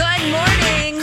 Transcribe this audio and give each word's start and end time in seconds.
Good 0.00 0.30
morning. 0.32 0.96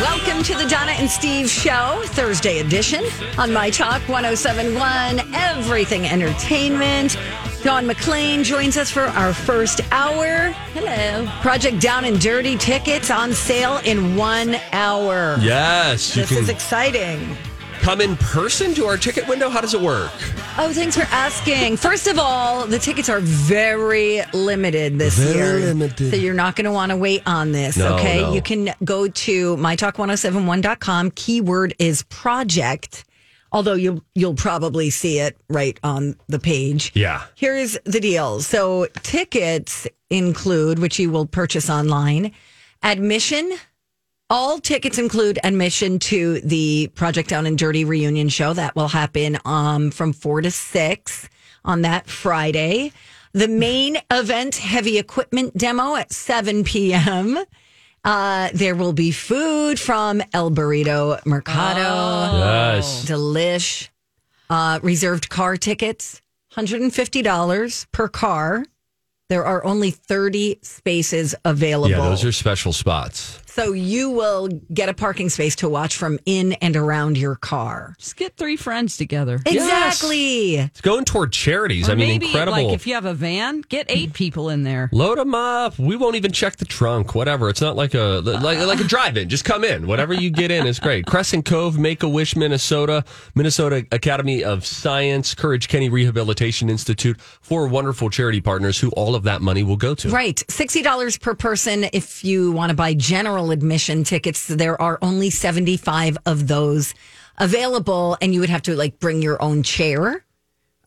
Welcome 0.00 0.42
to 0.44 0.54
the 0.54 0.66
Donna 0.66 0.92
and 0.92 1.10
Steve 1.10 1.50
Show, 1.50 2.00
Thursday 2.06 2.60
edition 2.60 3.04
on 3.36 3.52
My 3.52 3.68
Talk 3.68 4.00
1071, 4.08 5.20
Everything 5.34 6.06
Entertainment. 6.06 7.18
Dawn 7.62 7.86
McLean 7.86 8.42
joins 8.42 8.78
us 8.78 8.90
for 8.90 9.02
our 9.02 9.34
first 9.34 9.82
hour. 9.92 10.48
Hello. 10.72 11.30
Project 11.42 11.78
Down 11.78 12.06
and 12.06 12.18
Dirty 12.18 12.56
tickets 12.56 13.10
on 13.10 13.34
sale 13.34 13.80
in 13.84 14.16
one 14.16 14.56
hour. 14.72 15.36
Yes, 15.42 16.16
you 16.16 16.22
This 16.22 16.30
can 16.30 16.38
is 16.38 16.48
exciting. 16.48 17.36
Come 17.80 18.00
in 18.00 18.16
person 18.16 18.74
to 18.74 18.86
our 18.86 18.96
ticket 18.96 19.26
window. 19.28 19.48
How 19.48 19.60
does 19.60 19.74
it 19.74 19.80
work? 19.80 20.10
Oh, 20.58 20.70
thanks 20.72 20.96
for 20.96 21.04
asking. 21.10 21.76
First 21.76 22.06
of 22.06 22.18
all, 22.18 22.66
the 22.66 22.78
tickets 22.78 23.08
are 23.08 23.20
very 23.20 24.22
limited 24.32 24.98
this 24.98 25.18
Very 25.18 25.60
year. 25.62 25.74
limited. 25.74 26.10
So 26.10 26.16
you're 26.16 26.34
not 26.34 26.56
going 26.56 26.64
to 26.64 26.72
want 26.72 26.90
to 26.90 26.96
wait 26.96 27.22
on 27.26 27.52
this, 27.52 27.76
No, 27.76 27.94
okay? 27.96 28.22
no. 28.22 28.32
You 28.34 28.42
can 28.42 28.74
go 28.84 29.08
to 29.08 29.56
mytalk1071.com. 29.56 31.10
Keyword 31.12 31.74
is 31.78 32.02
project. 32.04 33.04
Although 33.52 33.74
you'll 33.74 34.02
you'll 34.14 34.34
probably 34.34 34.90
see 34.90 35.18
it 35.20 35.36
right 35.48 35.78
on 35.84 36.16
the 36.28 36.38
page. 36.38 36.90
Yeah. 36.94 37.24
Here's 37.36 37.78
the 37.84 38.00
deal. 38.00 38.40
So 38.40 38.86
tickets 39.02 39.86
include, 40.10 40.78
which 40.80 40.98
you 40.98 41.10
will 41.10 41.26
purchase 41.26 41.70
online, 41.70 42.32
admission. 42.82 43.52
All 44.28 44.58
tickets 44.58 44.98
include 44.98 45.38
admission 45.44 46.00
to 46.00 46.40
the 46.40 46.90
Project 46.96 47.28
Down 47.28 47.46
and 47.46 47.56
Dirty 47.56 47.84
reunion 47.84 48.28
show 48.28 48.52
that 48.54 48.74
will 48.74 48.88
happen 48.88 49.38
um, 49.44 49.92
from 49.92 50.12
four 50.12 50.42
to 50.42 50.50
six 50.50 51.28
on 51.64 51.82
that 51.82 52.08
Friday. 52.08 52.90
The 53.34 53.46
main 53.46 53.98
event, 54.10 54.56
heavy 54.56 54.98
equipment 54.98 55.56
demo 55.56 55.94
at 55.94 56.12
7 56.12 56.64
p.m. 56.64 57.38
Uh, 58.02 58.48
there 58.52 58.74
will 58.74 58.92
be 58.92 59.12
food 59.12 59.78
from 59.78 60.20
El 60.32 60.50
Burrito 60.50 61.24
Mercado. 61.24 62.36
Yes. 62.36 63.04
Delish. 63.04 63.90
Uh, 64.50 64.80
reserved 64.82 65.28
car 65.28 65.56
tickets, 65.56 66.20
$150 66.52 67.86
per 67.92 68.08
car. 68.08 68.64
There 69.28 69.44
are 69.44 69.64
only 69.64 69.90
30 69.90 70.60
spaces 70.62 71.34
available. 71.44 71.90
Yeah, 71.90 72.08
those 72.08 72.24
are 72.24 72.30
special 72.30 72.72
spots. 72.72 73.40
so 73.46 73.72
you 73.72 74.10
will 74.10 74.48
get 74.72 74.88
a 74.88 74.94
parking 74.94 75.28
space 75.30 75.56
to 75.56 75.68
watch 75.68 75.96
from 75.96 76.18
in 76.26 76.52
and 76.54 76.76
around 76.76 77.18
your 77.18 77.34
car. 77.34 77.96
Just 77.98 78.16
get 78.16 78.36
three 78.36 78.54
friends 78.56 78.96
together. 78.96 79.40
Exactly. 79.46 80.56
It's 80.56 80.80
going 80.80 81.04
toward 81.04 81.32
charities. 81.32 81.88
Or 81.88 81.92
I 81.92 81.94
mean, 81.96 82.08
maybe 82.08 82.26
incredible. 82.26 82.52
like 82.64 82.72
if 82.74 82.86
you 82.86 82.94
have 82.94 83.04
a 83.04 83.14
van, 83.14 83.62
get 83.62 83.86
eight 83.88 84.12
people 84.12 84.48
in 84.48 84.62
there. 84.62 84.88
Load 84.92 85.18
them 85.18 85.34
up. 85.34 85.76
We 85.76 85.96
won't 85.96 86.14
even 86.14 86.30
check 86.30 86.56
the 86.56 86.64
trunk. 86.64 87.14
Whatever. 87.16 87.48
It's 87.48 87.60
not 87.60 87.74
like 87.74 87.94
a 87.94 88.20
like 88.24 88.58
like 88.64 88.80
a 88.80 88.84
drive-in. 88.94 89.28
Just 89.28 89.44
come 89.44 89.64
in. 89.64 89.88
Whatever 89.88 90.14
you 90.14 90.30
get 90.30 90.52
in 90.52 90.68
is 90.68 90.78
great. 90.78 91.06
Crescent 91.06 91.44
Cove, 91.46 91.78
Make 91.78 92.04
a 92.04 92.08
Wish, 92.08 92.36
Minnesota, 92.36 93.04
Minnesota 93.34 93.84
Academy 93.90 94.44
of 94.44 94.64
Science, 94.64 95.34
Courage 95.34 95.66
Kenny 95.66 95.88
Rehabilitation 95.88 96.70
Institute, 96.70 97.20
four 97.20 97.66
wonderful 97.66 98.08
charity 98.08 98.40
partners 98.40 98.78
who 98.78 98.90
all 98.90 99.15
of 99.16 99.24
that 99.24 99.42
money 99.42 99.62
will 99.64 99.76
go 99.76 99.94
to. 99.96 100.08
Right. 100.10 100.36
$60 100.36 101.20
per 101.20 101.34
person 101.34 101.86
if 101.92 102.22
you 102.24 102.52
want 102.52 102.70
to 102.70 102.76
buy 102.76 102.94
general 102.94 103.50
admission 103.50 104.04
tickets. 104.04 104.46
There 104.46 104.80
are 104.80 104.98
only 105.02 105.30
75 105.30 106.16
of 106.26 106.46
those 106.46 106.94
available, 107.38 108.16
and 108.20 108.32
you 108.34 108.40
would 108.40 108.50
have 108.50 108.62
to 108.62 108.76
like 108.76 108.98
bring 108.98 109.22
your 109.22 109.40
own 109.42 109.62
chair. 109.62 110.24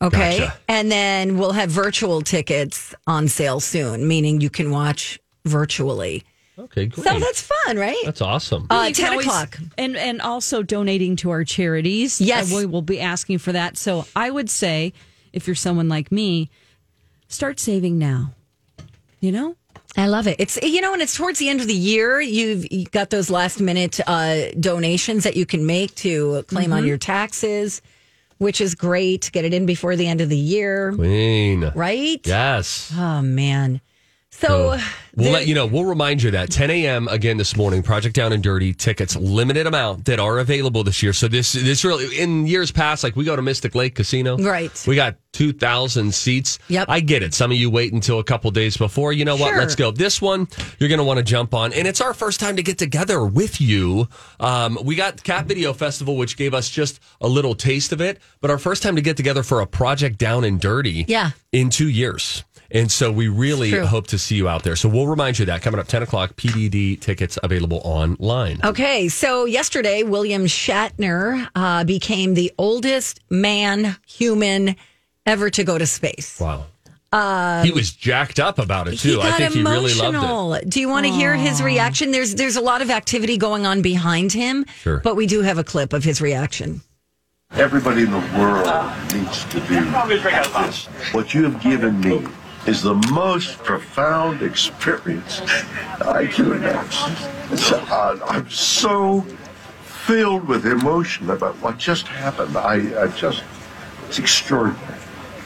Okay. 0.01 0.39
Gotcha. 0.39 0.57
And 0.67 0.91
then 0.91 1.37
we'll 1.37 1.51
have 1.51 1.69
virtual 1.69 2.21
tickets 2.21 2.95
on 3.05 3.27
sale 3.27 3.59
soon, 3.59 4.07
meaning 4.07 4.39
you 4.41 4.49
can 4.49 4.71
watch 4.71 5.19
virtually. 5.45 6.23
Okay, 6.57 6.87
great. 6.87 7.05
So 7.05 7.19
that's 7.19 7.41
fun, 7.41 7.77
right? 7.77 7.95
That's 8.03 8.21
awesome. 8.21 8.67
Uh, 8.69 8.85
You 8.89 8.93
can 8.93 9.03
10 9.05 9.11
always- 9.11 9.25
o'clock. 9.27 9.57
And 9.77 9.95
and 9.95 10.21
also 10.21 10.61
donating 10.63 11.15
to 11.17 11.29
our 11.29 11.43
charities. 11.45 12.19
Yes. 12.19 12.47
And 12.51 12.57
we 12.57 12.65
will 12.65 12.81
be 12.81 12.99
asking 12.99 13.37
for 13.39 13.51
that. 13.53 13.77
So 13.77 14.05
I 14.15 14.29
would 14.29 14.49
say 14.49 14.93
if 15.31 15.47
you're 15.47 15.55
someone 15.55 15.87
like 15.89 16.11
me, 16.11 16.49
start 17.29 17.59
saving 17.59 17.97
now. 17.97 18.33
You 19.21 19.31
know? 19.31 19.55
I 19.97 20.07
love 20.07 20.27
it. 20.27 20.35
It's 20.39 20.57
you 20.61 20.81
know, 20.81 20.93
and 20.93 21.01
it's 21.01 21.15
towards 21.15 21.39
the 21.39 21.49
end 21.49 21.61
of 21.61 21.67
the 21.67 21.73
year. 21.73 22.21
You've, 22.21 22.71
you 22.71 22.85
got 22.85 23.09
those 23.09 23.29
last 23.29 23.59
minute 23.59 23.99
uh, 24.05 24.51
donations 24.59 25.23
that 25.23 25.35
you 25.35 25.45
can 25.45 25.65
make 25.65 25.95
to 25.95 26.43
claim 26.43 26.71
on 26.71 26.85
your 26.85 26.97
taxes, 26.97 27.81
which 28.37 28.61
is 28.61 28.75
great. 28.75 29.29
Get 29.33 29.45
it 29.45 29.53
in 29.53 29.65
before 29.65 29.95
the 29.95 30.07
end 30.07 30.21
of 30.21 30.29
the 30.29 30.37
year, 30.37 30.93
Queen. 30.93 31.71
right? 31.75 32.21
Yes. 32.23 32.93
Oh 32.95 33.21
man. 33.21 33.81
So 34.31 34.77
We'll 35.15 35.25
there- 35.25 35.33
let 35.33 35.47
you 35.47 35.55
know. 35.55 35.65
We'll 35.65 35.85
remind 35.85 36.21
you 36.23 36.31
that 36.31 36.49
10 36.51 36.69
a.m. 36.69 37.07
again 37.09 37.35
this 37.37 37.57
morning. 37.57 37.81
Project 37.83 38.15
Down 38.15 38.31
and 38.31 38.41
Dirty 38.43 38.73
tickets, 38.73 39.15
limited 39.17 39.65
amount 39.67 40.05
that 40.05 40.19
are 40.19 40.37
available 40.39 40.83
this 40.83 41.01
year. 41.03 41.11
So 41.13 41.27
this 41.27 41.51
this 41.53 41.83
really 41.83 42.17
in 42.17 42.45
years 42.47 42.71
past, 42.71 43.03
like 43.03 43.15
we 43.17 43.25
go 43.25 43.35
to 43.35 43.41
Mystic 43.41 43.75
Lake 43.75 43.95
Casino, 43.95 44.37
Right. 44.37 44.71
We 44.87 44.95
got 44.95 45.15
2,000 45.33 46.13
seats. 46.13 46.57
Yep. 46.69 46.85
I 46.89 46.99
get 47.01 47.21
it. 47.23 47.33
Some 47.33 47.51
of 47.51 47.57
you 47.57 47.69
wait 47.69 47.91
until 47.91 48.19
a 48.19 48.23
couple 48.23 48.49
days 48.51 48.77
before. 48.77 49.11
You 49.11 49.25
know 49.25 49.35
what? 49.35 49.49
Sure. 49.49 49.57
Let's 49.57 49.75
go. 49.75 49.91
This 49.91 50.21
one 50.21 50.47
you're 50.79 50.89
going 50.89 50.99
to 50.99 51.03
want 51.03 51.17
to 51.17 51.23
jump 51.23 51.53
on, 51.53 51.73
and 51.73 51.87
it's 51.87 51.99
our 51.99 52.13
first 52.13 52.39
time 52.39 52.55
to 52.55 52.63
get 52.63 52.77
together 52.77 53.25
with 53.25 53.59
you. 53.59 54.07
Um, 54.39 54.77
we 54.83 54.95
got 54.95 55.21
Cat 55.23 55.47
Video 55.47 55.73
Festival, 55.73 56.15
which 56.17 56.37
gave 56.37 56.53
us 56.53 56.69
just 56.69 56.99
a 57.19 57.27
little 57.27 57.55
taste 57.55 57.91
of 57.91 57.99
it, 57.99 58.19
but 58.41 58.51
our 58.51 58.57
first 58.59 58.83
time 58.83 58.95
to 58.95 59.01
get 59.01 59.17
together 59.17 59.43
for 59.43 59.59
a 59.61 59.67
Project 59.67 60.17
Down 60.17 60.43
and 60.45 60.61
Dirty, 60.61 61.03
Yeah. 61.07 61.31
in 61.51 61.69
two 61.71 61.89
years. 61.89 62.43
And 62.71 62.91
so 62.91 63.11
we 63.11 63.27
really 63.27 63.71
hope 63.71 64.07
to 64.07 64.19
see 64.19 64.35
you 64.35 64.47
out 64.47 64.63
there. 64.63 64.75
So 64.75 64.87
we'll 64.89 65.07
remind 65.07 65.39
you 65.39 65.43
of 65.43 65.47
that 65.47 65.61
coming 65.61 65.79
up 65.79 65.87
10 65.87 66.03
o'clock, 66.03 66.35
PDD 66.35 66.99
tickets 66.99 67.37
available 67.41 67.81
online. 67.83 68.59
Okay, 68.63 69.07
so 69.07 69.45
yesterday, 69.45 70.03
William 70.03 70.45
Shatner 70.45 71.47
uh, 71.55 71.83
became 71.83 72.35
the 72.35 72.51
oldest 72.59 73.21
man, 73.29 73.95
human, 74.05 74.75
ever 75.25 75.49
to 75.49 75.63
go 75.63 75.77
to 75.79 75.85
space. 75.87 76.39
Wow. 76.39 76.65
he 77.63 77.71
was 77.71 77.91
jacked 77.91 78.39
up 78.39 78.59
about 78.59 78.87
it 78.87 78.97
too. 78.99 79.09
He 79.09 79.15
got 79.15 79.25
I 79.25 79.37
think 79.49 79.55
emotional. 79.55 79.89
he 79.89 80.15
really 80.15 80.17
loved 80.27 80.63
it. 80.63 80.69
Do 80.69 80.79
you 80.79 80.89
want 80.89 81.07
to 81.07 81.11
hear 81.11 81.35
his 81.35 81.61
reaction? 81.63 82.11
There's 82.11 82.35
there's 82.35 82.55
a 82.55 82.61
lot 82.61 82.83
of 82.83 82.91
activity 82.91 83.37
going 83.37 83.65
on 83.65 83.81
behind 83.81 84.31
him, 84.31 84.63
Sure. 84.81 84.99
but 84.99 85.15
we 85.15 85.25
do 85.25 85.41
have 85.41 85.57
a 85.57 85.63
clip 85.63 85.91
of 85.93 86.03
his 86.03 86.21
reaction. 86.21 86.81
Everybody 87.53 88.03
in 88.03 88.11
the 88.11 88.19
world 88.37 88.67
needs 89.11 89.43
to 89.45 89.59
do 89.61 89.83
this. 89.89 90.85
What 91.13 91.33
you 91.33 91.45
have 91.45 91.59
given 91.63 91.99
me 91.99 92.27
is 92.65 92.81
the 92.81 92.95
most 93.11 93.57
profound 93.59 94.41
experience 94.41 95.41
I 96.01 96.27
can 96.27 96.51
imagine. 96.51 97.15
Uh, 97.91 98.19
I'm 98.27 98.49
so 98.49 99.21
filled 99.81 100.47
with 100.47 100.65
emotion 100.65 101.29
about 101.29 101.55
what 101.55 101.77
just 101.77 102.07
happened. 102.07 102.57
I, 102.57 103.03
I 103.03 103.07
just, 103.07 103.43
it's 104.07 104.19
extraordinary. 104.19 104.97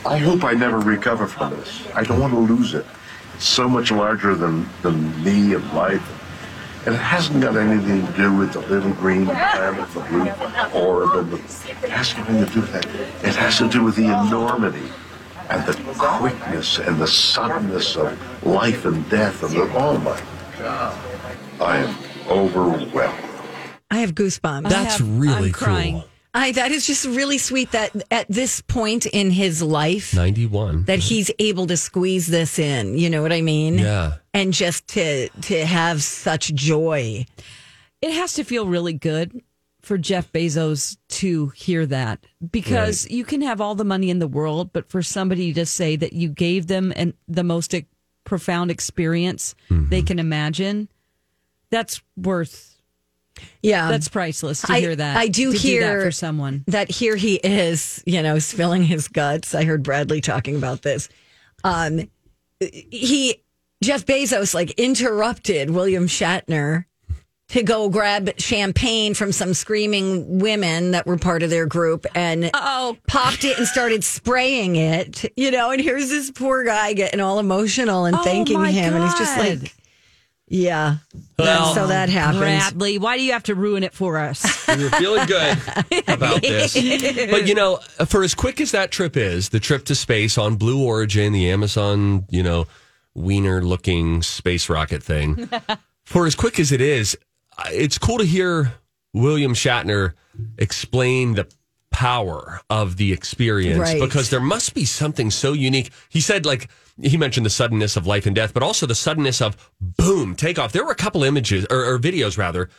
I 0.06 0.18
hope 0.18 0.44
I 0.44 0.54
never 0.54 0.80
recover 0.80 1.28
from 1.28 1.52
this. 1.52 1.88
I 1.94 2.04
don't 2.04 2.20
want 2.20 2.34
to 2.34 2.40
lose 2.40 2.74
it. 2.74 2.86
It's 3.36 3.46
so 3.46 3.70
much 3.70 3.92
larger 3.92 4.36
than, 4.36 4.68
than 4.82 5.24
me 5.24 5.54
and 5.54 5.74
life. 5.74 6.20
And 6.86 6.94
it 6.94 6.98
hasn't 6.98 7.42
got 7.42 7.56
anything 7.56 8.06
to 8.06 8.14
do 8.14 8.36
with 8.36 8.52
the 8.52 8.60
little 8.60 8.92
green 8.94 9.26
planet, 9.26 9.90
the 9.94 10.02
blue 10.02 10.82
orb, 10.82 11.16
and 11.16 11.32
the, 11.32 11.38
it 11.38 11.90
has 11.90 12.18
nothing 12.18 12.46
to 12.46 12.52
do 12.52 12.60
with 12.60 12.74
that. 12.74 12.86
It 12.86 13.36
has 13.36 13.58
to 13.60 13.70
do 13.70 13.84
with 13.84 13.96
the 13.96 14.08
enormity 14.08 14.90
and 15.50 15.66
the 15.66 15.74
quickness 15.98 16.80
and 16.80 17.00
the 17.00 17.08
suddenness 17.08 17.96
of 17.96 18.46
life 18.46 18.86
and 18.86 19.08
death 19.10 19.44
and 19.44 19.54
the, 19.54 19.64
oh 19.78 19.98
my 20.00 20.22
God. 20.58 20.98
I 21.60 21.78
am 21.78 21.96
overwhelmed. 22.30 23.24
I 23.92 23.98
have 24.00 24.16
goosebumps. 24.16 24.70
That's 24.70 24.98
have- 24.98 25.20
really 25.20 25.48
I'm 25.48 25.54
crying. 25.54 25.94
cool. 25.96 26.08
I 26.36 26.52
that 26.54 26.72
is 26.72 26.88
just 26.88 27.06
really 27.06 27.38
sweet 27.38 27.72
that 27.74 27.92
at 28.10 28.26
this 28.28 28.60
point 28.62 29.06
in 29.06 29.30
his 29.30 29.62
life 29.62 30.16
91. 30.16 30.86
that 30.86 30.98
he's 30.98 31.30
able 31.38 31.68
to 31.68 31.78
squeeze 31.78 32.26
this 32.26 32.58
in. 32.58 32.98
You 32.98 33.12
know 33.12 33.22
what 33.22 33.32
I 33.32 33.42
mean? 33.42 33.78
Yeah. 33.78 34.14
And 34.34 34.52
just 34.52 34.88
to 34.90 35.30
to 35.30 35.64
have 35.66 36.02
such 36.02 36.52
joy. 36.56 37.28
It 38.02 38.14
has 38.14 38.34
to 38.34 38.44
feel 38.44 38.66
really 38.66 38.94
good 38.94 39.44
for 39.84 39.98
Jeff 39.98 40.32
Bezos 40.32 40.98
to 41.10 41.50
hear 41.50 41.86
that 41.86 42.26
because 42.52 43.08
you 43.10 43.24
can 43.26 43.42
have 43.42 43.60
all 43.62 43.76
the 43.76 43.84
money 43.84 44.10
in 44.10 44.20
the 44.20 44.28
world, 44.28 44.72
but 44.74 44.90
for 44.90 45.02
somebody 45.04 45.54
to 45.54 45.66
say 45.66 45.96
that 45.98 46.14
you 46.14 46.30
gave 46.30 46.68
them 46.68 46.92
an, 46.96 47.14
the 47.28 47.44
most 47.44 47.74
e- 47.74 47.86
profound 48.24 48.72
experience 48.72 49.54
they 49.70 50.02
can 50.02 50.18
imagine, 50.20 50.88
That's 51.70 52.02
worth. 52.16 52.70
Yeah. 53.62 53.90
That's 53.92 54.08
priceless 54.08 54.62
to 54.62 54.72
I- 54.74 54.80
hear 54.80 54.96
that. 54.96 55.18
I 55.18 55.28
do 55.28 55.52
to 55.52 55.58
hear- 55.58 55.98
that 56.00 56.06
for 56.06 56.12
someone. 56.12 56.64
that 56.68 56.90
here 56.90 57.16
he 57.16 57.36
is, 57.36 58.02
you 58.06 58.22
know, 58.24 58.40
spilling 58.40 58.84
his 58.84 59.08
guts. 59.08 59.54
I 59.56 59.64
heard 59.66 59.84
Bradley 59.84 60.22
talking 60.22 60.56
about 60.56 60.82
this. 60.84 61.10
Um, 61.64 62.10
he 62.62 63.44
Jeff 63.84 64.06
Bezos 64.06 64.54
like 64.54 64.72
interrupted 64.80 65.72
William 65.72 66.08
Shatner 66.08 66.86
to 67.54 67.62
go 67.62 67.88
grab 67.88 68.32
champagne 68.40 69.14
from 69.14 69.32
some 69.32 69.54
screaming 69.54 70.40
women 70.40 70.90
that 70.92 71.06
were 71.06 71.18
part 71.18 71.44
of 71.44 71.52
their 71.52 71.68
group 71.68 72.08
and 72.16 72.50
Oh, 72.56 72.98
popped 73.08 73.44
it 73.44 73.60
and 73.60 73.68
started 73.68 74.04
spraying 74.04 74.76
it, 74.76 75.32
you 75.38 75.52
know, 75.52 75.70
and 75.70 75.80
here's 75.80 76.10
this 76.10 76.32
poor 76.32 76.64
guy 76.64 76.94
getting 76.94 77.20
all 77.20 77.38
emotional 77.38 78.06
and 78.06 78.16
Oh, 78.16 78.24
thanking 78.24 78.58
my 78.60 78.72
him 78.72 78.96
and 78.96 79.04
he's 79.04 79.14
just 79.20 79.38
like 79.38 79.72
yeah. 80.48 80.98
Well, 81.40 81.74
so 81.74 81.88
that 81.88 82.10
happened. 82.10 82.40
Bradley, 82.42 82.98
why 82.98 83.18
do 83.18 83.24
you 83.24 83.32
have 83.32 83.44
to 83.44 83.56
ruin 83.56 83.84
it 83.84 83.94
for 83.94 84.18
us? 84.18 84.44
We 84.78 84.84
were 84.86 84.90
feeling 84.90 85.26
good 85.28 85.58
about 86.08 86.42
this. 86.42 86.74
But 87.32 87.48
you 87.48 87.54
know, 87.54 87.78
for 88.08 88.24
as 88.24 88.34
quick 88.34 88.62
as 88.62 88.72
that 88.72 88.90
trip 88.92 89.16
is, 89.16 89.50
the 89.50 89.60
trip 89.60 89.86
to 89.86 89.96
space 89.96 90.38
on 90.40 90.56
Blue 90.56 90.84
Origin, 90.84 91.34
the 91.34 91.50
Amazon, 91.52 92.26
you 92.30 92.42
know, 92.42 92.66
wiener 93.14 93.64
looking 93.64 94.24
space 94.24 94.70
rocket 94.70 95.04
thing, 95.04 95.50
for 96.04 96.26
as 96.26 96.34
quick 96.36 96.60
as 96.60 96.72
it 96.72 96.82
is, 96.82 97.16
it's 97.68 97.98
cool 97.98 98.18
to 98.20 98.26
hear 98.26 98.74
William 99.14 99.54
Shatner 99.54 100.14
explain 100.58 101.34
the 101.36 101.48
power 101.92 102.60
of 102.70 102.98
the 102.98 103.14
experience 103.14 103.80
Right. 103.80 104.02
because 104.02 104.30
there 104.32 104.40
must 104.40 104.74
be 104.74 104.84
something 104.86 105.30
so 105.30 105.54
unique. 105.54 105.92
He 106.10 106.22
said, 106.22 106.46
like, 106.46 106.70
he 107.02 107.18
mentioned 107.18 107.46
the 107.46 107.52
suddenness 107.52 107.96
of 107.96 108.08
life 108.08 108.26
and 108.26 108.36
death, 108.36 108.54
but 108.54 108.64
also 108.64 108.86
the 108.88 108.96
suddenness 108.96 109.42
of 109.42 109.72
boom, 109.80 110.36
takeoff. 110.36 110.72
There 110.72 110.84
were 110.84 110.92
a 110.92 110.96
couple 110.96 111.24
images 111.24 111.66
or, 111.70 111.86
or 111.86 112.00
videos 112.00 112.38
rather 112.38 112.70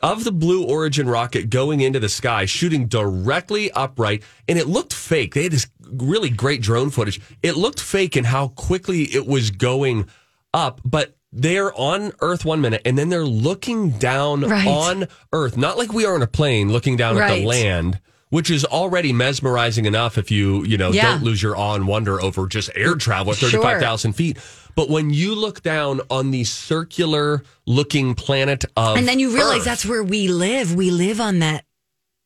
of 0.00 0.24
the 0.24 0.32
Blue 0.32 0.64
Origin 0.64 1.08
rocket 1.08 1.48
going 1.48 1.80
into 1.80 2.00
the 2.00 2.08
sky, 2.08 2.44
shooting 2.44 2.86
directly 2.86 3.70
upright, 3.72 4.22
and 4.48 4.58
it 4.58 4.66
looked 4.66 4.92
fake. 4.92 5.34
They 5.34 5.44
had 5.44 5.52
this 5.52 5.68
really 5.92 6.28
great 6.30 6.60
drone 6.60 6.90
footage. 6.90 7.20
It 7.42 7.56
looked 7.56 7.80
fake 7.80 8.16
in 8.16 8.24
how 8.24 8.48
quickly 8.48 9.02
it 9.02 9.26
was 9.26 9.50
going 9.52 10.08
up, 10.52 10.80
but 10.84 11.16
they're 11.32 11.72
on 11.78 12.12
Earth 12.20 12.44
one 12.44 12.60
minute, 12.60 12.82
and 12.84 12.96
then 12.98 13.08
they're 13.08 13.24
looking 13.24 13.90
down 13.90 14.42
Right. 14.42 14.66
on 14.66 15.08
Earth, 15.32 15.56
not 15.56 15.78
like 15.78 15.92
we 15.92 16.04
are 16.04 16.14
on 16.14 16.22
a 16.22 16.26
plane 16.26 16.70
looking 16.70 16.96
down 16.96 17.18
at 17.18 17.34
the 17.34 17.44
land. 17.46 17.98
Which 18.30 18.50
is 18.50 18.64
already 18.64 19.12
mesmerizing 19.12 19.84
enough 19.84 20.16
if 20.16 20.30
you, 20.30 20.64
you 20.64 20.78
know, 20.78 20.90
Yeah. 20.90 21.10
don't 21.12 21.22
lose 21.22 21.42
your 21.42 21.54
awe 21.54 21.74
and 21.74 21.86
wonder 21.86 22.18
over 22.22 22.46
just 22.46 22.70
air 22.74 22.94
travel 22.94 23.32
at 23.34 23.38
Sure. 23.38 23.50
35,000 23.50 24.14
feet. 24.14 24.38
But 24.74 24.88
when 24.88 25.10
you 25.10 25.34
look 25.34 25.62
down 25.62 26.00
on 26.08 26.30
the 26.30 26.44
circular 26.44 27.42
looking 27.66 28.14
planet 28.14 28.64
of 28.74 28.96
And 28.96 29.06
then 29.06 29.18
you 29.18 29.34
realize 29.34 29.58
Earth, 29.58 29.64
that's 29.66 29.84
where 29.84 30.02
we 30.02 30.28
live. 30.28 30.74
We 30.74 30.90
live 30.90 31.20
on 31.20 31.40
that 31.40 31.66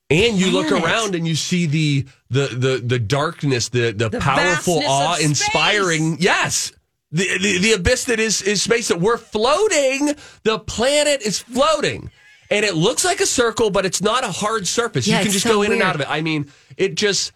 and 0.09 0.39
you 0.39 0.53
look 0.53 0.71
around 0.71 1.17
and 1.17 1.27
you 1.27 1.35
see 1.35 1.67
the 1.67 2.05
the 2.31 2.47
the 2.57 2.83
the 2.85 2.99
darkness, 3.01 3.69
the 3.71 3.91
the, 3.91 4.09
powerful, 4.21 4.81
awe 4.87 5.17
inspiring. 5.21 6.19
Yes. 6.21 6.71
The, 7.13 7.39
the 7.39 7.59
the 7.59 7.73
abyss 7.73 8.05
that 8.07 8.19
is 8.21 8.43
is 8.43 8.63
space 8.63 8.89
that 8.89 9.01
we're 9.01 9.17
floating. 9.19 10.15
The 10.43 10.59
planet 10.59 11.23
is 11.23 11.39
floating. 11.39 12.11
And 12.51 12.65
it 12.65 12.75
looks 12.77 13.05
like 13.05 13.21
a 13.21 13.27
circle, 13.27 13.71
but 13.71 13.85
it's 13.85 14.01
not 14.03 14.23
a 14.23 14.31
hard 14.31 14.67
surface. 14.69 15.07
Yeah, 15.07 15.19
you 15.19 15.25
can 15.25 15.33
just 15.33 15.45
so 15.45 15.55
go 15.55 15.63
in 15.63 15.73
and 15.73 15.83
out 15.83 15.95
of 15.97 16.01
it. 16.01 16.07
I 16.09 16.21
mean, 16.21 16.51
it 16.77 16.95
just 16.95 17.33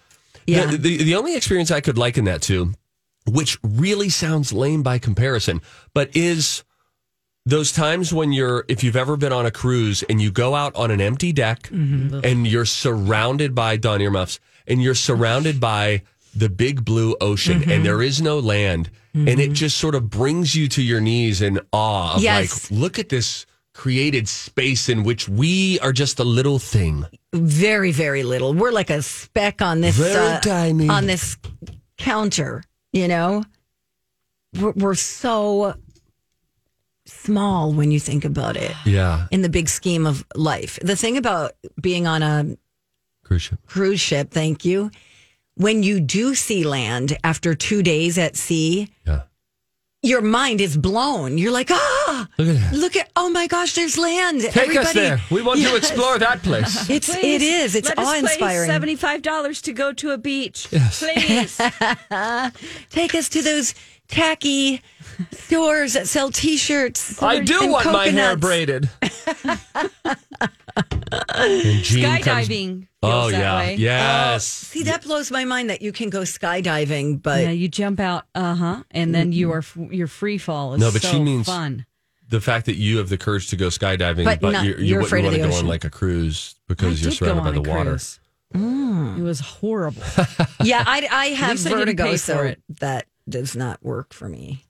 Yeah. 0.47 0.67
the, 0.67 0.77
the 0.77 0.97
the 1.05 1.15
only 1.17 1.35
experience 1.37 1.71
I 1.71 1.81
could 1.81 1.99
liken 1.99 2.25
that 2.27 2.43
to, 2.43 2.73
which 3.27 3.59
really 3.63 4.09
sounds 4.09 4.53
lame 4.53 4.83
by 4.83 4.99
comparison, 4.99 5.63
but 5.95 6.15
is 6.17 6.63
those 7.47 7.73
times 7.73 8.13
when 8.13 8.33
you're 8.33 8.65
if 8.69 8.85
you've 8.85 8.97
ever 8.97 9.17
been 9.17 9.33
on 9.33 9.47
a 9.47 9.51
cruise 9.51 10.03
and 10.09 10.21
you 10.21 10.31
go 10.31 10.55
out 10.55 10.75
on 10.77 10.91
an 10.91 11.01
empty 11.01 11.33
deck 11.33 11.63
Mm-hmm. 11.71 12.21
and 12.23 12.47
you're 12.47 12.65
surrounded 12.67 13.55
by 13.55 13.77
Don 13.77 14.01
earmuffs 14.01 14.39
and 14.67 14.83
you're 14.83 14.95
surrounded 14.95 15.59
by 15.59 16.03
the 16.35 16.49
big 16.49 16.85
blue 16.85 17.17
ocean 17.21 17.61
Mm-hmm. 17.61 17.71
and 17.71 17.85
there 17.87 18.03
is 18.03 18.21
no 18.23 18.39
land 18.39 18.91
and 19.13 19.41
it 19.41 19.53
just 19.53 19.77
sort 19.77 19.97
of 19.97 20.09
brings 20.09 20.55
you 20.55 20.69
to 20.69 20.83
your 20.83 21.01
knees 21.01 21.43
in 21.43 21.59
awe 21.73 22.15
of 22.17 22.23
Yes. 22.23 22.71
like 22.71 22.81
look 22.81 22.99
at 22.99 23.09
this 23.09 23.45
created 23.75 24.29
space 24.29 24.89
in 24.89 25.03
which 25.03 25.29
we 25.29 25.79
are 25.81 25.93
just 25.93 26.19
a 26.21 26.25
little 26.25 26.59
thing. 26.59 27.07
Very 27.33 27.91
very 27.93 28.23
little. 28.23 28.53
We're 28.55 28.71
like 28.73 28.91
a 28.91 29.03
speck 29.03 29.63
on 29.63 29.81
this 29.81 29.97
Very 29.97 30.15
uh, 30.35 30.41
tiny. 30.41 30.89
on 30.89 31.07
this 31.07 31.37
counter 31.99 32.63
you 32.93 33.09
know? 33.09 33.45
We're, 34.61 34.73
we're 34.73 34.95
so 34.97 35.75
small 37.07 37.73
when 37.73 37.91
you 37.91 38.01
think 38.01 38.25
about 38.25 38.57
it. 38.57 38.73
Yeah. 38.85 39.27
In 39.31 39.43
the 39.43 39.49
big 39.49 39.69
scheme 39.69 40.07
of 40.07 40.25
life. 40.35 40.79
The 40.83 40.97
thing 40.97 41.17
about 41.17 41.53
being 41.81 42.07
on 42.07 42.23
a 42.23 42.57
cruise 43.25 43.43
ship. 43.43 43.59
cruise 43.67 44.01
ship 44.01 44.31
thank 44.33 44.65
you 44.65 44.91
when 45.61 45.83
you 45.83 46.01
do 46.01 46.35
see 46.35 46.65
land 46.65 47.17
after 47.23 47.55
two 47.55 47.83
days 47.83 48.17
at 48.19 48.37
sea 48.37 48.89
yeah 49.07 49.23
your 50.03 50.23
mind 50.23 50.63
is 50.63 50.79
blown 50.79 51.37
you're 51.37 51.53
like 51.53 51.71
ah 51.71 52.27
look 52.39 52.49
at 52.49 52.55
that 52.61 52.73
look 52.75 52.97
at 52.97 53.11
oh 53.17 53.29
my 53.29 53.47
gosh 53.47 53.75
there's 53.75 53.99
land 53.99 54.41
take 54.41 54.57
Everybody- 54.57 54.87
us 54.89 54.93
there 54.95 55.21
we 55.31 55.43
want 55.43 55.61
to 55.61 55.77
explore 55.83 56.19
that 56.19 56.43
place 56.43 56.89
it's 56.97 57.11
it 57.15 57.43
is 57.43 57.75
it's 57.75 57.89
Let 57.91 57.99
us 57.99 58.07
awe 58.09 58.13
pay 58.13 58.19
inspiring 58.21 58.71
Seventy-five 58.71 59.21
dollars 59.21 59.61
to 59.63 59.73
go 59.75 59.93
to 59.93 60.13
a 60.13 60.19
beach. 60.19 60.69
Yes. 60.71 61.01
Please. 61.05 61.57
Take 62.91 63.15
us 63.15 63.29
to 63.31 63.43
those 63.43 63.75
tacky 64.09 64.81
stores 65.33 65.93
that 65.93 66.09
sell 66.09 66.31
T-shirts. 66.31 67.23
I 67.23 67.41
do 67.41 67.61
and 67.63 67.73
want 67.73 67.93
my 67.93 68.07
hair 68.09 68.37
braided. 68.37 68.89
And 71.35 71.83
Jean 71.83 72.21
comes- 72.23 72.49
Skydiving. 72.49 72.87
Oh 73.03 73.31
that 73.31 73.39
yeah, 73.39 73.59
way. 73.59 73.75
yes. 73.77 74.45
See, 74.45 74.83
that 74.85 75.03
blows 75.03 75.31
my 75.31 75.45
mind 75.47 75.71
that 75.71 75.81
you 75.81 75.91
can 75.91 76.11
go 76.11 76.21
skydiving, 76.21 77.23
but 77.23 77.43
Yeah, 77.43 77.51
you 77.51 77.67
jump 77.69 77.99
out, 77.99 78.25
uh 78.35 78.55
huh, 78.55 78.83
and 78.91 79.15
then 79.15 79.33
you 79.33 79.51
are 79.53 79.65
your 79.91 80.07
free 80.07 80.37
fall 80.39 80.75
is 80.75 80.81
No, 80.81 80.91
but 80.93 81.01
so 81.03 81.13
she 81.13 81.21
means- 81.21 81.47
fun. 81.47 81.87
the 82.29 82.41
fact 82.43 82.67
that 82.67 82.77
you 82.77 82.99
have 82.99 83.09
the 83.09 83.17
courage 83.19 83.49
to 83.49 83.57
go 83.57 83.69
skydiving, 83.69 84.25
but, 84.25 84.41
But 84.41 84.51
not- 84.53 84.65
you, 84.67 84.73
you 84.73 84.85
you're 84.85 84.99
wouldn't 84.99 85.07
afraid 85.07 85.25
want 85.25 85.37
to 85.37 85.43
the 85.43 85.49
go 85.49 85.55
on 85.55 85.67
like 85.67 85.85
a 85.85 85.91
cruise 85.91 86.55
I 86.59 86.63
because 86.69 87.03
you're 87.03 87.11
surrounded 87.13 87.43
by 87.45 87.51
the 87.53 87.59
a 87.59 87.75
water. 87.75 87.99
Mm. 88.55 89.19
It 89.19 89.23
was 89.23 89.41
horrible. 89.41 90.03
yeah, 90.63 90.85
I, 90.87 91.09
I 91.11 91.27
have 91.29 91.53
least 91.53 91.67
I 91.69 91.71
vertigo, 91.71 92.17
so 92.17 92.39
it. 92.43 92.61
that 92.81 93.07
does 93.29 93.57
not 93.57 93.83
work 93.83 94.13
for 94.13 94.29
me. 94.29 94.65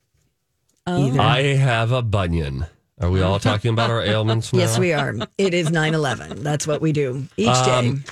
Oh. 0.86 1.06
Either. 1.08 1.20
I 1.20 1.42
have 1.54 1.90
a 1.90 2.02
bunion. 2.02 2.66
Are 3.00 3.10
we 3.10 3.22
all 3.22 3.38
talking 3.38 3.72
about 3.72 3.88
our 3.90 4.02
ailments 4.02 4.52
now? 4.52 4.58
Yes, 4.58 4.78
we 4.78 4.92
are. 4.92 5.14
It 5.38 5.54
is 5.54 5.70
9-11. 5.70 6.40
That's 6.42 6.66
what 6.66 6.82
we 6.82 6.92
do 6.92 7.26
each 7.38 7.48
Um, 7.48 8.04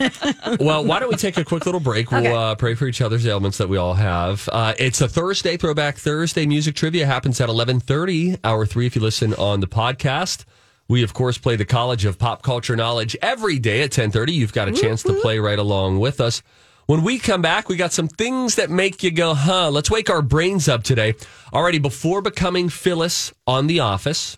day. 0.00 0.10
well, 0.60 0.84
why 0.84 0.98
don't 0.98 1.10
we 1.10 1.16
take 1.16 1.36
a 1.36 1.44
quick 1.44 1.64
little 1.64 1.80
break? 1.80 2.10
We'll 2.10 2.20
Okay. 2.26 2.32
uh, 2.34 2.54
pray 2.56 2.74
for 2.74 2.86
each 2.86 3.00
other's 3.00 3.24
ailments 3.26 3.58
that 3.58 3.68
we 3.68 3.76
all 3.76 3.94
have. 3.94 4.48
Uh, 4.52 4.74
it's 4.78 5.00
a 5.00 5.06
Thursday, 5.08 5.56
Throwback 5.56 5.96
Thursday. 5.96 6.44
Music 6.46 6.74
trivia 6.74 7.06
happens 7.06 7.40
at 7.40 7.48
1130, 7.48 8.38
hour 8.42 8.66
three 8.66 8.86
if 8.86 8.96
you 8.96 9.02
listen 9.02 9.32
on 9.34 9.60
the 9.60 9.68
podcast. 9.68 10.44
We, 10.88 11.04
of 11.04 11.14
course, 11.14 11.38
play 11.38 11.54
the 11.54 11.64
College 11.64 12.04
of 12.04 12.18
Pop 12.18 12.42
Culture 12.42 12.74
Knowledge 12.74 13.16
every 13.22 13.60
day 13.60 13.78
at 13.82 13.90
1030. 13.96 14.32
You've 14.32 14.52
got 14.52 14.66
a 14.68 14.72
chance 14.72 15.04
to 15.04 15.14
play 15.14 15.38
right 15.38 15.58
along 15.58 16.00
with 16.00 16.20
us. 16.20 16.42
When 16.86 17.04
we 17.04 17.20
come 17.20 17.40
back, 17.40 17.68
we 17.68 17.76
got 17.76 17.92
some 17.92 18.08
things 18.08 18.56
that 18.56 18.68
make 18.68 19.04
you 19.04 19.12
go, 19.12 19.34
huh? 19.34 19.70
Let's 19.70 19.88
wake 19.90 20.10
our 20.10 20.20
brains 20.20 20.68
up 20.68 20.82
today. 20.82 21.14
Already, 21.54 21.78
before 21.78 22.20
becoming 22.20 22.68
Phyllis 22.68 23.32
on 23.46 23.68
The 23.68 23.78
Office, 23.80 24.36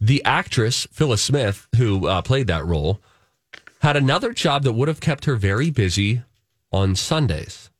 the 0.00 0.24
actress 0.24 0.86
Phyllis 0.92 1.22
Smith, 1.22 1.68
who 1.76 2.06
uh, 2.06 2.22
played 2.22 2.46
that 2.46 2.64
role, 2.64 3.00
had 3.80 3.96
another 3.96 4.32
job 4.32 4.64
that 4.64 4.72
would 4.72 4.88
have 4.88 5.00
kept 5.00 5.24
her 5.24 5.36
very 5.36 5.70
busy 5.70 6.22
on 6.72 6.94
Sundays. 6.96 7.70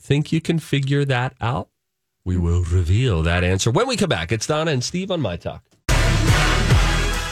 Think 0.00 0.32
you 0.32 0.40
can 0.40 0.58
figure 0.58 1.04
that 1.04 1.34
out? 1.40 1.68
We 2.24 2.36
will 2.36 2.64
reveal 2.64 3.22
that 3.22 3.44
answer 3.44 3.70
when 3.70 3.86
we 3.86 3.96
come 3.96 4.08
back. 4.08 4.32
It's 4.32 4.46
Donna 4.46 4.72
and 4.72 4.82
Steve 4.82 5.10
on 5.10 5.20
My 5.20 5.36
Talk. 5.36 5.62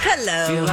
Hello. 0.04 0.66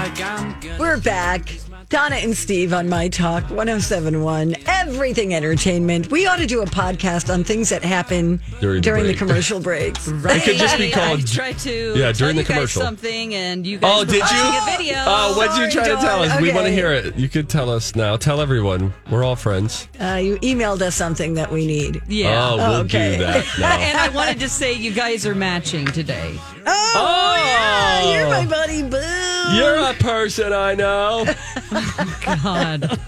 We're 0.77 0.99
back. 0.99 1.49
Donna 1.89 2.17
and 2.17 2.37
Steve 2.37 2.71
on 2.71 2.87
My 2.87 3.07
Talk 3.07 3.41
1071, 3.49 4.55
Everything 4.67 5.33
Entertainment. 5.33 6.11
We 6.11 6.27
ought 6.27 6.35
to 6.35 6.45
do 6.45 6.61
a 6.61 6.65
podcast 6.67 7.33
on 7.33 7.43
things 7.43 7.69
that 7.69 7.83
happen 7.83 8.39
During 8.61 8.81
during, 8.83 9.05
the 9.07 9.13
the, 9.13 9.17
commercial 9.17 9.59
breaks. 9.59 10.07
It 10.29 10.43
could 10.43 10.57
just 10.57 10.77
be 10.77 10.93
I 10.93 10.95
called. 10.95 11.25
tried 11.25 11.57
to 11.59 11.93
Yeah, 11.97 12.11
tell 12.11 12.13
during 12.13 12.35
the 12.35 12.43
you 12.43 12.47
guys 12.47 12.55
commercial. 12.57 12.81
something, 12.83 13.33
and 13.33 13.65
you 13.65 13.79
guys 13.79 13.91
Oh, 13.91 14.05
did 14.05 14.17
you? 14.17 14.19
watching 14.21 14.77
video. 14.77 14.97
Oh, 14.99 15.35
what'd 15.35 15.57
you 15.57 15.63
try 15.71 15.83
Sorry, 15.85 15.95
to 15.95 16.01
tell 16.01 16.19
Dawn. 16.19 16.29
us? 16.29 16.41
We 16.41 16.53
want 16.53 16.67
to 16.67 16.71
hear 16.71 16.91
it. 16.91 17.15
You 17.15 17.27
could 17.27 17.49
tell 17.49 17.71
us 17.71 17.95
now. 17.95 18.17
Tell 18.17 18.39
everyone. 18.39 18.93
We're 19.09 19.23
all 19.23 19.35
friends. 19.35 19.87
Uh, 19.99 20.19
you 20.21 20.37
emailed 20.41 20.81
us 20.83 20.93
something 20.95 21.33
that 21.35 21.51
we 21.51 21.65
need. 21.65 22.03
yeah. 22.07 22.49
Oh, 22.51 22.57
we'll 22.57 22.75
Okay. 22.81 23.17
do 23.17 23.23
that 23.23 23.45
now. 23.59 23.77
and 23.79 23.97
I 23.97 24.09
wanted 24.09 24.39
to 24.41 24.49
say 24.49 24.73
you 24.73 24.91
guys 24.93 25.25
are 25.25 25.33
matching 25.33 25.87
today. 25.87 26.35
Oh, 26.67 26.93
Oh. 26.95 27.35
yeah, 27.43 28.13
you're 28.19 28.29
my 28.29 28.45
buddy. 28.45 28.83
Boo. 28.83 28.97
You're 29.55 29.77
a 29.89 29.93
person 29.95 30.53
I 30.53 30.75
know. 30.75 31.25
God. 32.23 32.99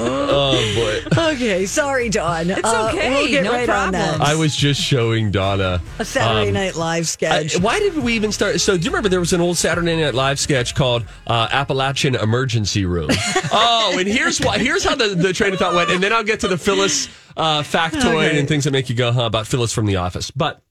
Oh 0.00 1.02
boy. 1.10 1.18
Okay, 1.32 1.66
sorry, 1.66 2.08
Dawn. 2.08 2.50
It's 2.50 2.60
okay, 2.64 3.10
We'll 3.10 3.28
get 3.28 3.44
no 3.44 3.52
right 3.52 3.68
on 3.68 3.92
that. 3.92 4.16
problem. 4.16 4.22
I 4.28 4.34
was 4.36 4.54
just 4.54 4.80
showing 4.80 5.30
Donna 5.30 5.80
A 5.98 6.04
Saturday 6.04 6.48
um, 6.48 6.54
Night 6.54 6.76
Live 6.76 7.02
I- 7.02 7.04
sketch. 7.04 7.58
why 7.60 7.78
did 7.80 7.96
we 7.98 8.14
even 8.14 8.30
start? 8.32 8.60
So, 8.60 8.76
do 8.76 8.84
you 8.84 8.90
remember 8.90 9.08
there 9.08 9.20
was 9.20 9.32
an 9.32 9.40
old 9.40 9.56
Saturday 9.56 9.96
Night 10.00 10.14
Live 10.14 10.38
sketch 10.38 10.74
called 10.74 11.04
uh, 11.26 11.48
Appalachian 11.50 12.14
Emergency 12.14 12.84
Room? 12.84 13.08
oh, 13.52 13.96
and 13.98 14.06
here's 14.08 14.38
why. 14.40 14.58
Here's 14.58 14.84
how 14.84 14.94
the, 14.94 15.08
the 15.08 15.32
train 15.32 15.52
of 15.52 15.58
thought 15.58 15.74
went, 15.74 15.90
and 15.90 16.02
then 16.02 16.12
I'll 16.12 16.24
get 16.24 16.40
to 16.40 16.48
the 16.48 16.58
Phyllis 16.58 17.08
uh, 17.36 17.62
factoid 17.62 18.04
Okay. 18.28 18.38
and 18.38 18.46
things 18.48 18.64
that 18.64 18.70
make 18.72 18.88
you 18.88 18.94
go, 18.94 19.10
huh, 19.12 19.22
about 19.24 19.46
Phyllis 19.46 19.72
from 19.72 19.86
The 19.86 19.96
Office. 19.96 20.30
But 20.30 20.62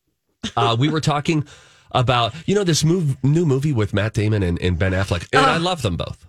uh, 0.55 0.75
we 0.79 0.89
were 0.89 1.01
talking 1.01 1.45
about, 1.91 2.33
you 2.45 2.53
know, 2.55 2.63
this 2.63 2.83
move, 2.83 3.21
new 3.23 3.45
movie 3.45 3.73
with 3.73 3.93
Matt 3.93 4.13
Damon 4.13 4.43
and, 4.43 4.61
and 4.61 4.77
Ben 4.77 4.91
Affleck, 4.93 5.27
and 5.33 5.45
I 5.45 5.57
love 5.57 5.81
them 5.81 5.97
both. 5.97 6.26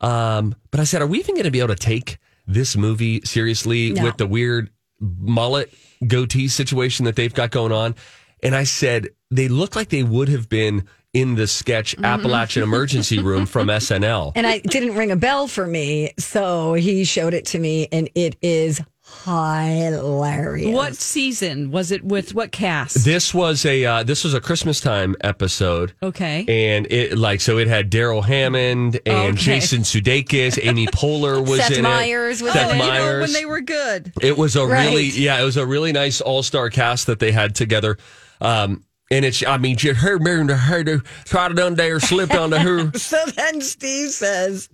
Um, 0.00 0.54
but 0.70 0.80
I 0.80 0.84
said, 0.84 1.02
are 1.02 1.06
we 1.06 1.18
even 1.18 1.34
going 1.34 1.44
to 1.44 1.50
be 1.50 1.58
able 1.58 1.68
to 1.68 1.76
take 1.76 2.18
this 2.46 2.76
movie 2.76 3.20
seriously 3.24 3.92
No. 3.92 4.04
with 4.04 4.16
the 4.16 4.26
weird 4.26 4.70
mullet 5.00 5.72
goatee 6.06 6.48
situation 6.48 7.04
that 7.06 7.16
they've 7.16 7.34
got 7.34 7.50
going 7.50 7.72
on? 7.72 7.94
And 8.42 8.54
I 8.54 8.64
said, 8.64 9.08
they 9.30 9.48
look 9.48 9.74
like 9.76 9.88
they 9.88 10.02
would 10.04 10.28
have 10.28 10.48
been 10.48 10.86
in 11.12 11.34
the 11.34 11.46
sketch 11.46 11.96
Appalachian 12.02 12.62
Emergency 12.62 13.18
Room 13.18 13.46
from 13.46 13.66
SNL. 13.68 14.32
and 14.36 14.46
I 14.46 14.58
didn't 14.58 14.94
ring 14.94 15.10
a 15.10 15.16
bell 15.16 15.48
for 15.48 15.66
me, 15.66 16.12
so 16.18 16.74
he 16.74 17.04
showed 17.04 17.34
it 17.34 17.46
to 17.46 17.58
me, 17.58 17.88
and 17.90 18.08
it 18.14 18.36
is 18.42 18.80
hilarious. 19.24 20.74
What 20.74 20.94
season 20.96 21.70
was 21.70 21.90
it 21.90 22.02
with 22.04 22.34
what 22.34 22.52
cast? 22.52 23.04
This 23.04 23.34
was 23.34 23.64
a 23.66 23.84
uh, 23.84 24.02
this 24.02 24.24
was 24.24 24.34
a 24.34 24.40
Christmas 24.40 24.80
time 24.80 25.16
episode. 25.20 25.92
Okay. 26.02 26.44
And 26.48 26.86
it 26.90 27.16
like 27.18 27.40
so 27.40 27.58
it 27.58 27.68
had 27.68 27.90
Darrell 27.90 28.22
Hammond 28.22 29.00
and 29.06 29.34
Okay. 29.34 29.36
Jason 29.36 29.80
Sudeikis, 29.82 30.58
Amy 30.64 30.86
Poehler 30.92 31.40
was 31.46 31.60
Seth 31.60 31.76
in 31.78 31.82
Meyers 31.82 32.40
it. 32.40 32.44
was 32.44 32.52
Seth 32.54 32.72
in 32.72 32.80
it. 32.80 32.84
You 32.84 32.90
know, 32.90 33.20
when 33.20 33.32
they 33.32 33.46
were 33.46 33.60
good. 33.60 34.12
It 34.20 34.36
was 34.36 34.56
a 34.56 34.66
Right. 34.66 34.86
really, 34.88 35.04
yeah, 35.08 35.40
it 35.40 35.44
was 35.44 35.56
a 35.56 35.66
really 35.66 35.92
nice 35.92 36.20
all 36.20 36.42
star 36.42 36.70
cast 36.70 37.06
that 37.06 37.18
they 37.18 37.32
had 37.32 37.54
together. 37.54 37.98
Um, 38.40 38.84
and 39.10 39.24
it's, 39.24 39.42
I 39.46 39.56
mean, 39.56 39.76
you 39.80 39.94
heard 39.94 40.20
me 40.22 40.46
to 40.48 40.56
her 40.56 40.84
to 40.84 40.98
try 41.24 41.48
to 41.48 41.54
done 41.54 41.74
there, 41.74 41.98
slipped 41.98 42.34
onto 42.34 42.56
her. 42.58 42.92
So 42.98 43.16
then 43.36 43.60
Steve 43.62 44.10
says 44.10 44.68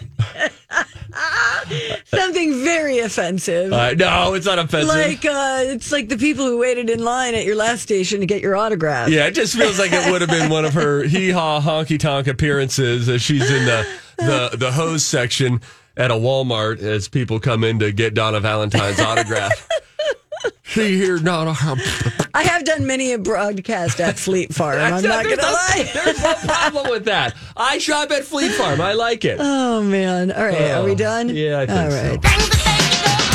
something 2.04 2.64
very 2.64 2.98
offensive. 3.00 3.72
Uh, 3.72 3.92
no, 3.94 4.34
it's 4.34 4.46
not 4.46 4.58
offensive. 4.58 4.88
like 4.88 5.24
uh, 5.24 5.62
it's 5.66 5.92
like 5.92 6.08
the 6.08 6.16
people 6.16 6.46
who 6.46 6.58
waited 6.58 6.90
in 6.90 7.04
line 7.04 7.34
at 7.34 7.44
your 7.44 7.56
last 7.56 7.82
station 7.82 8.20
to 8.20 8.26
get 8.26 8.42
your 8.42 8.56
autograph. 8.56 9.08
yeah, 9.08 9.26
it 9.26 9.32
just 9.32 9.56
feels 9.56 9.78
like 9.78 9.92
it 9.92 10.10
would 10.10 10.20
have 10.20 10.30
been 10.30 10.50
one 10.50 10.64
of 10.64 10.74
her 10.74 11.02
hee 11.02 11.30
haw 11.30 11.60
honky 11.60 11.98
tonk 11.98 12.26
appearances 12.26 13.08
as 13.08 13.22
she's 13.22 13.50
in 13.50 13.64
the, 13.64 13.86
the, 14.18 14.56
the 14.56 14.72
hose 14.72 15.04
section 15.04 15.60
at 15.96 16.10
a 16.10 16.14
Walmart 16.14 16.80
as 16.80 17.08
people 17.08 17.38
come 17.38 17.64
in 17.64 17.78
to 17.80 17.92
get 17.92 18.14
Donna 18.14 18.40
Valentine's 18.40 19.00
autograph. 19.00 19.68
See 20.64 20.96
here, 20.96 21.18
Donna. 21.18 21.50
I 22.34 22.42
have 22.44 22.64
done 22.64 22.86
many 22.86 23.12
a 23.12 23.18
broadcast 23.18 24.00
at 24.00 24.18
Fleet 24.18 24.54
Farm. 24.54 24.78
I'm 24.80 25.02
not 25.02 25.24
gonna 25.24 25.36
no- 25.36 25.42
lie. 25.42 25.90
There's 25.94 26.22
no 26.22 26.34
problem 26.34 26.90
with 26.90 27.04
that. 27.04 27.34
I 27.56 27.78
shop 27.78 28.10
at 28.10 28.24
Fleet 28.24 28.52
Farm. 28.52 28.80
I 28.80 28.94
like 28.94 29.24
it. 29.24 29.36
Oh 29.40 29.82
man! 29.82 30.32
All 30.32 30.44
right, 30.44 30.70
are 30.72 30.84
we 30.84 30.94
done? 30.94 31.28
Yeah, 31.28 31.60
I 31.60 31.66
think 31.66 31.78
All 31.78 31.90
so. 31.90 32.16
right. 32.16 33.32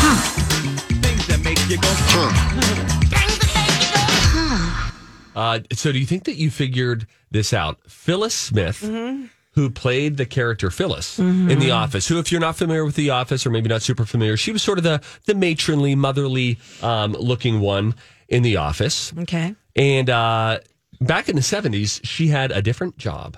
Uh, 5.36 5.60
so, 5.74 5.92
do 5.92 6.00
you 6.00 6.06
think 6.08 6.24
that 6.24 6.36
you 6.36 6.50
figured 6.50 7.06
this 7.30 7.54
out? 7.54 7.78
Phyllis 7.88 8.34
Smith, 8.34 8.82
who 9.58 9.72
played 9.72 10.18
the 10.18 10.26
character 10.28 10.70
Phyllis 10.70 11.18
in 11.18 11.58
The 11.58 11.72
Office, 11.72 12.08
who, 12.08 12.20
if 12.20 12.32
you're 12.32 12.40
not 12.40 12.56
familiar 12.56 12.86
with 12.86 12.94
The 12.94 13.10
Office 13.10 13.44
or 13.44 13.50
maybe 13.50 13.68
not 13.68 13.82
super 13.82 14.06
familiar, 14.06 14.38
she 14.38 14.52
was 14.52 14.62
sort 14.62 14.78
of 14.78 14.84
the 14.84 15.02
the 15.26 15.34
matronly, 15.34 15.96
motherly 15.96 16.60
um, 16.84 17.14
looking 17.14 17.60
one 17.60 17.96
in 18.30 18.44
The 18.44 18.58
Office. 18.58 19.12
Okay. 19.18 19.56
And 19.76 20.12
uh, 20.12 20.60
back 21.02 21.28
in 21.28 21.36
the 21.36 21.42
70s, 21.42 22.02
she 22.04 22.28
had 22.28 22.52
a 22.52 22.62
different 22.62 23.00
job, 23.00 23.36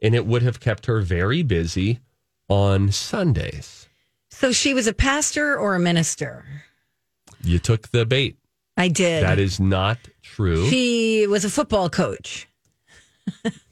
and 0.00 0.14
it 0.14 0.24
would 0.24 0.40
have 0.40 0.58
kept 0.58 0.86
her 0.86 1.02
very 1.02 1.42
busy 1.42 2.00
on 2.48 2.90
Sundays. 2.90 3.90
So 4.30 4.52
she 4.52 4.72
was 4.72 4.86
a 4.86 4.94
pastor 4.94 5.54
or 5.54 5.74
a 5.74 5.78
minister? 5.78 6.46
You 7.42 7.58
took 7.58 7.88
the 7.88 8.06
bait. 8.06 8.38
I 8.78 8.88
did. 8.88 9.22
That 9.22 9.38
is 9.38 9.60
not 9.60 9.98
true. 10.22 10.66
She 10.70 11.26
was 11.26 11.44
a 11.44 11.50
football 11.50 11.90
coach. 11.90 12.48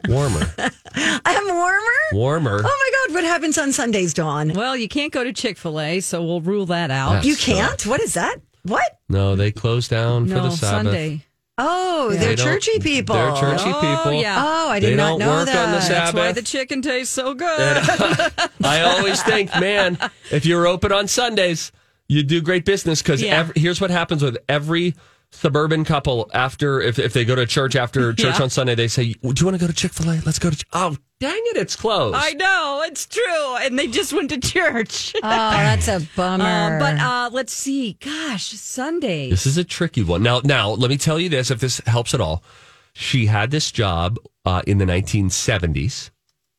Warmer. 0.09 0.53
I'm 1.25 1.47
warmer. 1.49 1.81
Warmer. 2.13 2.61
Oh 2.63 2.63
my 2.63 3.07
God! 3.09 3.15
What 3.15 3.25
happens 3.25 3.57
on 3.59 3.73
Sundays, 3.73 4.13
Dawn? 4.15 4.53
Well, 4.53 4.77
you 4.77 4.89
can't 4.89 5.13
go 5.13 5.25
to 5.25 5.33
Chick 5.33 5.57
fil 5.57 5.81
A, 5.81 6.01
so 6.01 6.23
we'll 6.23 6.41
rule 6.41 6.67
that 6.67 6.91
out. 6.91 7.25
Yeah. 7.25 7.31
You 7.31 7.37
can't. 7.37 7.85
What 7.87 8.01
is 8.01 8.15
that? 8.15 8.37
What? 8.65 8.99
No, 9.09 9.37
they 9.37 9.51
close 9.53 9.89
down 9.89 10.27
for 10.27 10.35
no, 10.35 10.43
the 10.45 10.51
Sabbath. 10.51 10.85
Sunday. 10.93 11.25
Oh, 11.57 12.09
They 12.11 12.17
they're 12.19 12.37
don't- 12.37 12.47
churchy 12.47 12.79
people. 12.81 13.15
They're 13.15 13.37
churchy 13.37 13.71
Oh, 13.73 13.81
people. 14.05 14.21
yeah. 14.21 14.43
Oh, 14.45 14.71
I 14.71 14.81
did 14.81 14.91
They 14.93 14.97
not 14.97 15.11
don't 15.11 15.19
know 15.21 15.29
work 15.29 15.39
on 15.41 15.47
that. 15.47 15.83
the 15.83 15.89
That's 15.89 16.13
why 16.15 16.33
the 16.33 16.43
chicken 16.43 16.83
tastes 16.83 17.15
so 17.15 17.33
good. 17.35 17.47
I 18.65 18.81
always 18.83 19.23
think, 19.23 19.51
man, 19.61 19.97
if 20.33 20.45
you're 20.47 20.67
open 20.67 20.91
on 20.91 21.07
Sundays, 21.07 21.71
you 22.09 22.25
do 22.25 22.41
great 22.41 22.65
business 22.65 23.03
because 23.03 23.23
Yeah. 23.23 23.49
here's 23.55 23.81
what 23.81 23.91
happens 23.91 24.21
with 24.23 24.37
every 24.49 24.95
suburban 25.35 25.85
couple 25.85 26.31
after 26.33 26.81
if, 26.81 26.99
if 26.99 27.13
they 27.13 27.25
go 27.25 27.35
to 27.35 27.47
church 27.47 27.77
after 27.77 28.13
church 28.15 28.37
Yeah. 28.39 28.43
on 28.45 28.51
Sunday, 28.51 28.75
they 28.75 28.89
say, 28.89 29.13
"Do 29.13 29.33
you 29.37 29.45
want 29.47 29.55
to 29.57 29.59
go 29.59 29.67
to 29.67 29.73
Chick 29.73 29.93
Fil 29.93 30.11
A? 30.11 30.21
Let's 30.25 30.39
go 30.39 30.51
to." 30.51 30.57
Ch-" 30.57 30.65
Oh, 30.73 30.97
dang 31.21 31.33
it, 31.53 31.57
it's 31.57 31.77
closed. 31.77 32.17
I 32.19 32.33
know 32.33 32.83
it's 32.87 33.07
true, 33.07 33.57
and 33.61 33.79
they 33.79 33.87
just 33.89 34.13
went 34.13 34.31
to 34.31 34.39
church. 34.41 35.13
Oh, 35.23 35.29
that's 35.29 35.89
a 35.89 36.01
bummer. 36.17 36.77
Uh, 36.77 36.79
but 36.79 36.99
uh, 37.01 37.31
let's 37.33 37.53
see. 37.53 37.95
Gosh, 38.01 38.47
Sunday. 38.51 39.31
This 39.31 39.47
is 39.47 39.59
a 39.59 39.65
tricky 39.65 40.03
one. 40.03 40.23
Now, 40.23 40.41
now 40.45 40.71
let 40.71 40.91
me 40.91 40.97
tell 40.97 41.19
you 41.19 41.29
this: 41.29 41.51
if 41.51 41.61
this 41.61 41.79
helps 41.87 42.15
at 42.15 42.21
all, 42.21 42.43
she 42.95 43.27
had 43.27 43.51
this 43.51 43.71
job 43.73 44.19
uh, 44.45 44.63
in 44.67 44.79
the 44.79 44.85
1970s, 44.85 46.11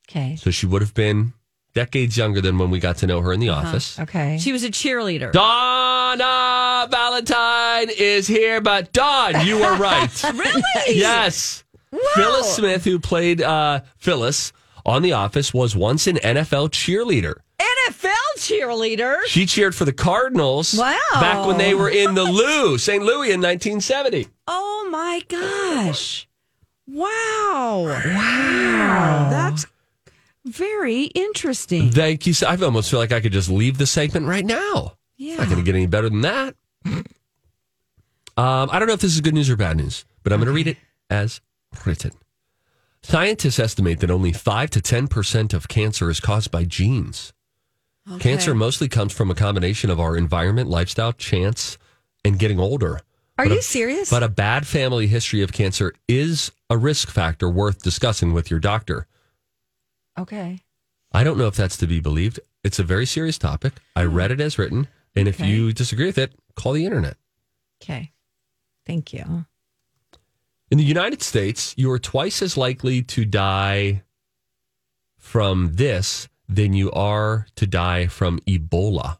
okay. 0.10 0.36
so 0.36 0.52
she 0.52 0.66
would 0.66 0.82
have 0.82 0.94
been 0.94 1.34
decades 1.76 2.18
younger 2.18 2.42
than 2.42 2.58
when 2.58 2.72
we 2.72 2.80
got 2.80 2.98
to 2.98 3.08
know 3.08 3.22
her 3.22 3.32
in 3.34 3.40
the 3.40 3.50
office. 3.50 4.00
Okay. 4.00 4.38
She 4.40 4.52
was 4.52 4.64
a 4.64 4.70
cheerleader. 4.72 5.32
Donna 5.32 6.88
Valentine 6.90 7.90
is 7.96 8.26
here, 8.28 8.62
but 8.62 8.92
Dawn, 8.94 9.46
you 9.46 9.58
were 9.60 9.76
right. 9.76 10.24
really? 10.34 10.64
yes. 10.88 11.64
Phyllis 12.16 12.56
Smith, 12.56 12.84
who 12.84 13.00
played 13.00 13.42
uh, 13.42 13.82
Phyllis 13.98 14.52
on 14.86 15.02
The 15.02 15.14
Office, 15.14 15.54
was 15.54 15.76
once 15.76 16.08
an 16.08 16.16
NFL 16.18 16.70
cheerleader. 16.72 17.36
NFL 17.60 18.12
cheerleader. 18.38 19.18
She 19.28 19.46
cheered 19.46 19.74
for 19.76 19.86
the 19.86 19.94
Cardinals 19.94 20.74
Wow. 20.78 20.98
back 21.14 21.46
when 21.46 21.58
they 21.58 21.74
were 21.74 21.90
in 21.90 22.14
the 22.16 22.24
Lou, 22.40 22.78
St. 22.78 23.02
Louis 23.04 23.32
in 23.32 23.42
1970. 23.42 24.28
Oh 24.48 24.88
my 24.92 25.22
gosh! 25.30 26.28
Wow! 26.88 27.86
Wow! 27.88 29.28
That's 29.32 29.66
very 30.46 31.04
interesting. 31.06 31.92
Thank 31.92 32.26
you. 32.28 32.34
I 32.48 32.56
almost 32.58 32.90
feel 32.92 33.00
like 33.00 33.12
I 33.12 33.20
could 33.20 33.32
just 33.34 33.50
leave 33.50 33.78
the 33.78 33.86
segment 33.88 34.28
right 34.28 34.46
now. 34.46 34.94
Yeah. 35.18 35.38
Not 35.38 35.46
going 35.46 35.58
to 35.58 35.64
get 35.64 35.76
any 35.76 35.88
better 35.88 36.10
than 36.10 36.22
that. 36.22 36.56
Um, 38.38 38.70
I 38.72 38.80
don't 38.80 38.88
know 38.88 38.94
if 38.94 39.00
this 39.00 39.14
is 39.14 39.22
good 39.22 39.34
news 39.34 39.50
or 39.50 39.56
bad 39.56 39.78
news, 39.78 40.06
but 40.24 40.34
I'm 40.34 40.40
going 40.40 40.48
to 40.48 40.54
read 40.54 40.68
it 40.68 40.78
as 41.10 41.40
written. 41.86 42.12
Scientists 43.02 43.60
estimate 43.60 44.00
that 44.00 44.12
only 44.12 44.34
5 44.34 44.70
to 44.72 44.80
10% 44.82 45.54
of 45.54 45.68
cancer 45.68 46.10
is 46.10 46.20
caused 46.20 46.52
by 46.52 46.64
genes. 46.66 47.32
Cancer 48.20 48.54
mostly 48.54 48.88
comes 48.88 49.14
from 49.14 49.32
a 49.32 49.36
combination 49.36 49.90
of 49.90 50.00
our 50.00 50.16
environment, 50.16 50.70
lifestyle, 50.70 51.12
chance, 51.14 51.78
and 52.24 52.38
getting 52.38 52.60
older. 52.60 53.00
Are 53.38 53.46
But 53.46 53.54
you 53.54 53.60
a- 53.60 53.64
serious? 53.64 54.10
But 54.12 54.22
a 54.22 54.30
bad 54.30 54.68
family 54.68 55.08
history 55.08 55.42
of 55.42 55.52
cancer 55.54 55.94
is 56.08 56.52
a 56.70 56.78
risk 56.78 57.10
factor 57.10 57.50
worth 57.50 57.82
discussing 57.82 58.32
with 58.34 58.52
your 58.52 58.60
doctor. 58.60 59.08
Okay. 60.18 60.60
I 61.12 61.24
don't 61.24 61.38
know 61.38 61.48
if 61.48 61.56
that's 61.56 61.78
to 61.78 61.88
be 61.88 62.00
believed. 62.00 62.40
It's 62.64 62.80
a 62.80 62.84
very 62.84 63.06
serious 63.06 63.38
topic. 63.38 63.74
I 63.96 64.04
read 64.04 64.32
it 64.32 64.42
as 64.42 64.58
written. 64.58 64.88
And 65.16 65.28
if 65.28 65.40
you 65.40 65.72
disagree 65.72 66.08
with 66.08 66.18
it, 66.18 66.34
call 66.56 66.74
the 66.74 66.86
internet. 66.86 67.16
Okay. 67.82 68.12
Thank 68.86 69.14
you. 69.14 69.46
In 70.70 70.78
the 70.78 70.84
United 70.84 71.22
States, 71.22 71.74
you 71.78 71.92
are 71.92 72.00
twice 72.00 72.42
as 72.42 72.58
likely 72.58 73.02
to 73.04 73.24
die 73.24 74.04
from 75.18 75.76
this 75.76 76.28
than 76.50 76.74
you 76.74 76.92
are 76.92 77.48
to 77.56 77.66
die 77.66 78.08
from 78.08 78.40
Ebola. 78.40 79.20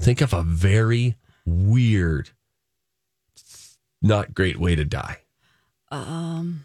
Think 0.00 0.20
of 0.20 0.32
a 0.32 0.42
very 0.42 1.16
weird, 1.46 2.30
not 4.02 4.34
great 4.34 4.58
way 4.58 4.74
to 4.74 4.84
die. 4.84 5.18
Um, 5.90 6.64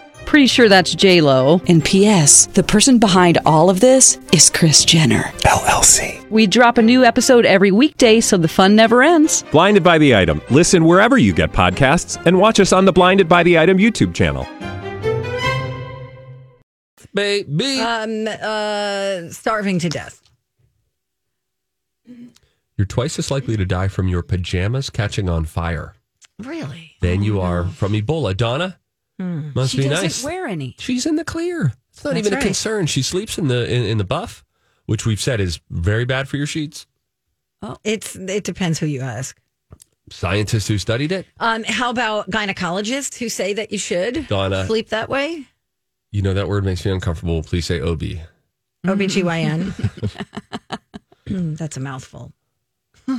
Pretty 0.31 0.47
sure 0.47 0.69
that's 0.69 0.95
J 0.95 1.19
Lo. 1.19 1.59
And 1.67 1.83
P.S. 1.83 2.45
The 2.45 2.63
person 2.63 2.99
behind 2.99 3.37
all 3.45 3.69
of 3.69 3.81
this 3.81 4.17
is 4.31 4.49
Kris 4.49 4.85
Jenner 4.85 5.23
LLC. 5.43 6.25
We 6.29 6.47
drop 6.47 6.77
a 6.77 6.81
new 6.81 7.03
episode 7.03 7.45
every 7.45 7.69
weekday, 7.71 8.21
so 8.21 8.37
the 8.37 8.47
fun 8.47 8.73
never 8.73 9.03
ends. 9.03 9.43
Blinded 9.51 9.83
by 9.83 9.97
the 9.97 10.15
item. 10.15 10.41
Listen 10.49 10.85
wherever 10.85 11.17
you 11.17 11.33
get 11.33 11.51
podcasts, 11.51 12.15
and 12.25 12.39
watch 12.39 12.61
us 12.61 12.71
on 12.71 12.85
the 12.85 12.93
Blinded 12.93 13.27
by 13.27 13.43
the 13.43 13.59
Item 13.59 13.77
YouTube 13.77 14.13
channel. 14.13 14.47
Baby. 17.13 17.81
Um, 17.81 18.25
uh, 18.41 19.29
starving 19.33 19.79
to 19.79 19.89
death. 19.89 20.21
You're 22.77 22.85
twice 22.87 23.19
as 23.19 23.31
likely 23.31 23.57
to 23.57 23.65
die 23.65 23.89
from 23.89 24.07
your 24.07 24.23
pajamas 24.23 24.89
catching 24.89 25.27
on 25.27 25.43
fire 25.43 25.93
Really? 26.39 26.93
than 27.01 27.21
you 27.21 27.41
are 27.41 27.65
from 27.65 27.91
Ebola. 27.91 28.35
Donna, 28.37 28.77
must 29.21 29.71
She 29.71 29.77
be 29.77 29.83
doesn't 29.89 30.03
nice. 30.05 30.23
wear 30.23 30.45
any. 30.47 30.75
She's 30.79 31.05
in 31.05 31.15
the 31.15 31.23
clear. 31.25 31.73
It's 31.91 32.03
not 32.03 32.13
That's 32.15 32.25
even 32.27 32.33
a 32.33 32.35
right. 32.37 32.45
concern. 32.45 32.85
She 32.87 33.01
sleeps 33.01 33.37
in 33.37 33.47
the 33.47 33.71
in, 33.71 33.83
in 33.83 33.97
the 33.97 34.03
buff, 34.03 34.43
which 34.85 35.05
we've 35.05 35.19
said 35.21 35.39
is 35.39 35.59
very 35.69 36.05
bad 36.05 36.27
for 36.27 36.37
your 36.37 36.47
sheets. 36.47 36.87
Oh, 37.61 37.77
it's 37.83 38.15
it 38.15 38.43
depends 38.43 38.79
who 38.79 38.85
you 38.85 39.01
ask. 39.01 39.39
Scientists 40.09 40.67
who 40.67 40.77
studied 40.77 41.11
it, 41.11 41.25
Um, 41.39 41.63
how 41.63 41.89
about 41.89 42.29
gynecologists 42.29 43.17
who 43.17 43.29
say 43.29 43.53
that 43.53 43.71
you 43.71 43.77
should 43.77 44.27
Donna. 44.27 44.65
sleep 44.65 44.89
that 44.89 45.07
way? 45.09 45.45
You 46.11 46.21
know 46.21 46.33
that 46.33 46.49
word 46.49 46.65
makes 46.65 46.83
me 46.85 46.91
uncomfortable. 46.91 47.41
Please 47.43 47.65
say 47.65 47.79
OB. 47.81 48.03
OBGYN. 48.85 49.71
Hmm, 51.27 51.53
That's 51.55 51.77
a 51.77 51.79
mouthful. 51.79 52.33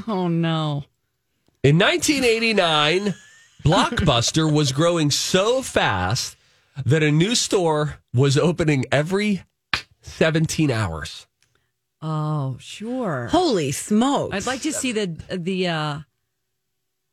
Oh 0.09 0.27
no. 0.29 0.85
In 1.63 1.79
1989, 1.79 3.15
Blockbuster 3.65 4.53
was 4.53 4.73
growing 4.73 5.11
so 5.11 5.63
fast 5.63 6.37
that 6.85 7.03
a 7.03 7.11
new 7.11 7.35
store 7.35 7.99
was 8.15 8.37
opening 8.39 8.85
every 8.91 9.43
17 10.03 10.71
hours. 10.71 11.27
Oh, 12.01 12.57
sure. 12.61 13.29
Holy 13.31 13.73
smokes. 13.73 14.35
I'd 14.35 14.47
like 14.47 14.63
to 14.63 14.73
see 14.73 14.93
the 14.93 15.07
the 15.31 15.69
uh 15.69 15.99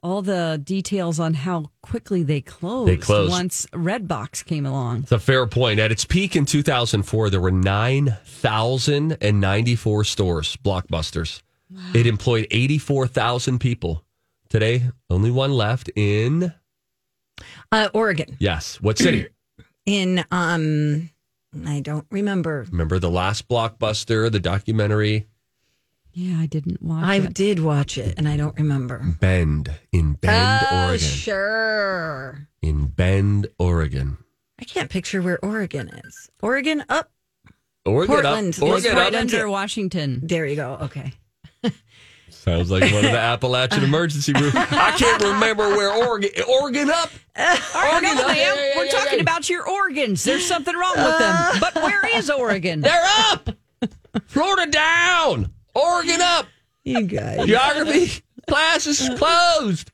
all 0.02 0.22
the 0.22 0.60
details 0.64 1.20
on 1.20 1.34
how 1.34 1.72
quickly 1.82 2.24
they 2.24 2.40
closed. 2.42 2.90
They 2.90 2.96
closed. 2.98 3.32
once 3.32 3.66
Redbox 3.74 4.46
came 4.46 4.66
along. 4.66 5.00
It's 5.04 5.12
a 5.12 5.20
fair 5.20 5.46
point. 5.46 5.78
At 5.80 5.92
its 5.92 6.06
peak 6.06 6.36
in 6.38 6.46
2004, 6.46 7.30
there 7.30 7.42
were 7.42 7.52
9,094 7.52 10.04
stores, 10.06 10.56
Blockbusters. 10.58 11.42
It 11.94 12.08
employed 12.08 12.48
84,000 12.50 13.60
people. 13.60 14.04
Today, 14.50 14.84
only 15.10 15.30
one 15.32 15.52
left 15.52 15.90
in, 15.96 16.54
Uh, 17.72 17.90
Oregon. 17.94 18.36
yes, 18.40 18.82
what 18.82 18.98
city? 18.98 19.28
In 19.86 20.24
um 20.32 21.10
I 21.66 21.80
don't 21.80 22.06
remember. 22.12 22.66
Remember 22.72 23.00
the 23.00 23.10
last 23.10 23.48
Blockbuster, 23.48 24.32
the 24.32 24.40
documentary? 24.40 25.28
Yeah, 26.14 26.40
I 26.40 26.46
didn't 26.48 26.82
watch 26.82 27.04
it. 27.04 27.08
I 27.08 27.16
it. 27.16 27.34
did 27.34 27.60
watch 27.60 27.98
it 27.98 28.16
and 28.18 28.28
I 28.28 28.38
don't 28.38 28.56
remember. 28.58 29.00
Bend, 29.20 29.72
in 29.92 30.14
Bend, 30.14 30.66
oh, 30.72 30.86
Oregon. 30.90 31.00
sure. 31.00 32.48
In 32.62 32.88
Bend, 32.88 33.48
Oregon. 33.58 34.18
I 34.60 34.66
can't 34.66 34.90
picture 34.90 35.22
where 35.22 35.44
Oregon 35.44 35.90
is. 36.06 36.30
Oregon 36.42 36.84
up. 36.90 37.12
Oregon 37.86 38.14
Portland. 38.16 38.48
up. 38.48 38.48
It's 38.50 38.62
Oregon 38.62 38.96
right 38.96 39.14
up. 39.16 39.22
under 39.22 39.50
Washington. 39.50 40.20
There 40.24 40.46
you 40.46 40.56
go. 40.56 40.78
Okay. 40.82 41.14
Sounds 42.40 42.72
like 42.72 42.84
one 42.94 43.04
of 43.06 43.12
the 43.12 43.20
Appalachian 43.20 43.84
emergency 43.84 44.32
groups. 44.34 44.56
I 44.58 44.92
can't 44.98 45.22
remember 45.22 45.70
where 45.76 45.92
Oregon. 45.92 46.30
Oregon 46.48 46.90
up. 46.90 47.10
Uh, 47.36 47.58
Oregon 47.76 48.16
No, 48.16 48.22
up. 48.22 48.28
ma'am. 48.28 48.38
Yeah, 48.38 48.56
yeah, 48.56 48.78
We're 48.78 48.88
talking 48.88 49.20
about 49.20 49.50
your 49.50 49.68
organs. 49.70 50.24
There's 50.24 50.46
something 50.46 50.74
wrong 50.76 50.96
with 50.96 51.20
them. 51.20 51.36
Uh. 51.38 51.60
But 51.60 51.76
where 51.76 52.18
is 52.18 52.30
Oregon? 52.30 52.80
They're 52.82 53.04
up. 53.32 53.50
Florida 54.28 54.72
down. 54.72 55.52
Oregon 55.76 56.22
up. 56.22 56.48
You 56.84 57.02
guys. 57.04 57.46
Geography 57.46 58.24
class 58.48 58.88
is 58.88 59.10
closed. 59.18 59.92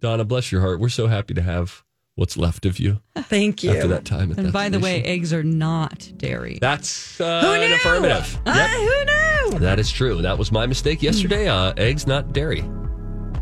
Donna, 0.00 0.24
bless 0.24 0.52
your 0.52 0.60
heart. 0.60 0.78
We're 0.80 0.88
so 0.88 1.06
happy 1.08 1.34
to 1.34 1.42
have 1.42 1.82
what's 2.16 2.36
left 2.36 2.66
of 2.66 2.78
you 2.80 3.00
Thank 3.14 3.62
you. 3.62 3.70
after 3.70 3.86
that 3.88 4.04
time. 4.04 4.32
And 4.36 4.52
by 4.52 4.68
the 4.68 4.80
way, 4.80 5.02
eggs 5.04 5.32
are 5.32 5.42
not 5.44 6.10
dairy. 6.16 6.58
that's 6.60 7.20
uh, 7.20 7.40
Who 7.42 7.52
an 7.52 7.60
knew? 7.68 7.74
affirmative. 7.76 8.38
Uh, 8.46 8.52
Yep. 8.56 8.70
who 8.70 9.52
knew? 9.52 9.58
That 9.60 9.78
is 9.78 9.90
true. 9.90 10.20
That 10.22 10.36
was 10.38 10.50
my 10.50 10.66
mistake 10.66 11.02
yesterday. 11.02 11.46
Uh, 11.48 11.72
eggs, 11.76 12.06
not 12.06 12.32
dairy. 12.32 12.64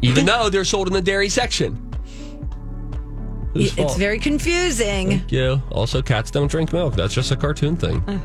Even 0.03 0.27
though 0.27 0.51
they're 0.51 0.65
sold 0.65 0.87
in 0.89 0.93
the 0.93 1.01
dairy 1.01 1.29
section. 1.31 1.81
It's 3.55 3.73
fault? 3.73 3.97
very 3.97 4.19
confusing, 4.19 5.09
Thank 5.11 5.31
you. 5.33 5.63
Also, 5.71 6.03
cats 6.03 6.31
don't 6.33 6.51
drink 6.51 6.73
milk. 6.73 6.95
That's 6.95 7.15
just 7.15 7.31
a 7.31 7.37
cartoon 7.37 7.77
thing. 7.77 8.03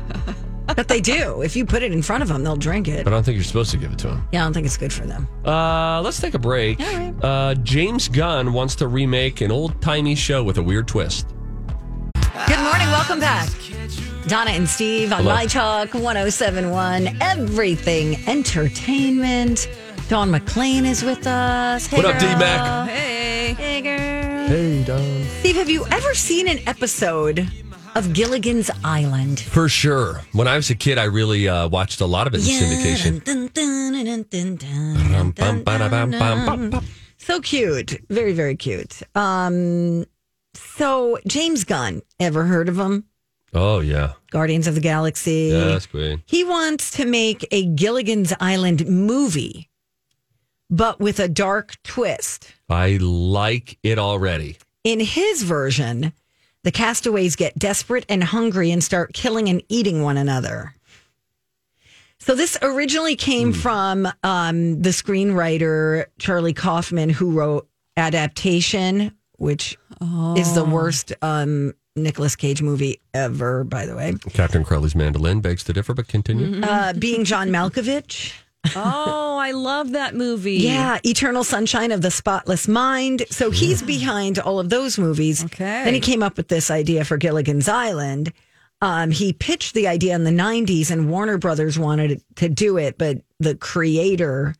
but 0.76 0.88
they 0.88 1.00
do. 1.00 1.42
If 1.42 1.56
you 1.56 1.64
put 1.64 1.82
it 1.82 1.92
in 1.92 2.02
front 2.02 2.22
of 2.22 2.28
them, 2.28 2.42
they'll 2.44 2.56
drink 2.56 2.88
it. 2.88 3.04
But 3.04 3.12
I 3.12 3.16
don't 3.16 3.22
think 3.24 3.36
you're 3.36 3.44
supposed 3.44 3.70
to 3.72 3.76
give 3.76 3.92
it 3.92 3.98
to 4.00 4.08
them. 4.08 4.28
Yeah, 4.32 4.40
I 4.40 4.44
don't 4.44 4.52
think 4.52 4.66
it's 4.66 4.76
good 4.76 4.92
for 4.92 5.06
them. 5.06 5.28
Uh, 5.44 6.00
let's 6.02 6.20
take 6.20 6.34
a 6.34 6.38
break. 6.38 6.80
All 6.80 6.86
right. 6.86 7.14
Uh, 7.24 7.54
James 7.56 8.08
Gunn 8.08 8.52
wants 8.52 8.74
to 8.76 8.88
remake 8.88 9.40
an 9.40 9.50
old 9.50 9.80
timey 9.82 10.14
show 10.14 10.42
with 10.42 10.58
a 10.58 10.62
weird 10.62 10.88
twist. 10.88 11.28
Good 12.46 12.58
morning. 12.60 12.88
Welcome 12.88 13.20
back. 13.20 13.48
Donna 14.26 14.50
and 14.50 14.68
Steve 14.68 15.12
on 15.12 15.22
Hello. 15.22 15.34
My 15.34 15.46
Talk 15.46 15.94
1071, 15.94 17.16
Everything 17.20 18.16
Entertainment. 18.28 19.68
Don 20.08 20.30
McClain 20.30 20.84
is 20.84 21.02
with 21.02 21.26
us. 21.26 21.86
Hey, 21.86 21.96
What 21.96 22.06
up. 22.06 22.18
D-Mac? 22.20 22.88
Hey. 22.88 23.54
Hey, 23.54 23.80
girl. 23.80 24.46
Hey, 24.48 24.84
Don. 24.84 25.24
Steve, 25.40 25.56
have 25.56 25.70
you 25.70 25.84
ever 25.90 26.14
seen 26.14 26.48
an 26.48 26.58
episode 26.68 27.48
of 27.94 28.12
Gilligan's 28.12 28.70
Island? 28.84 29.40
For 29.40 29.68
sure. 29.68 30.22
When 30.32 30.48
I 30.48 30.56
was 30.56 30.70
a 30.70 30.74
kid, 30.74 30.98
I 30.98 31.04
really 31.04 31.48
uh, 31.48 31.68
watched 31.68 32.00
a 32.00 32.06
lot 32.06 32.26
of 32.26 32.34
it 32.34 32.38
in 32.38 32.42
syndication. 32.42 33.24
Dun. 35.34 36.70
bum. 36.70 36.84
So 37.18 37.40
cute. 37.40 38.00
Very, 38.08 38.32
very 38.32 38.56
cute. 38.56 39.02
Um, 39.14 40.04
so 40.54 41.18
James 41.26 41.64
Gunn, 41.64 42.02
ever 42.18 42.44
heard 42.44 42.68
of 42.68 42.78
him? 42.78 43.04
Oh, 43.52 43.80
yeah. 43.80 44.12
Guardians 44.30 44.66
of 44.66 44.74
the 44.74 44.80
Galaxy. 44.80 45.50
Yeah, 45.52 45.64
that's 45.64 45.86
great. 45.86 46.20
He 46.26 46.44
wants 46.44 46.92
to 46.92 47.04
make 47.04 47.46
a 47.50 47.66
Gilligan's 47.66 48.32
Island 48.40 48.86
movie, 48.86 49.68
but 50.70 51.00
with 51.00 51.18
a 51.18 51.28
dark 51.28 51.76
twist. 51.82 52.52
I 52.68 52.98
like 53.00 53.78
it 53.82 53.98
already. 53.98 54.58
In 54.84 55.00
his 55.00 55.42
version, 55.42 56.12
the 56.64 56.70
castaways 56.70 57.36
get 57.36 57.58
desperate 57.58 58.04
and 58.08 58.22
hungry 58.22 58.70
and 58.70 58.82
start 58.82 59.12
killing 59.12 59.48
and 59.48 59.62
eating 59.68 60.02
one 60.02 60.16
another. 60.16 60.74
So 62.18 62.34
this 62.34 62.58
originally 62.60 63.16
came 63.16 63.52
from 63.52 64.06
um, 64.22 64.82
the 64.82 64.90
screenwriter 64.90 66.04
Charlie 66.18 66.52
Kaufman, 66.52 67.08
who 67.08 67.30
wrote 67.30 67.66
Adaptation, 67.96 69.16
which 69.38 69.78
is 70.36 70.54
the 70.54 70.64
worst 70.64 71.14
um, 71.22 71.72
Nicolas 71.96 72.36
Cage 72.36 72.60
movie 72.60 73.00
ever, 73.14 73.64
by 73.64 73.86
the 73.86 73.96
way. 73.96 74.14
Captain 74.34 74.64
Corelli's 74.64 74.94
Mandolin 74.94 75.40
begs 75.40 75.64
to 75.64 75.72
differ, 75.72 75.94
but 75.94 76.08
continue. 76.08 76.60
Uh, 76.60 76.92
being 76.92 77.24
John 77.24 77.48
Malkovich. 77.48 78.34
Oh, 78.76 79.38
I 79.38 79.52
love 79.52 79.92
that 79.92 80.14
movie. 80.14 80.58
Yeah, 80.58 80.98
Eternal 81.04 81.44
Sunshine 81.44 81.92
of 81.92 82.02
the 82.02 82.10
Spotless 82.10 82.68
Mind. 82.68 83.24
So 83.30 83.50
he's 83.50 83.82
behind 83.82 84.38
all 84.38 84.60
of 84.60 84.68
those 84.68 84.98
movies. 84.98 85.44
Okay. 85.44 85.84
Then 85.84 85.94
he 85.94 86.00
came 86.00 86.22
up 86.22 86.36
with 86.36 86.48
this 86.48 86.70
idea 86.70 87.04
for 87.04 87.16
Gilligan's 87.16 87.68
Island. 87.68 88.32
Um, 88.82 89.10
he 89.10 89.32
pitched 89.32 89.74
the 89.74 89.88
idea 89.88 90.14
in 90.14 90.24
the 90.24 90.30
90s, 90.30 90.90
and 90.90 91.10
Warner 91.10 91.36
Brothers 91.36 91.78
wanted 91.78 92.22
to 92.36 92.48
do 92.48 92.78
it, 92.78 92.96
but 92.96 93.18
the 93.38 93.54
creator 93.54 94.54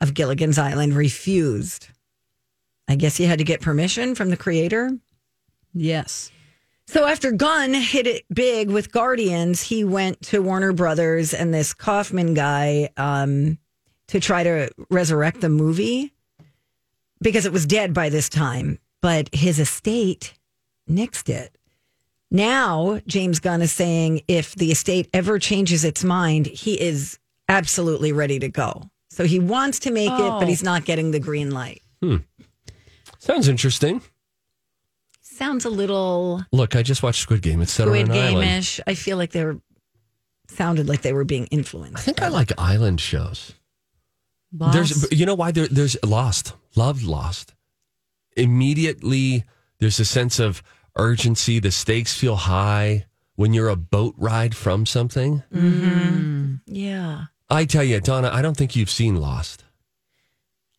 of 0.00 0.14
Gilligan's 0.14 0.58
Island 0.58 0.94
refused. 0.94 1.88
I 2.88 2.96
guess 2.96 3.16
he 3.16 3.24
had 3.24 3.38
to 3.38 3.44
get 3.44 3.60
permission 3.60 4.14
from 4.14 4.30
the 4.30 4.36
creator. 4.36 4.90
Yes. 5.74 6.30
So 6.88 7.04
after 7.04 7.32
Gunn 7.32 7.74
hit 7.74 8.06
it 8.06 8.24
big 8.32 8.70
with 8.70 8.92
Guardians, 8.92 9.60
he 9.62 9.82
went 9.84 10.22
to 10.22 10.40
Warner 10.40 10.72
Brothers 10.72 11.34
and 11.34 11.52
this 11.52 11.74
Kaufman 11.74 12.34
guy 12.34 12.90
um, 12.96 13.58
to 14.08 14.20
try 14.20 14.44
to 14.44 14.70
resurrect 14.88 15.40
the 15.40 15.48
movie 15.48 16.12
because 17.20 17.44
it 17.44 17.52
was 17.52 17.66
dead 17.66 17.92
by 17.92 18.08
this 18.08 18.28
time. 18.28 18.78
But 19.02 19.28
his 19.34 19.58
estate 19.58 20.34
nixed 20.88 21.28
it. 21.28 21.56
Now 22.30 23.00
James 23.06 23.40
Gunn 23.40 23.62
is 23.62 23.72
saying 23.72 24.22
if 24.28 24.54
the 24.54 24.70
estate 24.70 25.08
ever 25.12 25.38
changes 25.40 25.84
its 25.84 26.04
mind, 26.04 26.46
he 26.46 26.80
is 26.80 27.18
absolutely 27.48 28.12
ready 28.12 28.38
to 28.38 28.48
go. 28.48 28.90
So 29.10 29.24
he 29.24 29.38
wants 29.40 29.80
to 29.80 29.90
make 29.90 30.10
it, 30.10 30.20
Oh. 30.20 30.38
but 30.38 30.48
he's 30.48 30.62
not 30.62 30.84
getting 30.84 31.10
the 31.10 31.20
green 31.20 31.50
light. 31.50 31.82
Hmm. 32.00 32.18
Sounds 33.18 33.48
interesting. 33.48 34.02
Sounds 35.36 35.64
a 35.66 35.70
little 35.70 36.42
Look, 36.50 36.74
I 36.76 36.82
just 36.82 37.02
watched 37.02 37.20
Squid 37.20 37.42
Game. 37.42 37.60
It's 37.60 37.72
set 37.72 37.86
on 37.88 37.94
Squid 37.94 38.06
an 38.08 38.12
island. 38.12 38.40
Game-ish. 38.46 38.80
I 38.86 38.94
feel 38.94 39.16
like 39.18 39.32
they 39.32 39.44
were 39.44 39.58
sounded 40.48 40.88
like 40.88 41.02
they 41.02 41.12
were 41.12 41.24
being 41.24 41.46
influenced. 41.46 41.98
I 41.98 42.00
think 42.00 42.22
I 42.22 42.28
like 42.28 42.52
island 42.58 43.00
shows. 43.00 43.52
Lost. 44.56 44.72
There's, 44.74 45.12
you 45.12 45.26
know 45.26 45.34
why? 45.34 45.50
There, 45.52 45.66
there's 45.68 45.96
Lost. 46.04 46.54
Loved 46.74 47.02
Lost. 47.02 47.54
Immediately 48.36 49.44
There's 49.78 50.00
a 50.00 50.04
sense 50.04 50.38
of 50.38 50.62
urgency. 50.96 51.58
The 51.58 51.70
stakes 51.70 52.16
feel 52.16 52.36
high 52.36 53.06
when 53.34 53.52
you're 53.52 53.68
a 53.68 53.76
boat 53.76 54.14
ride 54.16 54.54
from 54.56 54.86
something. 54.86 55.42
Mm-hmm. 55.54 56.54
Yeah. 56.66 57.24
I 57.50 57.64
tell 57.66 57.84
you, 57.84 58.00
Donna, 58.00 58.30
I 58.32 58.40
don't 58.42 58.56
think 58.56 58.74
you've 58.74 58.90
seen 58.90 59.16
Lost. 59.16 59.64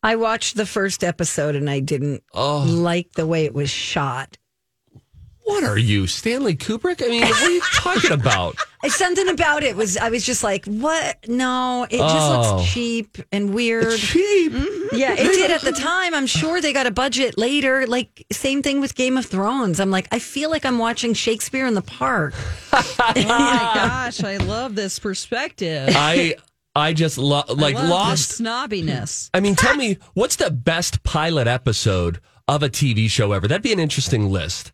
I 0.02 0.16
watched 0.16 0.56
the 0.56 0.66
first 0.66 1.02
episode 1.04 1.54
and 1.56 1.68
I 1.70 1.80
didn't 1.80 2.22
Oh. 2.34 2.64
like 2.66 3.12
the 3.12 3.26
way 3.26 3.44
it 3.44 3.54
was 3.54 3.70
shot. 3.70 4.36
What 5.48 5.64
are 5.64 5.78
you, 5.78 6.06
Stanley 6.06 6.54
Kubrick? 6.54 7.02
I 7.02 7.08
mean, 7.08 7.22
what 7.22 7.42
are 7.42 7.50
you 7.50 7.60
talking 7.74 8.12
about? 8.12 8.56
Something 8.86 9.28
about 9.28 9.62
it 9.62 9.76
was 9.76 9.96
I 9.96 10.10
was 10.10 10.24
just 10.24 10.44
like, 10.44 10.66
what? 10.66 11.26
No, 11.26 11.84
it 11.90 11.96
just 11.96 12.02
Oh. 12.30 12.56
looks 12.56 12.70
cheap 12.70 13.16
and 13.32 13.54
weird. 13.54 13.98
Cheap. 13.98 14.52
Mm-hmm. 14.52 14.96
Yeah, 14.96 15.14
it 15.14 15.24
did 15.32 15.50
at 15.50 15.62
the 15.62 15.72
time. 15.72 16.14
I'm 16.14 16.26
sure 16.26 16.60
they 16.60 16.72
got 16.72 16.86
a 16.86 16.90
budget 16.90 17.38
later. 17.38 17.86
Like 17.86 18.26
same 18.30 18.62
thing 18.62 18.80
with 18.80 18.94
Game 18.94 19.16
of 19.16 19.24
Thrones. 19.26 19.80
I'm 19.80 19.90
like, 19.90 20.06
I 20.12 20.18
feel 20.18 20.50
like 20.50 20.66
I'm 20.66 20.78
watching 20.78 21.14
Shakespeare 21.14 21.66
in 21.66 21.74
the 21.74 21.82
Park. 21.82 22.34
Oh 22.72 23.14
my 23.16 23.70
gosh, 23.74 24.22
I 24.22 24.36
love 24.36 24.74
this 24.74 24.98
perspective. 24.98 25.88
I 25.94 26.36
I 26.76 26.92
just 26.92 27.16
lo- 27.18 27.42
like 27.48 27.74
I 27.74 27.80
love 27.80 27.88
Lost. 27.90 28.36
the 28.38 28.44
snobbiness. 28.44 29.30
I 29.32 29.40
mean, 29.40 29.56
tell 29.56 29.74
me 29.76 29.96
what's 30.14 30.36
the 30.36 30.50
best 30.50 31.02
pilot 31.04 31.46
episode 31.48 32.20
of 32.46 32.62
a 32.62 32.68
TV 32.68 33.08
show 33.10 33.32
ever? 33.32 33.48
That'd 33.48 33.62
be 33.62 33.72
an 33.72 33.80
interesting 33.80 34.30
list. 34.30 34.72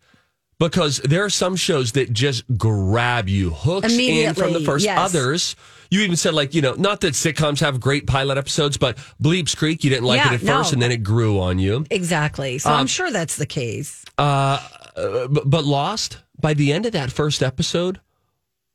Because 0.58 0.98
there 0.98 1.24
are 1.24 1.30
some 1.30 1.56
shows 1.56 1.92
that 1.92 2.12
just 2.12 2.44
grab 2.56 3.28
you 3.28 3.50
hooks 3.50 3.92
in 3.92 4.34
from 4.34 4.52
the 4.52 4.60
first. 4.60 4.84
yes. 4.84 4.98
Others, 4.98 5.56
you 5.90 6.00
even 6.02 6.16
said 6.16 6.32
like 6.32 6.54
you 6.54 6.62
know, 6.62 6.74
not 6.74 7.00
that 7.00 7.14
sitcoms 7.14 7.60
have 7.60 7.80
great 7.80 8.06
pilot 8.06 8.38
episodes, 8.38 8.76
but 8.76 8.96
Bleeps 9.22 9.56
Creek, 9.56 9.82
you 9.82 9.90
didn't 9.90 10.04
like 10.04 10.18
Yeah, 10.18 10.32
it 10.32 10.34
at 10.36 10.42
no. 10.44 10.58
first, 10.58 10.72
and 10.72 10.80
then 10.80 10.92
it 10.92 11.02
grew 11.02 11.40
on 11.40 11.58
you. 11.58 11.84
Exactly. 11.90 12.58
So 12.58 12.70
Um, 12.70 12.80
I'm 12.80 12.86
sure 12.86 13.10
that's 13.10 13.36
the 13.36 13.46
case. 13.46 14.04
Uh, 14.16 14.60
but, 14.94 15.42
but 15.50 15.64
Lost 15.64 16.18
by 16.40 16.54
the 16.54 16.72
end 16.72 16.86
of 16.86 16.92
that 16.92 17.10
first 17.10 17.42
episode, 17.42 18.00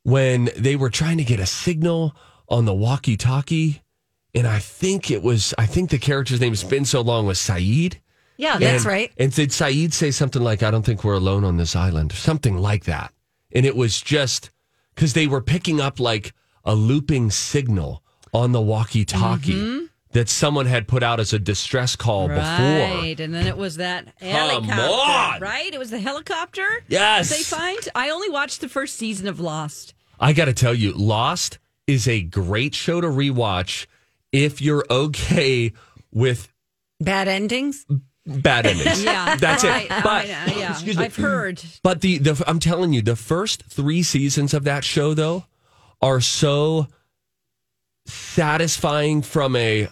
when 0.04 0.50
they 0.58 0.76
were 0.76 0.90
trying 0.90 1.18
to 1.18 1.24
get 1.24 1.40
a 1.40 1.46
signal 1.46 2.16
on 2.50 2.66
the 2.66 2.74
walkie-talkie, 2.74 3.82
and 4.36 4.48
I 4.48 4.60
think 4.60 5.12
it 5.12 5.22
was, 5.24 5.54
I 5.58 5.66
think 5.66 5.90
the 5.92 5.98
character's 6.00 6.42
name 6.42 6.52
has 6.52 6.64
been 6.64 6.84
so 6.86 7.02
long 7.02 7.26
was 7.26 7.38
Sayid. 7.40 7.96
Yeah, 8.40 8.58
that's 8.58 8.86
And- 8.86 8.86
right. 8.86 9.12
And 9.18 9.34
did 9.34 9.50
Sayid 9.50 9.92
say 9.92 10.12
something 10.12 10.42
like, 10.42 10.64
I 10.64 10.72
don't 10.72 10.86
think 10.86 11.04
we're 11.04 11.16
alone 11.16 11.44
on 11.44 11.58
this 11.58 11.76
island, 11.76 12.14
something 12.14 12.58
like 12.58 12.86
that. 12.86 13.14
And 13.52 13.66
it 13.66 13.76
was 13.76 14.02
just 14.02 14.50
because 14.96 15.12
they 15.12 15.28
were 15.28 15.42
picking 15.42 15.82
up 15.82 16.00
like 16.00 16.34
a 16.64 16.74
looping 16.74 17.32
signal 17.32 18.02
on 18.34 18.54
the 18.54 18.62
walkie 18.62 19.04
talkie 19.04 19.54
mm-hmm. 19.54 19.86
that 20.14 20.30
someone 20.30 20.68
had 20.68 20.88
put 20.88 21.04
out 21.04 21.20
as 21.20 21.34
a 21.34 21.40
distress 21.40 21.98
call 21.98 22.30
before. 22.30 22.40
Right, 22.40 23.20
and 23.20 23.34
then 23.34 23.46
it 23.46 23.58
was 23.58 23.76
that 23.76 24.08
helicopter. 24.22 25.44
Right, 25.44 25.74
it 25.74 25.78
was 25.78 25.90
the 25.90 26.00
helicopter. 26.00 26.68
Yes. 26.88 27.30
they 27.30 27.44
find. 27.44 27.80
I 27.94 28.10
only 28.10 28.30
watched 28.30 28.62
the 28.62 28.70
first 28.70 28.96
season 28.96 29.28
of 29.28 29.42
Lost. 29.42 29.94
I 30.18 30.32
got 30.32 30.46
to 30.46 30.54
tell 30.54 30.74
you, 30.74 30.94
Lost 30.94 31.60
is 31.88 32.08
a 32.08 32.22
great 32.22 32.74
show 32.74 33.02
to 33.02 33.08
rewatch 33.08 33.86
if 34.32 34.62
you're 34.62 34.86
okay 34.90 35.74
with 36.12 36.54
Bad 37.02 37.28
endings. 37.28 37.86
Bad 38.30 38.66
endings. 38.68 39.04
Yeah, 39.04 39.36
That's 39.36 39.64
right. 39.64 39.86
it. 39.86 39.90
But 39.90 40.26
I- 40.26 40.26
yeah, 40.26 40.72
excuse 40.72 40.98
me. 40.98 41.06
I've 41.06 41.16
heard. 41.16 41.62
But 41.84 42.02
the, 42.02 42.18
the 42.20 42.44
I'm 42.48 42.60
telling 42.60 42.94
you, 42.94 43.02
the 43.02 43.16
first 43.16 43.64
three 43.64 44.04
seasons 44.04 44.54
of 44.54 44.64
that 44.66 44.84
show 44.84 45.14
though 45.14 45.46
are 46.02 46.22
so 46.22 46.88
satisfying 48.06 49.22
from 49.22 49.56
a 49.56 49.88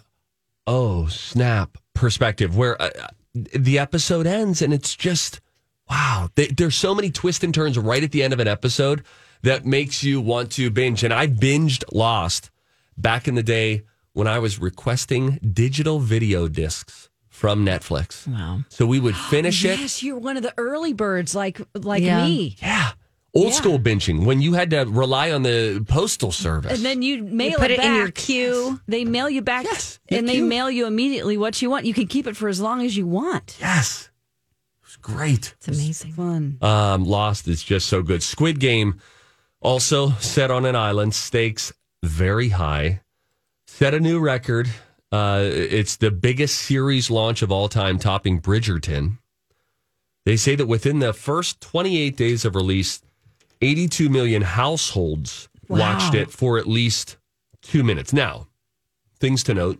oh 0.65 1.07
snap 1.07 1.77
perspective, 1.93 2.55
where 2.57 2.81
uh, 2.81 2.89
the 3.33 3.79
episode 3.79 4.27
ends 4.27 4.61
and 4.61 4.73
it's 4.73 4.95
just 4.95 5.41
wow. 5.89 6.29
They, 6.35 6.47
there's 6.47 6.75
so 6.75 6.93
many 6.95 7.11
twists 7.11 7.43
and 7.43 7.53
turns 7.53 7.77
right 7.77 8.03
at 8.03 8.11
the 8.11 8.23
end 8.23 8.33
of 8.33 8.39
an 8.39 8.47
episode 8.47 9.03
that 9.43 9.65
makes 9.65 10.03
you 10.03 10.19
want 10.21 10.51
to 10.53 10.69
binge. 10.69 11.03
And 11.03 11.13
I 11.13 11.27
binged 11.27 11.83
Lost 11.93 12.49
back 12.97 13.27
in 13.27 13.35
the 13.35 13.43
day 13.43 13.83
when 14.13 14.27
I 14.27 14.39
was 14.39 14.59
requesting 14.59 15.39
digital 15.53 15.99
video 15.99 16.47
discs 16.47 17.09
from 17.37 17.63
Netflix. 17.63 18.27
Wow. 18.27 18.61
So 18.69 18.87
we 18.87 18.99
would 18.99 19.15
finish 19.29 19.63
it. 19.63 19.79
Yes, 19.79 20.01
you're 20.01 20.17
one 20.17 20.37
of 20.37 20.43
the 20.43 20.53
early 20.57 20.93
birds, 20.93 21.35
like 21.35 21.61
like 21.75 22.01
Yeah. 22.01 22.25
me. 22.25 22.55
Yeah. 22.61 22.91
Old 23.35 23.53
school 23.53 23.77
binging 23.77 24.25
when 24.25 24.41
you 24.41 24.53
had 24.53 24.71
to 24.71 24.85
rely 24.85 25.31
on 25.31 25.43
the 25.43 25.85
postal 25.87 26.31
service. 26.31 26.73
And 26.73 26.83
then 26.83 27.03
you 27.03 27.21
mail 27.23 27.51
You 27.51 27.57
put 27.57 27.69
it 27.69 27.79
in 27.79 27.85
back. 27.85 27.97
your 27.97 28.09
queue. 28.11 28.79
They 28.87 29.05
mail 29.05 29.29
you 29.29 29.43
back, 29.43 29.65
Yes, 29.65 29.99
and 30.09 30.27
they 30.27 30.37
queue. 30.37 30.45
mail 30.45 30.71
you 30.71 30.87
immediately 30.87 31.37
what 31.37 31.61
you 31.61 31.69
want. 31.69 31.85
You 31.85 31.93
can 31.93 32.07
keep 32.07 32.25
it 32.25 32.35
for 32.35 32.49
as 32.49 32.59
long 32.59 32.83
as 32.83 32.97
you 32.97 33.05
want. 33.05 33.55
yes. 33.59 34.09
It 34.81 34.85
was 34.87 34.95
great. 34.95 35.53
It's 35.59 35.67
amazing. 35.67 36.13
Fun. 36.13 36.57
Um, 36.61 37.03
Lost 37.05 37.47
is 37.47 37.61
just 37.61 37.85
so 37.87 38.01
good. 38.01 38.23
Squid 38.23 38.59
Game, 38.59 38.99
also 39.61 40.11
set 40.19 40.49
on 40.49 40.65
an 40.65 40.75
island, 40.75 41.13
stakes 41.13 41.71
very 42.01 42.49
high, 42.49 43.01
set 43.67 43.93
a 43.93 43.99
new 43.99 44.19
record. 44.19 44.67
Uh, 45.11 45.41
it's 45.43 45.95
the 45.95 46.11
biggest 46.11 46.59
series 46.59 47.09
launch 47.09 47.41
of 47.41 47.51
all 47.51 47.69
time, 47.69 47.97
topping 47.97 48.41
Bridgerton. 48.41 49.19
They 50.25 50.35
say 50.35 50.55
that 50.55 50.65
within 50.65 50.99
the 50.99 51.13
first 51.13 51.61
28 51.61 52.17
days 52.17 52.43
of 52.43 52.55
release, 52.55 53.01
82 53.61 54.09
million 54.09 54.41
households 54.41 55.47
watched 55.69 56.13
it 56.13 56.31
for 56.31 56.57
at 56.57 56.67
least 56.67 57.17
two 57.61 57.83
minutes. 57.83 58.11
Now, 58.11 58.47
things 59.19 59.43
to 59.43 59.53
note 59.53 59.79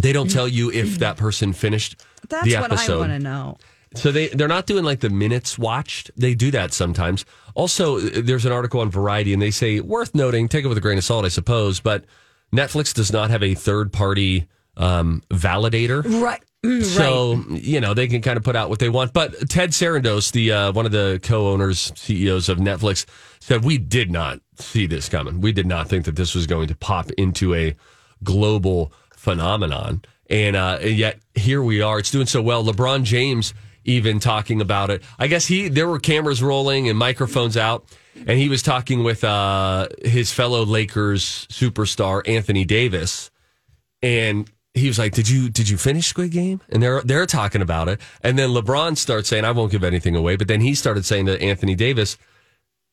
they 0.00 0.12
don't 0.12 0.30
tell 0.30 0.48
you 0.48 0.70
if 0.70 0.98
that 0.98 1.16
person 1.16 1.52
finished 1.52 1.96
That's 2.28 2.46
the 2.46 2.56
what 2.56 2.72
I 2.72 2.96
want 2.96 3.12
to 3.12 3.18
know. 3.18 3.58
So 3.94 4.10
they 4.10 4.28
they're 4.28 4.48
not 4.48 4.66
doing 4.66 4.84
like 4.84 5.00
the 5.00 5.10
minutes 5.10 5.56
watched. 5.56 6.10
They 6.16 6.34
do 6.34 6.50
that 6.50 6.72
sometimes. 6.72 7.24
Also, 7.54 8.00
there's 8.00 8.44
an 8.44 8.50
article 8.50 8.80
on 8.80 8.90
Variety, 8.90 9.32
and 9.32 9.40
they 9.40 9.52
say 9.52 9.78
worth 9.80 10.14
noting. 10.14 10.48
Take 10.48 10.64
it 10.64 10.68
with 10.68 10.78
a 10.78 10.80
grain 10.80 10.98
of 10.98 11.04
salt, 11.04 11.24
I 11.24 11.28
suppose. 11.28 11.78
But 11.78 12.04
Netflix 12.52 12.94
does 12.94 13.12
not 13.12 13.30
have 13.30 13.42
a 13.42 13.54
third 13.54 13.92
party 13.92 14.48
um, 14.76 15.22
validator. 15.30 16.02
Right. 16.22 16.42
Mm, 16.64 16.82
So 16.82 17.44
you 17.50 17.80
know 17.80 17.92
they 17.94 18.08
can 18.08 18.22
kind 18.22 18.36
of 18.36 18.42
put 18.42 18.56
out 18.56 18.70
what 18.70 18.78
they 18.78 18.88
want. 18.88 19.12
But 19.12 19.48
Ted 19.50 19.70
Sarandos, 19.70 20.32
the 20.32 20.52
uh, 20.52 20.72
one 20.72 20.86
of 20.86 20.92
the 20.92 21.20
co-owners, 21.22 21.92
CEOs 21.94 22.48
of 22.48 22.58
Netflix, 22.58 23.04
said 23.40 23.64
we 23.64 23.76
did 23.78 24.10
not 24.10 24.40
see 24.56 24.86
this 24.86 25.08
coming. 25.08 25.40
We 25.40 25.52
did 25.52 25.66
not 25.66 25.88
think 25.88 26.06
that 26.06 26.16
this 26.16 26.34
was 26.34 26.46
going 26.46 26.68
to 26.68 26.74
pop 26.74 27.10
into 27.12 27.54
a 27.54 27.76
global 28.22 28.92
phenomenon, 29.14 30.02
and, 30.30 30.56
uh, 30.56 30.78
and 30.80 30.96
yet 30.96 31.18
here 31.34 31.62
we 31.62 31.82
are. 31.82 31.98
It's 31.98 32.10
doing 32.10 32.26
so 32.26 32.40
well. 32.40 32.64
LeBron 32.64 33.02
James 33.04 33.52
even 33.84 34.18
talking 34.18 34.60
about 34.62 34.88
it. 34.88 35.02
I 35.18 35.26
guess 35.26 35.46
he 35.46 35.68
there 35.68 35.86
were 35.88 35.98
cameras 35.98 36.42
rolling 36.42 36.88
and 36.88 36.98
microphones 36.98 37.56
out, 37.58 37.84
and 38.14 38.38
he 38.38 38.48
was 38.48 38.62
talking 38.62 39.04
with 39.04 39.24
uh, 39.24 39.88
his 40.04 40.32
fellow 40.32 40.64
Lakers 40.64 41.46
superstar 41.50 42.26
Anthony 42.28 42.64
Davis 42.64 43.30
and 44.04 44.50
he 44.74 44.88
was 44.88 44.98
like, 44.98 45.12
"Did 45.12 45.28
you 45.28 45.48
did 45.48 45.68
you 45.68 45.78
finish 45.78 46.08
Squid 46.08 46.32
Game?" 46.32 46.60
And 46.68 46.82
they're 46.82 47.00
they're 47.02 47.26
talking 47.26 47.62
about 47.62 47.88
it, 47.88 48.00
and 48.22 48.38
then 48.38 48.50
LeBron 48.50 48.98
starts 48.98 49.28
saying, 49.28 49.44
"I 49.44 49.52
won't 49.52 49.72
give 49.72 49.84
anything 49.84 50.14
away," 50.14 50.36
but 50.36 50.48
then 50.48 50.60
he 50.60 50.74
started 50.74 51.04
saying 51.04 51.26
to 51.26 51.40
Anthony 51.40 51.74
Davis, 51.74 52.18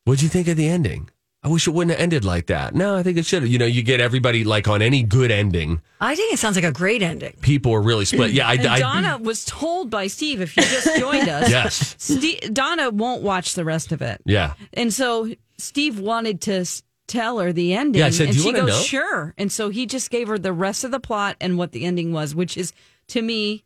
"What'd 0.04 0.22
you 0.22 0.28
think 0.28 0.48
of 0.48 0.56
the 0.56 0.68
ending?" 0.68 1.10
I 1.44 1.48
wish 1.48 1.66
it 1.66 1.72
wouldn't 1.72 1.90
have 1.90 2.00
ended 2.00 2.24
like 2.24 2.46
that. 2.46 2.72
No, 2.74 2.96
I 2.96 3.02
think 3.02 3.18
it 3.18 3.26
should 3.26 3.42
have. 3.42 3.50
You 3.50 3.58
know, 3.58 3.66
you 3.66 3.82
get 3.82 4.00
everybody 4.00 4.44
like 4.44 4.68
on 4.68 4.80
any 4.80 5.02
good 5.02 5.30
ending, 5.32 5.80
I 6.00 6.14
think 6.14 6.32
it 6.32 6.38
sounds 6.38 6.54
like 6.54 6.64
a 6.64 6.70
great 6.72 7.02
ending. 7.02 7.34
people 7.40 7.72
are 7.72 7.82
really 7.82 8.04
split. 8.04 8.30
Yeah, 8.30 8.46
I, 8.48 8.54
And 8.54 8.66
I 8.68 8.78
Donna 8.78 9.18
was 9.18 9.44
told 9.44 9.90
by 9.90 10.06
Steve, 10.06 10.40
if 10.40 10.56
you 10.56 10.62
just 10.62 10.96
joined 10.98 11.28
us, 11.28 11.50
yes, 11.50 11.96
Steve, 11.98 12.38
Donna 12.52 12.90
won't 12.90 13.22
watch 13.22 13.54
the 13.54 13.64
rest 13.64 13.90
of 13.90 14.02
it. 14.02 14.20
yeah. 14.24 14.54
And 14.72 14.92
so 14.92 15.32
Steve 15.58 15.98
wanted 15.98 16.40
to 16.42 16.64
tell 17.08 17.40
her 17.40 17.52
the 17.52 17.74
ending. 17.74 17.98
Yeah, 18.00 18.06
I 18.06 18.10
said, 18.10 18.28
and 18.28 18.36
you 18.36 18.42
she 18.42 18.46
wanna 18.48 18.60
goes, 18.60 18.68
know?" 18.68 18.82
sure. 18.82 19.34
And 19.36 19.50
so 19.50 19.68
he 19.68 19.86
just 19.86 20.10
gave 20.10 20.28
her 20.28 20.38
the 20.38 20.52
rest 20.52 20.84
of 20.84 20.92
the 20.92 21.00
plot 21.00 21.36
and 21.40 21.58
what 21.58 21.72
the 21.72 21.84
ending 21.84 22.12
was, 22.12 22.34
which 22.36 22.56
is 22.56 22.72
to 23.08 23.20
me 23.20 23.64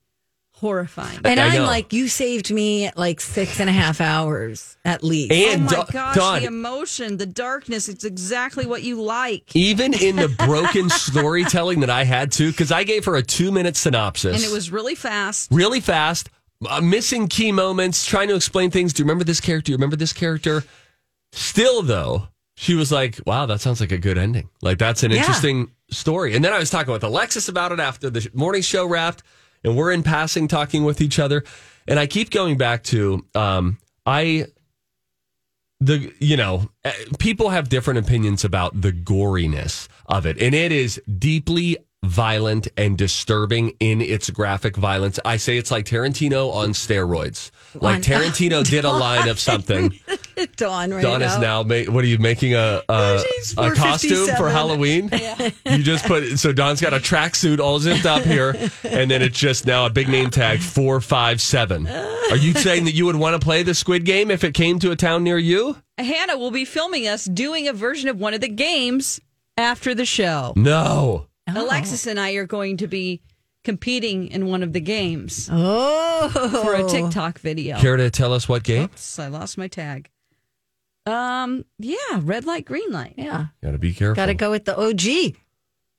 horrifying. 0.57 1.21
And 1.25 1.38
I 1.38 1.49
I'm 1.49 1.55
know. 1.57 1.64
like, 1.64 1.92
you 1.92 2.09
saved 2.09 2.51
me 2.51 2.90
like 2.97 3.21
six 3.21 3.61
and 3.61 3.69
a 3.69 3.73
half 3.73 4.01
hours 4.01 4.77
at 4.85 5.05
least. 5.05 5.31
oh 5.33 5.53
And 5.53 5.64
my 5.64 5.71
Don- 5.71 5.87
gosh, 5.92 6.16
Don, 6.16 6.40
the 6.40 6.47
emotion, 6.47 7.16
the 7.19 7.27
darkness, 7.27 7.88
it's 7.88 8.05
exactly 8.05 8.64
what 8.66 8.83
you 8.83 9.01
like. 9.03 9.55
even 9.55 9.92
in 9.95 10.16
the 10.16 10.29
broken 10.47 10.88
storytelling 10.88 11.81
that 11.81 11.90
I 11.90 12.05
had 12.05 12.33
to, 12.33 12.51
because 12.51 12.73
I 12.73 12.85
gave 12.85 13.05
her 13.05 13.16
a 13.16 13.23
two 13.23 13.53
minute 13.53 13.77
synopsis, 13.77 14.35
And 14.35 14.45
it 14.45 14.53
was 14.53 14.71
really 14.71 14.95
fast. 14.95 15.51
really 15.53 15.81
fast, 15.81 16.31
uh, 16.69 16.81
missing 16.81 17.29
key 17.29 17.53
moments, 17.53 18.07
trying 18.07 18.29
to 18.29 18.35
explain 18.35 18.71
things. 18.71 18.92
Do 18.95 19.03
you 19.03 19.05
remember 19.05 19.25
this 19.25 19.40
character? 19.40 19.66
Do 19.66 19.73
you 19.73 19.77
remember 19.77 19.97
this 19.97 20.12
character? 20.14 20.64
Still, 21.33 21.83
though, 21.83 22.29
she 22.57 22.75
was 22.75 22.90
like, 22.90 23.21
wow, 23.27 23.45
that 23.47 23.61
sounds 23.61 23.81
like 23.81 23.92
a 23.92 23.99
good 23.99 24.16
ending. 24.16 24.49
Like, 24.62 24.79
that's 24.79 25.03
an 25.03 25.11
Yeah. 25.11 25.19
interesting 25.19 25.71
story. 25.90 26.35
And 26.35 26.42
then 26.45 26.53
I 26.55 26.59
was 26.59 26.71
talking 26.71 26.92
with 26.92 27.05
Alexis 27.05 27.49
about 27.49 27.73
it 27.73 27.79
after 27.81 28.09
the 28.09 28.27
morning 28.33 28.62
show 28.62 28.87
wrapped, 28.87 29.23
and 29.64 29.77
we're 29.77 29.92
in 29.92 30.03
passing 30.03 30.49
talking 30.49 30.85
with 30.85 31.01
each 31.01 31.19
other. 31.19 31.45
And 31.88 31.99
I 31.99 32.07
keep 32.07 32.31
going 32.31 32.57
back 32.57 32.83
to, 32.85 33.25
um, 33.35 33.79
I, 34.05 34.47
the, 35.81 36.12
you 36.19 36.37
know, 36.37 36.71
eh, 36.85 36.92
people 37.19 37.51
have 37.51 37.69
different 37.69 37.99
opinions 37.99 38.45
about 38.45 38.81
the 38.81 38.92
goriness 38.92 39.88
of 40.07 40.27
it. 40.27 40.40
And 40.40 40.55
it 40.55 40.73
is 40.73 41.01
deeply 41.19 41.77
violent 42.07 42.69
and 42.77 42.97
disturbing 42.97 43.75
in 43.81 44.01
its 44.01 44.31
graphic 44.31 44.77
violence. 44.77 45.19
I 45.25 45.37
say 45.37 45.57
it's 45.59 45.71
like 45.71 45.85
Tarantino 45.85 46.53
on 46.53 46.71
steroids. 46.71 47.51
Like 47.75 48.03
Tarantino 48.03 48.64
did 48.69 48.85
a 48.85 48.90
line 48.90 49.29
of 49.29 49.38
something. 49.38 49.99
Dawn 50.57 50.92
right 50.92 51.03
Dawn 51.03 51.23
is 51.23 51.38
now 51.38 51.62
ma- 51.62 51.83
what 51.90 52.05
are 52.05 52.07
you 52.07 52.19
making 52.19 52.55
a 52.55 52.83
a, 52.88 53.23
a 53.59 53.75
costume 53.75 54.27
for 54.37 54.51
457. 54.51 54.51
Halloween? 54.51 55.11
You 55.66 55.83
just 55.83 56.05
put 56.07 56.38
so 56.38 56.53
Dawn's 56.53 56.81
got 56.81 56.95
a 56.95 56.99
tracksuit 56.99 57.59
all 57.59 57.79
zipped 57.79 58.07
up 58.07 58.23
here, 58.23 58.51
and 58.85 59.11
then 59.11 59.21
it's 59.23 59.38
just 59.38 59.66
now 59.66 59.85
a 59.87 59.90
big 59.90 60.09
name 60.09 60.31
tag 60.31 60.61
four 60.61 61.01
five 61.01 61.40
seven. 61.40 61.87
Are 61.87 62.37
you 62.37 62.53
saying 62.55 62.85
that 62.85 62.92
you 62.95 63.05
would 63.07 63.16
want 63.16 63.38
to 63.38 63.45
play 63.45 63.62
the 63.62 63.75
Squid 63.75 64.05
Game 64.05 64.31
if 64.31 64.45
it 64.45 64.55
came 64.55 64.79
to 64.81 64.90
a 64.90 64.97
town 64.97 65.25
near 65.25 65.38
you? 65.38 65.77
Hannah 65.99 66.38
will 66.38 66.51
be 66.51 66.64
filming 66.64 67.07
us 67.09 67.25
doing 67.25 67.69
a 67.69 67.73
version 67.73 68.09
of 68.09 68.19
one 68.19 68.33
of 68.35 68.40
the 68.40 68.49
games 68.49 69.21
after 69.59 69.95
the 69.95 70.05
show. 70.07 70.53
No. 70.57 71.27
Alexis 71.54 72.06
and 72.06 72.18
I 72.18 72.32
are 72.32 72.46
going 72.46 72.76
to 72.78 72.87
be 72.87 73.20
competing 73.64 74.28
in 74.28 74.46
one 74.46 74.62
of 74.62 74.72
the 74.72 74.80
games 74.80 75.48
Oh, 75.52 76.28
for 76.62 76.74
a 76.74 76.88
TikTok 76.88 77.38
video. 77.38 77.78
Care 77.78 77.96
to 77.96 78.11
tell 78.11 78.32
us 78.32 78.48
what 78.48 78.62
game? 78.62 78.85
Oops, 78.85 79.18
I 79.18 79.28
lost 79.28 79.59
my 79.59 79.68
tag. 79.68 80.11
Um, 81.04 81.64
yeah, 81.78 81.96
red 82.20 82.44
light, 82.46 82.64
green 82.64 82.90
light. 82.90 83.14
yeah. 83.16 83.46
Got 83.62 83.72
to 83.72 83.78
be 83.78 83.92
careful. 83.94 84.16
Got 84.16 84.26
to 84.26 84.35
go 84.35 84.50
with 84.50 84.64
the 84.64 84.76
OG. 84.76 85.37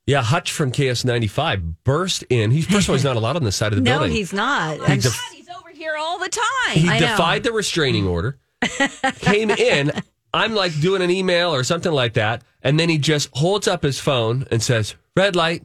Yeah, 0.06 0.22
Hutch 0.22 0.52
from 0.52 0.70
KS95 0.72 1.74
burst 1.84 2.24
in. 2.30 2.50
He's 2.50 2.66
first 2.66 2.84
of 2.86 2.90
all, 2.90 2.96
he's 2.96 3.04
not 3.04 3.16
allowed 3.16 3.36
on 3.36 3.44
this 3.44 3.56
side 3.56 3.72
of 3.72 3.76
the 3.76 3.82
No, 3.84 3.92
building. 3.98 4.10
No, 4.10 4.16
he's 4.16 4.32
not. 4.32 4.76
He 4.76 4.80
I'm- 4.82 5.00
def- 5.00 5.30
He's 5.34 5.48
over 5.50 5.70
here 5.70 5.94
all 5.98 6.18
the 6.18 6.28
time. 6.28 6.76
he 6.76 6.88
I 6.88 6.98
know. 6.98 7.06
defied 7.08 7.42
the 7.42 7.52
restraining 7.52 8.06
order, 8.06 8.38
came 9.20 9.50
in. 9.50 9.92
I'm 10.34 10.54
like 10.54 10.78
doing 10.80 11.00
an 11.00 11.10
email 11.10 11.54
or 11.54 11.64
something 11.64 11.92
like 11.92 12.14
that. 12.14 12.42
And 12.62 12.78
then 12.78 12.88
he 12.90 12.98
just 12.98 13.30
holds 13.32 13.66
up 13.68 13.82
his 13.82 13.98
phone 13.98 14.46
and 14.50 14.62
says, 14.62 14.94
red 15.18 15.36
light. 15.36 15.62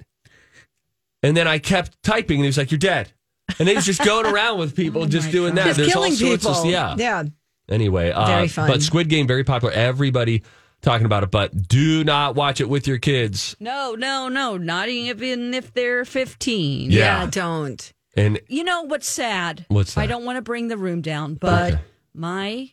And 1.22 1.38
then 1.38 1.48
I 1.48 1.58
kept 1.60 2.02
typing 2.04 2.38
and 2.38 2.44
he 2.46 2.48
was 2.48 2.58
like, 2.58 2.72
you're 2.72 2.78
dead. 2.80 3.12
And 3.60 3.70
he 3.70 3.76
was 3.76 3.86
just 3.86 4.04
going 4.04 4.26
around 4.26 4.60
with 4.60 4.76
people 4.76 5.06
just 5.18 5.32
doing 5.32 5.56
that. 5.56 5.66
Just 5.66 5.78
There's 5.78 5.94
killing 5.94 6.12
all 6.12 6.18
sorts 6.18 6.44
people. 6.46 6.62
of, 6.62 6.66
yeah. 6.66 6.96
Yeah. 6.98 7.24
Anyway, 7.70 8.12
uh, 8.12 8.26
Very 8.26 8.48
fun. 8.50 8.68
but 8.70 8.82
Squid 8.82 9.08
Game, 9.10 9.26
very 9.28 9.44
popular. 9.46 9.74
Everybody 9.74 10.44
talking 10.82 11.06
about 11.06 11.24
it, 11.24 11.32
but 11.32 11.68
do 11.70 12.04
not 12.04 12.36
watch 12.36 12.60
it 12.60 12.68
with 12.68 12.88
your 12.88 12.98
kids. 12.98 13.56
no, 13.60 13.96
no, 13.98 14.28
no, 14.28 14.58
not 14.58 14.89
even 14.89 15.54
if 15.54 15.74
they're 15.74 16.04
15. 16.04 16.92
Yeah. 16.92 17.00
Yeah, 17.24 17.30
don't. 17.30 17.94
And 18.18 18.39
You 18.50 18.63
know 18.66 18.82
what's 18.84 19.08
sad? 19.08 19.66
What's 19.70 19.98
I 19.98 20.08
don't 20.08 20.26
want 20.26 20.36
to 20.38 20.42
bring 20.42 20.68
the 20.68 20.78
room 20.78 21.02
down, 21.02 21.36
but 21.36 21.74
Okay. 21.74 21.82
my 22.13 22.72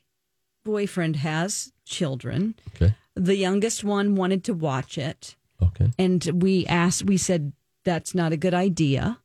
boyfriend 0.64 1.16
has 1.16 1.73
children. 1.87 2.55
okay, 2.75 2.95
The 3.14 3.37
youngest 3.37 3.85
one 3.85 4.16
wanted 4.16 4.43
to 4.45 4.55
watch 4.55 4.99
it. 4.99 5.37
Okay. 5.62 5.90
and 5.99 6.42
we 6.42 6.66
asked 6.66 7.05
we 7.05 7.16
said 7.16 7.53
that's 7.85 8.14
not 8.14 8.33
a 8.33 8.37
good 8.37 8.55
idea. 8.55 9.18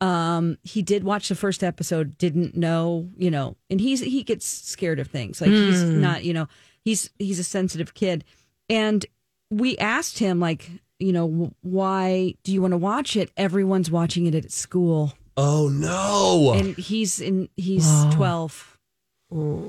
Um 0.00 0.58
he 0.62 0.82
did 0.82 1.04
watch 1.04 1.28
the 1.28 1.34
first 1.34 1.64
episode 1.64 2.18
didn't 2.18 2.56
know 2.56 3.08
you 3.16 3.30
know 3.30 3.56
and 3.70 3.80
he's 3.80 4.00
he 4.00 4.22
gets 4.22 4.46
scared 4.46 4.98
of 4.98 5.08
things. 5.08 5.40
Like 5.40 5.50
he's 5.50 5.82
not 5.82 6.24
you 6.24 6.34
know 6.34 6.48
he's 6.84 7.10
he's 7.18 7.38
a 7.38 7.44
sensitive 7.44 7.94
kid. 7.94 8.24
And 8.68 9.04
we 9.50 9.78
asked 9.78 10.18
him 10.18 10.40
like 10.40 10.70
you 10.98 11.12
know 11.12 11.52
why 11.62 12.34
do 12.42 12.52
you 12.52 12.60
want 12.60 12.72
to 12.72 12.78
watch 12.78 13.16
it? 13.16 13.30
Everyone's 13.36 13.90
watching 13.90 14.26
it 14.26 14.34
at 14.34 14.50
school. 14.50 15.14
Oh 15.38 15.68
no! 15.68 16.54
and 16.54 16.76
he's 16.78 17.20
in 17.20 17.50
he's 17.56 17.86
12 18.12 18.76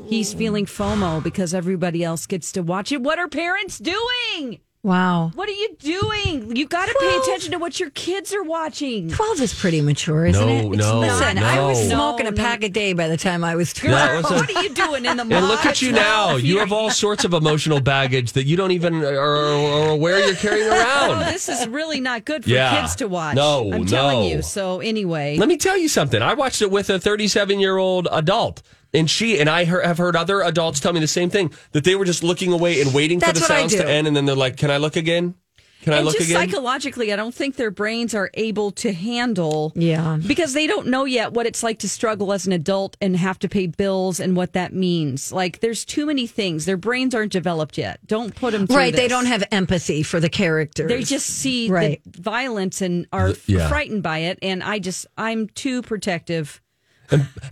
he's 0.07 0.33
feeling 0.33 0.65
fomo 0.65 1.21
because 1.21 1.53
everybody 1.53 2.03
else 2.03 2.27
gets 2.27 2.51
to 2.53 2.61
watch 2.61 2.91
it. 2.91 3.01
What 3.01 3.19
are 3.19 3.27
parents 3.27 3.79
doing 3.79 4.59
Wow. 4.83 5.31
what 5.35 5.49
are 5.49 5.53
you 5.53 5.75
doing? 5.79 6.55
You 6.55 6.65
got 6.65 6.85
to 6.87 6.95
pay 6.99 7.17
attention 7.17 7.51
to 7.51 7.57
what 7.57 7.77
your 7.79 7.89
kids 7.89 8.33
are 8.33 8.43
watching. 8.43 9.09
12 9.09 9.41
is 9.41 9.53
pretty 9.53 9.81
mature, 9.81 10.25
isn't 10.27 10.41
No, 10.45 10.47
it? 10.53 10.59
It's- 10.75 10.77
no, 10.77 10.99
Listen, 10.99 11.37
I 11.39 11.59
was 11.65 11.77
smoking 11.89 12.23
No, 12.25 12.29
a 12.29 12.33
no. 12.33 12.37
pack 12.41 12.63
a 12.63 12.69
day 12.69 12.93
by 12.93 13.07
the 13.09 13.17
time 13.17 13.43
I 13.43 13.55
was 13.55 13.73
12. 13.73 13.93
That 13.97 14.15
was 14.23 14.31
a- 14.31 14.35
what 14.35 14.55
are 14.55 14.63
you 14.63 14.69
doing 14.69 15.05
in 15.05 15.17
the 15.17 15.25
mall? 15.25 15.39
And 15.39 15.47
look 15.47 15.65
at 15.65 15.81
you 15.81 15.91
now. 15.91 16.35
You 16.37 16.59
have 16.59 16.71
all 16.71 16.89
sorts 16.89 17.25
of 17.25 17.33
emotional 17.33 17.81
baggage 17.81 18.31
that 18.33 18.45
you 18.45 18.55
don't 18.55 18.71
even 18.71 19.03
are, 19.03 19.19
are 19.19 19.89
aware 19.89 20.25
you're 20.25 20.35
carrying 20.35 20.67
Oh, 20.71 21.11
around. 21.11 21.25
this 21.33 21.49
is 21.49 21.67
really 21.67 21.99
not 21.99 22.23
good 22.23 22.43
for 22.45 22.49
Yeah. 22.51 22.79
kids 22.79 22.95
to 22.97 23.07
watch. 23.09 23.35
No, 23.35 23.71
I'm 23.73 23.85
telling 23.85 24.21
no. 24.21 24.27
you. 24.27 24.41
So 24.41 24.79
anyway, 24.79 25.37
Let 25.37 25.49
me 25.49 25.57
tell 25.57 25.77
you 25.77 25.89
something. 25.89 26.21
I 26.21 26.33
watched 26.33 26.61
it 26.61 26.71
with 26.71 26.89
a 26.89 26.97
37 26.99 27.59
year 27.59 27.77
old 27.77 28.07
adult. 28.11 28.61
And 28.93 29.10
she 29.10 29.39
and 29.39 29.50
I 29.50 29.65
have 29.65 29.97
heard 29.97 30.15
other 30.15 30.41
adults 30.41 30.80
tell 30.80 30.93
me 30.93 31.00
the 31.00 31.08
same 31.08 31.30
thing 31.30 31.52
that 31.73 31.84
they 31.84 31.95
were 31.95 32.06
just 32.06 32.23
looking 32.23 32.54
away 32.54 32.82
and 32.82 32.93
waiting 32.93 33.19
That's 33.19 33.39
for 33.39 33.47
the 33.47 33.54
what 33.54 33.60
sounds 33.60 33.76
to 33.76 33.88
end. 33.88 34.08
And 34.08 34.15
then 34.15 34.26
they're 34.26 34.36
like, 34.36 34.58
Can 34.58 34.71
I 34.71 34.78
look 34.78 34.95
again? 34.95 35.36
Can 35.84 35.93
I 35.93 35.97
and 35.97 36.06
look 36.06 36.17
just 36.17 36.30
again? 36.30 36.50
psychologically, 36.50 37.13
I 37.13 37.15
don't 37.15 37.34
think 37.36 37.56
their 37.56 37.69
brains 37.71 38.15
are 38.15 38.30
able 38.34 38.71
to 38.71 38.91
handle. 38.91 39.71
Yeah. 39.76 40.17
Because 40.26 40.54
they 40.54 40.67
don't 40.67 40.88
know 40.88 41.06
yet 41.06 41.34
what 41.34 41.45
it's 41.45 41.62
like 41.63 41.80
to 41.80 41.88
struggle 41.88 42.34
as 42.34 42.45
an 42.47 42.52
adult 42.52 42.97
and 43.00 43.15
have 43.15 43.38
to 43.39 43.47
pay 43.47 43.67
bills 43.67 44.19
and 44.19 44.36
what 44.36 44.54
that 44.54 44.73
means. 44.73 45.32
Like, 45.32 45.60
there's 45.60 45.86
too 45.86 46.08
many 46.08 46.26
things. 46.28 46.65
Their 46.65 46.78
brains 46.78 47.13
aren't 47.13 47.32
developed 47.32 47.78
yet. 47.78 48.00
Don't 48.06 48.36
put 48.36 48.52
them 48.52 48.65
through 48.67 48.76
Right. 48.76 48.93
They 48.93 49.08
don't 49.08 49.28
have 49.28 49.43
empathy 49.52 50.02
for 50.04 50.19
the 50.19 50.30
characters. 50.30 50.89
They 50.89 51.04
just 51.04 51.28
see 51.28 51.69
Right. 51.69 52.02
the 52.06 52.21
violence 52.21 52.82
and 52.82 53.06
are 53.13 53.30
f- 53.30 53.47
yeah. 53.47 53.69
frightened 53.69 54.02
by 54.04 54.17
it. 54.19 54.39
And 54.41 54.63
I 54.63 54.80
just, 54.80 55.06
I'm 55.17 55.47
too 55.47 55.84
protective. 55.84 56.60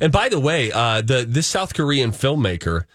And 0.01 0.11
by 0.11 0.29
the 0.29 0.39
way, 0.39 0.71
uh, 0.71 1.01
the 1.01 1.25
this 1.27 1.47
South 1.47 1.73
Korean 1.73 2.11
filmmaker 2.11 2.85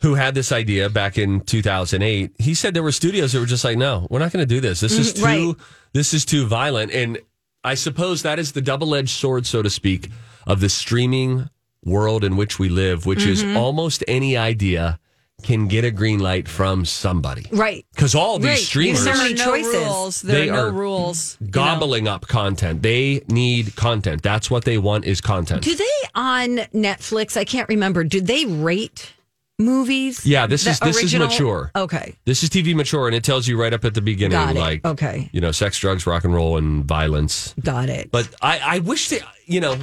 who 0.00 0.14
had 0.14 0.34
this 0.34 0.52
idea 0.52 0.88
back 0.88 1.18
in 1.18 1.40
2008, 1.40 2.32
he 2.38 2.54
said 2.54 2.72
there 2.74 2.82
were 2.82 2.92
studios 2.92 3.32
that 3.32 3.40
were 3.40 3.46
just 3.46 3.64
like, 3.64 3.78
"No, 3.78 4.06
we're 4.10 4.20
not 4.20 4.32
going 4.32 4.46
to 4.46 4.54
do 4.54 4.60
this. 4.60 4.80
This 4.80 4.98
is 4.98 5.14
too 5.14 5.24
right. 5.24 5.54
this 5.92 6.14
is 6.14 6.24
too 6.24 6.46
violent." 6.46 6.92
And 6.92 7.18
I 7.64 7.74
suppose 7.74 8.22
that 8.22 8.38
is 8.38 8.52
the 8.52 8.60
double-edged 8.60 9.10
sword, 9.10 9.46
so 9.46 9.62
to 9.62 9.70
speak, 9.70 10.10
of 10.46 10.60
the 10.60 10.68
streaming 10.68 11.50
world 11.84 12.24
in 12.24 12.36
which 12.36 12.58
we 12.58 12.68
live, 12.68 13.06
which 13.06 13.24
is 13.26 13.42
almost 13.56 14.04
any 14.06 14.36
idea 14.36 14.98
can 15.42 15.68
get 15.68 15.84
a 15.84 15.90
green 15.90 16.18
light 16.18 16.48
from 16.48 16.84
somebody. 16.84 17.46
Right. 17.52 17.86
Because 17.94 18.14
all 18.14 18.38
these 18.38 18.48
Right. 18.48 18.58
streamers 18.58 19.04
There 19.04 19.14
There 19.14 19.22
are 19.22 19.24
are 19.26 19.28
many 19.30 19.34
no 19.38 19.44
choices. 19.44 19.74
rules. 19.74 20.22
There 20.22 20.38
They 20.40 20.48
are 20.48 20.56
no 20.56 20.62
are 20.66 20.72
rules. 20.72 21.36
you 21.40 21.46
know. 21.46 21.50
gobbling 21.52 22.08
up 22.08 22.26
content. 22.26 22.82
They 22.82 23.22
need 23.28 23.76
content. 23.76 24.22
That's 24.22 24.50
what 24.50 24.64
they 24.64 24.78
want 24.78 25.04
is 25.04 25.20
content. 25.20 25.62
Do 25.62 25.74
they 25.76 25.84
on 26.14 26.56
Netflix? 26.74 27.36
I 27.36 27.44
can't 27.44 27.68
remember. 27.68 28.02
Do 28.04 28.20
they 28.20 28.46
rate 28.46 29.12
movies? 29.60 30.26
Yeah, 30.26 30.46
this 30.46 30.66
is- 30.66 30.78
this 30.80 30.96
is 30.96 31.02
original? 31.02 31.28
mature. 31.28 31.70
Okay. 31.74 32.14
This 32.24 32.42
is 32.42 32.50
TV 32.50 32.74
mature, 32.74 33.06
and 33.06 33.14
it 33.14 33.22
tells 33.24 33.46
you 33.48 33.56
right 33.60 33.72
up 33.72 33.84
at 33.84 33.94
the 33.94 34.00
beginning, 34.02 34.32
Got 34.38 34.56
it. 34.56 34.58
like, 34.58 34.84
Okay. 34.84 35.30
you 35.32 35.40
know, 35.40 35.52
sex, 35.52 35.78
drugs, 35.78 36.06
rock 36.06 36.24
and 36.24 36.34
roll, 36.34 36.56
and 36.56 36.84
violence. 36.84 37.54
Got 37.62 37.88
it. 37.88 38.10
But 38.10 38.28
I, 38.42 38.58
I 38.58 38.78
wish 38.80 39.08
that, 39.10 39.22
you 39.46 39.60
know, 39.60 39.76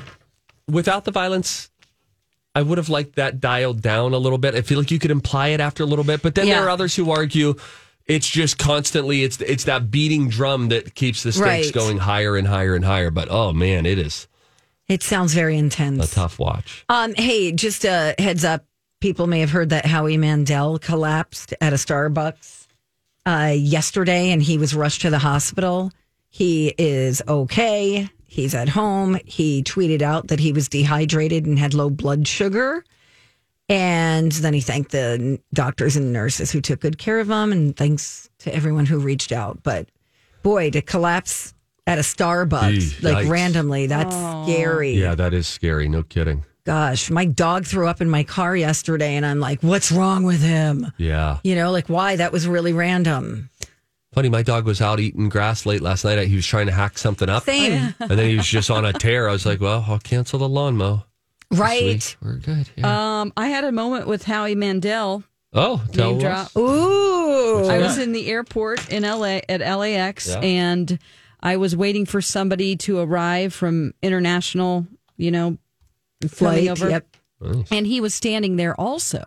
without 0.70 1.06
the 1.06 1.12
violence, 1.12 1.70
I 2.56 2.62
would 2.62 2.78
have 2.78 2.90
liked 2.90 3.16
that 3.18 3.42
dialed 3.42 3.82
down 3.82 4.14
a 4.14 4.18
little 4.18 4.38
bit. 4.38 4.56
I 4.56 4.62
feel 4.62 4.80
like 4.80 4.90
you 4.90 4.98
could 5.00 5.12
imply 5.12 5.50
it 5.50 5.60
after 5.60 5.84
a 5.84 5.86
little 5.86 6.06
bit, 6.06 6.22
but 6.22 6.34
then 6.36 6.48
Yeah. 6.48 6.56
there 6.56 6.66
are 6.68 6.70
others 6.70 6.96
who 6.96 7.12
argue 7.12 7.56
it's 8.08 8.28
just 8.30 8.58
constantly 8.58 9.24
it's 9.24 9.42
it's 9.42 9.66
that 9.66 9.92
beating 9.92 10.30
drum 10.30 10.70
that 10.70 10.96
keeps 10.96 11.24
the 11.24 11.32
stakes 11.32 11.42
Right. 11.68 11.74
going 11.74 11.98
higher 11.98 12.38
and 12.38 12.48
higher 12.48 12.74
and 12.76 12.86
higher. 12.86 13.12
But 13.12 13.28
oh 13.30 13.52
man, 13.52 13.86
it 13.86 14.00
is 14.00 14.28
it 14.88 15.04
sounds 15.04 15.34
very 15.34 15.58
intense. 15.58 16.12
a 16.12 16.16
tough 16.16 16.38
watch. 16.40 16.86
Um, 16.90 17.14
hey, 17.16 17.52
just 17.52 17.84
a 17.86 18.16
heads 18.20 18.46
up. 18.46 18.66
People 19.02 19.28
may 19.28 19.40
have 19.42 19.50
heard 19.52 19.70
that 19.72 19.86
Howie 19.86 20.18
Mandel 20.18 20.80
collapsed 20.80 21.54
at 21.60 21.74
a 21.74 21.76
Starbucks 21.76 22.68
uh, 23.26 23.54
yesterday 23.58 24.32
and 24.32 24.42
he 24.42 24.58
was 24.58 24.74
rushed 24.76 25.02
to 25.02 25.10
the 25.10 25.18
hospital. 25.20 25.92
He 26.30 26.74
is 26.78 27.22
okay. 27.28 28.10
He's 28.36 28.54
at 28.54 28.68
home. 28.68 29.18
He 29.24 29.64
tweeted 29.64 30.02
out 30.02 30.28
that 30.28 30.42
he 30.42 30.52
was 30.52 30.68
dehydrated 30.68 31.46
and 31.46 31.58
had 31.58 31.74
low 31.74 31.90
blood 31.90 32.28
sugar. 32.28 32.84
And 33.70 34.30
then 34.30 34.54
he 34.54 34.60
thanked 34.60 34.92
the 34.92 35.40
doctors 35.54 35.96
and 35.96 36.12
nurses 36.12 36.52
who 36.52 36.60
took 36.60 36.82
good 36.82 36.98
care 36.98 37.22
of 37.22 37.30
him. 37.30 37.54
And 37.54 37.78
thanks 37.78 38.30
to 38.40 38.54
everyone 38.54 38.88
who 38.88 39.00
reached 39.00 39.32
out. 39.32 39.64
But 39.64 39.88
boy, 40.44 40.70
to 40.72 40.82
collapse 40.82 41.54
at 41.88 41.98
a 41.98 42.02
Starbucks, 42.02 42.76
Eesh, 42.76 43.04
like 43.04 43.26
yikes. 43.26 43.30
randomly, 43.30 43.88
that's 43.88 44.14
scary. 44.14 44.92
Yeah, 44.92 45.16
that 45.16 45.34
is 45.34 45.48
scary. 45.48 45.88
No 45.88 46.04
kidding. 46.04 46.44
Gosh, 46.66 47.10
my 47.10 47.24
dog 47.24 47.66
threw 47.66 47.88
up 47.88 48.02
in 48.02 48.10
my 48.10 48.24
car 48.24 48.54
yesterday, 48.54 49.16
and 49.16 49.26
I'm 49.26 49.40
like, 49.40 49.62
what's 49.62 49.94
wrong 49.94 50.24
with 50.24 50.42
him? 50.42 50.92
Yeah. 50.98 51.38
You 51.44 51.56
know, 51.56 51.72
like, 51.72 51.88
why? 51.88 52.18
That 52.18 52.34
was 52.34 52.48
really 52.48 52.74
random. 52.74 53.50
Funny, 54.16 54.30
my 54.30 54.42
dog 54.44 54.66
was 54.66 54.82
out 54.82 55.00
eating 55.02 55.28
grass 55.30 55.66
late 55.66 55.82
last 55.82 56.06
night. 56.06 56.26
He 56.28 56.36
was 56.38 56.46
trying 56.48 56.68
to 56.68 56.72
hack 56.72 56.98
something 56.98 57.28
up. 57.30 57.44
Same. 57.44 57.94
And 58.00 58.10
then 58.18 58.30
he 58.30 58.38
was 58.38 58.48
just 58.48 58.72
on 58.72 58.86
a 58.86 58.94
tear. 58.94 59.28
I 59.28 59.34
was 59.34 59.46
like, 59.46 59.60
well, 59.60 59.84
I'll 59.88 60.00
cancel 60.00 60.40
the 60.40 60.48
lawn 60.48 60.78
mow. 60.78 61.04
Right. 61.52 62.02
Sweet. 62.02 62.18
We're 62.22 62.38
good. 62.38 62.70
Yeah. 62.78 63.20
Um, 63.22 63.34
I 63.36 63.50
had 63.50 63.66
a 63.66 63.72
moment 63.74 64.08
with 64.08 64.24
Howie 64.24 64.56
Mandel. 64.56 65.24
oh, 65.54 65.84
tell 65.92 66.16
name 66.16 66.26
us. 66.26 66.52
drop. 66.54 66.58
Ooh. 66.58 67.68
I 67.68 67.78
was 67.80 67.98
in 67.98 68.14
the 68.14 68.28
airport 68.28 68.90
in 68.90 69.04
LA 69.04 69.40
at 69.50 69.60
LAX 69.60 70.30
Yeah. 70.30 70.40
and 70.40 70.98
I 71.42 71.58
was 71.58 71.76
waiting 71.76 72.06
for 72.06 72.22
somebody 72.22 72.76
to 72.78 73.00
arrive 73.00 73.54
from 73.54 73.94
international, 74.02 74.88
you 75.18 75.30
know, 75.32 75.58
Flight. 76.30 76.70
over. 76.70 76.90
Yep. 76.90 77.18
And 77.70 77.86
he 77.86 78.00
was 78.02 78.16
standing 78.16 78.56
there 78.56 78.80
also. 78.80 79.26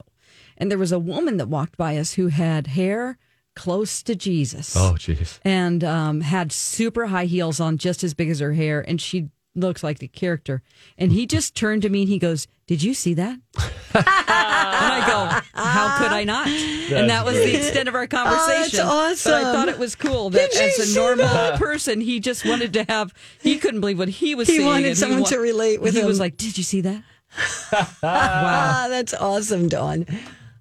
And 0.57 0.70
there 0.70 0.79
was 0.79 0.92
a 0.92 0.98
woman 0.98 1.37
that 1.37 1.46
walked 1.48 1.77
by 1.77 1.98
us 1.98 2.14
who 2.14 2.29
had 2.29 2.68
hair 2.68 3.18
close 3.59 4.03
to 4.05 4.14
Jesus. 4.14 4.75
Oh, 4.77 4.94
jeez. 4.97 5.38
and 5.44 5.83
um, 5.85 6.21
had 6.23 6.53
super 6.53 7.07
high 7.09 7.27
heels 7.27 7.61
on, 7.61 7.77
just 7.77 8.03
as 8.05 8.14
big 8.14 8.31
as 8.31 8.38
her 8.40 8.53
hair, 8.55 8.81
and 8.87 9.01
she 9.01 9.29
looks 9.55 9.83
like 9.83 9.99
the 9.99 10.07
character. 10.09 10.62
And 10.97 11.11
he 11.12 11.27
just 11.27 11.55
turned 11.57 11.83
to 11.83 11.88
me 11.88 12.03
and 12.03 12.09
he 12.09 12.18
goes, 12.18 12.47
"Did 12.68 12.83
you 12.83 12.94
see 12.94 13.14
that?" 13.14 13.38
and 13.94 14.05
I 14.07 15.05
go, 15.07 15.40
"How 15.61 15.99
could 15.99 16.12
I 16.12 16.23
not?" 16.25 16.47
and 16.47 17.11
that 17.11 17.25
was 17.25 17.35
the 17.35 17.57
extent 17.57 17.88
of 17.88 17.94
our 17.97 18.07
conversation. 18.07 18.81
Oh, 18.85 19.09
that's 19.09 19.25
But 19.25 19.35
I 19.35 19.42
thought 19.53 19.68
it 19.68 19.79
was 19.79 19.94
cool 19.97 20.31
that 20.31 20.53
Did 20.53 20.79
as 20.79 20.94
a 20.94 20.99
normal 20.99 21.27
that? 21.27 21.59
person, 21.59 22.01
he 22.01 22.21
just 22.21 22.44
wanted 22.47 22.73
to 22.75 22.85
have. 22.88 23.12
He 23.42 23.59
couldn't 23.59 23.81
believe 23.81 23.99
what 23.99 24.09
he 24.09 24.35
was 24.37 24.47
He 24.49 24.64
wanted 24.64 24.97
someone 24.97 25.23
wa- 25.23 25.29
to 25.29 25.38
relate 25.38 25.81
with 25.81 25.94
him. 25.94 26.03
He 26.03 26.07
was 26.07 26.21
like, 26.21 26.37
"Did 26.37 26.57
you 26.57 26.64
see 26.64 26.81
that?" 26.83 27.03
Ah, 28.03 28.87
that's 28.88 29.14
awesome, 29.14 29.68
Dawn. 29.68 30.07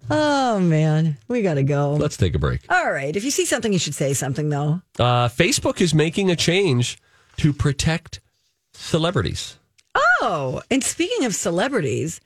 Oh 0.09 0.59
man, 0.59 1.17
we 1.27 1.41
gotta 1.41 1.63
go. 1.63 1.93
Let's 1.93 2.17
take 2.17 2.33
a 2.35 2.39
break. 2.39 2.61
All 2.69 2.91
right. 2.91 3.15
If 3.15 3.23
you 3.23 3.31
see 3.31 3.45
something, 3.45 3.73
you 3.73 3.79
should 3.79 3.95
say 3.95 4.13
something 4.13 4.49
though. 4.49 4.81
Uh, 4.99 5.27
Facebook 5.27 5.81
is 5.81 5.93
making 5.93 6.31
a 6.31 6.35
change 6.35 6.97
to 7.37 7.51
protect 7.53 8.21
celebrities. 8.73 9.57
Oh, 10.21 10.61
and 10.71 10.83
speaking 10.83 11.25
of 11.25 11.35
celebrities, 11.35 12.21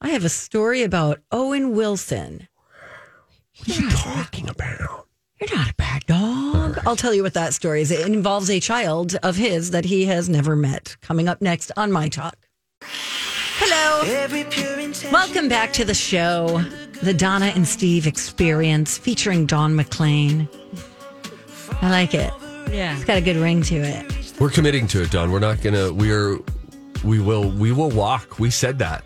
I 0.00 0.10
have 0.10 0.24
a 0.24 0.28
story 0.28 0.82
about 0.82 1.20
Owen 1.30 1.74
Wilson. 1.74 2.48
What 3.58 3.78
are 3.78 3.82
you 3.82 3.90
talking 3.90 4.48
about? 4.48 5.06
You're 5.40 5.54
not 5.54 5.70
a 5.70 5.74
bad 5.74 6.06
dog. 6.06 6.78
I'll 6.86 6.96
tell 6.96 7.12
you 7.12 7.22
what 7.22 7.34
that 7.34 7.52
story 7.54 7.82
is. 7.82 7.90
It 7.90 8.06
involves 8.06 8.48
a 8.50 8.60
child 8.60 9.16
of 9.22 9.36
his 9.36 9.70
that 9.72 9.84
he 9.84 10.06
has 10.06 10.28
never 10.28 10.56
met. 10.56 10.96
Coming 11.02 11.28
up 11.28 11.42
next 11.42 11.70
on 11.76 11.92
My 11.92 12.08
Talk. 12.08 12.36
Hello. 13.58 14.02
Welcome 15.10 15.48
back 15.48 15.72
to 15.74 15.84
the 15.84 15.94
show, 15.94 16.62
the 17.02 17.14
Donna 17.14 17.46
and 17.46 17.66
Steve 17.66 18.06
Experience, 18.06 18.98
featuring 18.98 19.46
Don 19.46 19.74
McLean. 19.76 20.48
I 21.82 21.90
like 21.90 22.14
it. 22.14 22.32
Yeah. 22.70 22.94
It's 22.96 23.04
got 23.04 23.18
a 23.18 23.20
good 23.20 23.36
ring 23.36 23.62
to 23.62 23.76
it. 23.76 24.34
We're 24.40 24.50
committing 24.50 24.86
to 24.88 25.02
it, 25.02 25.10
Don. 25.10 25.30
We're 25.30 25.38
not 25.40 25.60
gonna. 25.62 25.92
We're. 25.92 26.38
We 27.04 27.20
will. 27.20 27.50
We 27.50 27.72
will 27.72 27.90
walk. 27.90 28.38
We 28.38 28.50
said 28.50 28.78
that. 28.80 29.04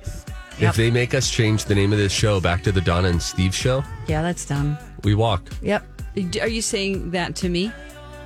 Yep. 0.59 0.71
If 0.71 0.77
they 0.77 0.91
make 0.91 1.15
us 1.15 1.31
change 1.31 1.65
the 1.65 1.75
name 1.75 1.93
of 1.93 1.99
this 1.99 2.13
show 2.13 2.41
back 2.41 2.63
to 2.65 2.73
the 2.73 2.81
Donna 2.81 3.09
and 3.09 3.21
Steve 3.23 3.55
show, 3.55 3.83
Yeah, 4.07 4.21
that's 4.23 4.45
done. 4.45 4.77
we 5.05 5.15
walk. 5.15 5.49
Yep. 5.63 5.87
Are 6.43 6.49
you 6.49 6.61
saying 6.61 7.13
that 7.13 7.35
to 7.37 7.49
me? 7.49 7.73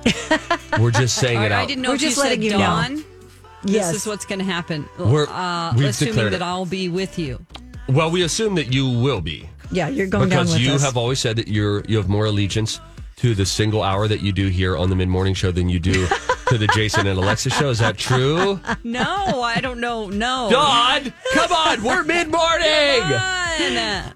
We're 0.79 0.91
just 0.91 1.15
saying 1.17 1.37
Or 1.39 1.45
it 1.45 1.51
I 1.53 1.65
didn't 1.65 1.81
know 1.81 1.89
We're 1.89 1.95
if 1.95 2.01
just 2.01 2.17
you 2.17 2.21
said 2.23 2.29
letting 2.29 2.41
you 2.43 2.51
know. 2.51 2.57
Dawn. 2.59 3.03
Yes. 3.63 3.87
This 3.93 4.01
is 4.01 4.07
what's 4.07 4.25
going 4.25 4.39
to 4.39 4.45
happen. 4.45 4.85
We're- 4.99 5.27
uh, 5.29 5.73
we've 5.77 5.85
assuming 5.87 6.13
declared 6.13 6.33
that 6.33 6.41
it. 6.41 6.45
I'll 6.45 6.65
be 6.65 6.89
with 6.89 7.17
you. 7.17 7.43
Well, 7.87 8.11
we 8.11 8.23
assume 8.23 8.55
that 8.55 8.73
you 8.73 8.89
will 8.89 9.21
be 9.21 9.49
Yeah, 9.71 9.89
you're 9.89 10.07
going 10.07 10.29
down 10.29 10.45
because 10.45 10.59
you 10.59 10.73
us. 10.73 10.83
have 10.83 10.97
always 10.97 11.19
said 11.19 11.35
that 11.37 11.47
you're 11.47 11.83
you 11.85 11.97
have 11.97 12.09
more 12.09 12.25
allegiance 12.25 12.79
to 13.17 13.33
the 13.33 13.45
single 13.45 13.81
hour 13.81 14.07
that 14.07 14.21
you 14.21 14.31
do 14.31 14.47
here 14.47 14.77
on 14.77 14.89
the 14.89 14.95
mid 14.95 15.07
morning 15.07 15.33
show 15.33 15.51
than 15.51 15.69
you 15.69 15.79
do 15.79 16.07
to 16.47 16.57
the 16.57 16.67
Jason 16.75 17.07
and 17.07 17.17
Alexa 17.17 17.49
show. 17.49 17.69
Is 17.69 17.79
that 17.79 17.97
true? 17.97 18.59
No, 18.83 19.41
I 19.41 19.61
don't 19.61 19.79
know. 19.79 20.09
No. 20.09 20.49
Don, 20.51 21.13
come 21.33 21.51
on, 21.51 21.83
we're 21.83 22.03
mid 22.03 22.29
morning. 22.29 22.65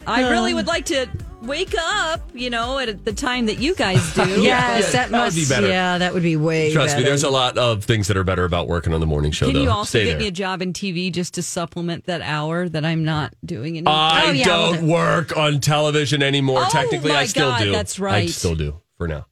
I 0.08 0.28
really 0.30 0.54
would 0.54 0.68
like 0.68 0.86
to 0.86 1.08
wake 1.42 1.74
up, 1.78 2.22
you 2.34 2.50
know, 2.50 2.80
at 2.80 3.06
the 3.06 3.14
time 3.14 3.46
that 3.48 3.60
you 3.60 3.74
guys 3.76 4.14
do. 4.14 4.22
Yes, 4.42 4.44
Yeah, 4.44 4.80
that, 4.82 4.92
that 4.92 5.12
would 5.12 5.18
must 5.26 5.36
be 5.36 5.46
better. 5.48 5.68
Yeah, 5.68 5.98
that 5.98 6.14
would 6.14 6.24
be 6.24 6.36
way 6.36 6.72
Trust 6.74 6.98
me, 6.98 7.04
there's 7.04 7.24
a 7.24 7.30
lot 7.30 7.58
of 7.58 7.84
things 7.84 8.08
that 8.08 8.18
are 8.18 8.24
better 8.24 8.46
about 8.46 8.68
working 8.68 8.94
on 8.94 9.00
the 9.00 9.06
morning 9.08 9.32
show. 9.32 9.46
Can 9.48 9.56
though. 9.56 9.62
you 9.64 9.70
also 9.70 10.00
Stay 10.00 10.06
get 10.06 10.12
there. 10.14 10.20
me 10.22 10.28
a 10.28 10.32
job 10.32 10.62
in 10.62 10.74
TV 10.74 11.12
just 11.12 11.34
to 11.36 11.42
supplement 11.42 12.06
that 12.06 12.22
hour 12.22 12.68
that 12.70 12.86
I'm 12.86 13.04
not 13.06 13.34
doing 13.46 13.78
anymore? 13.78 13.94
I 13.94 14.24
Oh, 14.28 14.32
yeah, 14.32 14.44
don't 14.46 14.88
work 14.88 15.36
on 15.38 15.60
television 15.62 16.22
anymore. 16.24 16.64
Oh, 16.66 16.70
Technically, 16.72 17.12
I 17.12 17.26
still 17.26 17.50
God, 17.52 17.64
do. 17.64 17.72
that's 17.72 18.00
right. 18.00 18.24
I 18.24 18.28
still 18.28 18.56
do 18.56 18.82
for 18.98 19.08
now. 19.08 19.26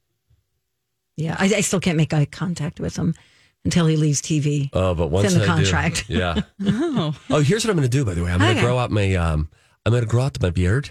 Yeah, 1.16 1.36
I, 1.38 1.44
I 1.46 1.60
still 1.62 1.80
can't 1.80 1.96
make 1.96 2.12
eye 2.14 2.26
contact 2.26 2.78
with 2.80 2.96
him 2.96 3.14
until 3.64 3.86
he 3.86 3.96
leaves 3.96 4.22
TV. 4.22 4.70
Oh, 4.72 4.94
but 4.94 5.08
once 5.08 5.32
in 5.32 5.38
the 5.40 5.44
I 5.44 5.48
do- 5.48 5.52
contract. 5.52 6.04
yeah. 6.08 6.40
oh. 6.64 7.12
here's 7.44 7.64
what 7.64 7.70
I'm 7.70 7.76
going 7.76 7.82
to 7.82 7.88
do. 7.88 8.04
By 8.04 8.14
the 8.14 8.22
way, 8.22 8.30
I'm 8.32 8.38
going 8.38 8.54
to 8.54 8.58
Okay. 8.60 8.66
grow 8.66 8.78
out 8.78 8.90
my 8.90 9.14
um, 9.16 9.48
I'm 9.84 9.90
going 9.92 10.02
to 10.04 10.08
grow 10.08 10.22
out 10.22 10.40
my 10.40 10.50
beard 10.50 10.90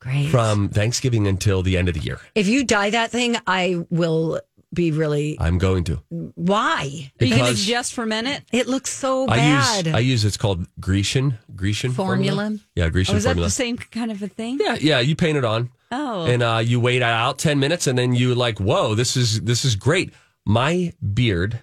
Great. 0.00 0.30
from 0.30 0.68
Thanksgiving 0.70 1.26
until 1.26 1.62
the 1.62 1.76
end 1.76 1.88
of 1.88 1.94
the 1.94 2.00
year. 2.00 2.18
if 2.34 2.48
you 2.48 2.64
dye 2.64 2.90
that 2.90 3.10
thing, 3.10 3.36
I 3.46 3.84
will 3.90 4.40
be 4.72 4.92
really. 4.92 5.36
I'm 5.40 5.58
going 5.58 5.84
to 5.84 6.00
Why? 6.36 7.10
Are 7.20 7.24
you 7.24 7.30
going 7.34 7.44
to 7.44 7.50
because 7.52 7.66
just 7.66 7.92
ferment 7.92 8.28
it? 8.28 8.42
It 8.52 8.66
looks 8.68 8.90
so 8.92 9.26
bad. 9.26 9.86
I 9.88 9.90
use 9.90 9.94
I 9.94 9.98
use 9.98 10.24
it's 10.24 10.36
called 10.36 10.66
Grecian 10.78 11.38
Grecian 11.56 11.92
Formula? 11.92 12.56
Yeah, 12.76 12.88
Grecian 12.88 13.14
Oh, 13.14 13.18
is 13.18 13.24
that 13.24 13.30
formula. 13.30 13.46
the 13.48 13.52
same 13.52 13.76
kind 13.76 14.10
of 14.12 14.22
a 14.22 14.28
thing? 14.28 14.58
Yeah, 14.60 14.76
yeah. 14.80 15.00
You 15.00 15.16
paint 15.16 15.36
it 15.38 15.44
on. 15.44 15.70
Oh. 15.92 16.24
and 16.24 16.40
uh, 16.40 16.62
you 16.64 16.78
wait 16.78 17.02
out 17.02 17.38
10 17.38 17.58
minutes 17.58 17.88
and 17.88 17.98
then 17.98 18.14
you 18.14 18.32
like 18.36 18.60
whoa 18.60 18.94
this 18.94 19.16
is 19.16 19.40
this 19.40 19.64
is 19.64 19.74
great 19.74 20.14
my 20.46 20.92
beard 21.14 21.58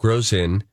grows 0.00 0.32
in 0.32 0.64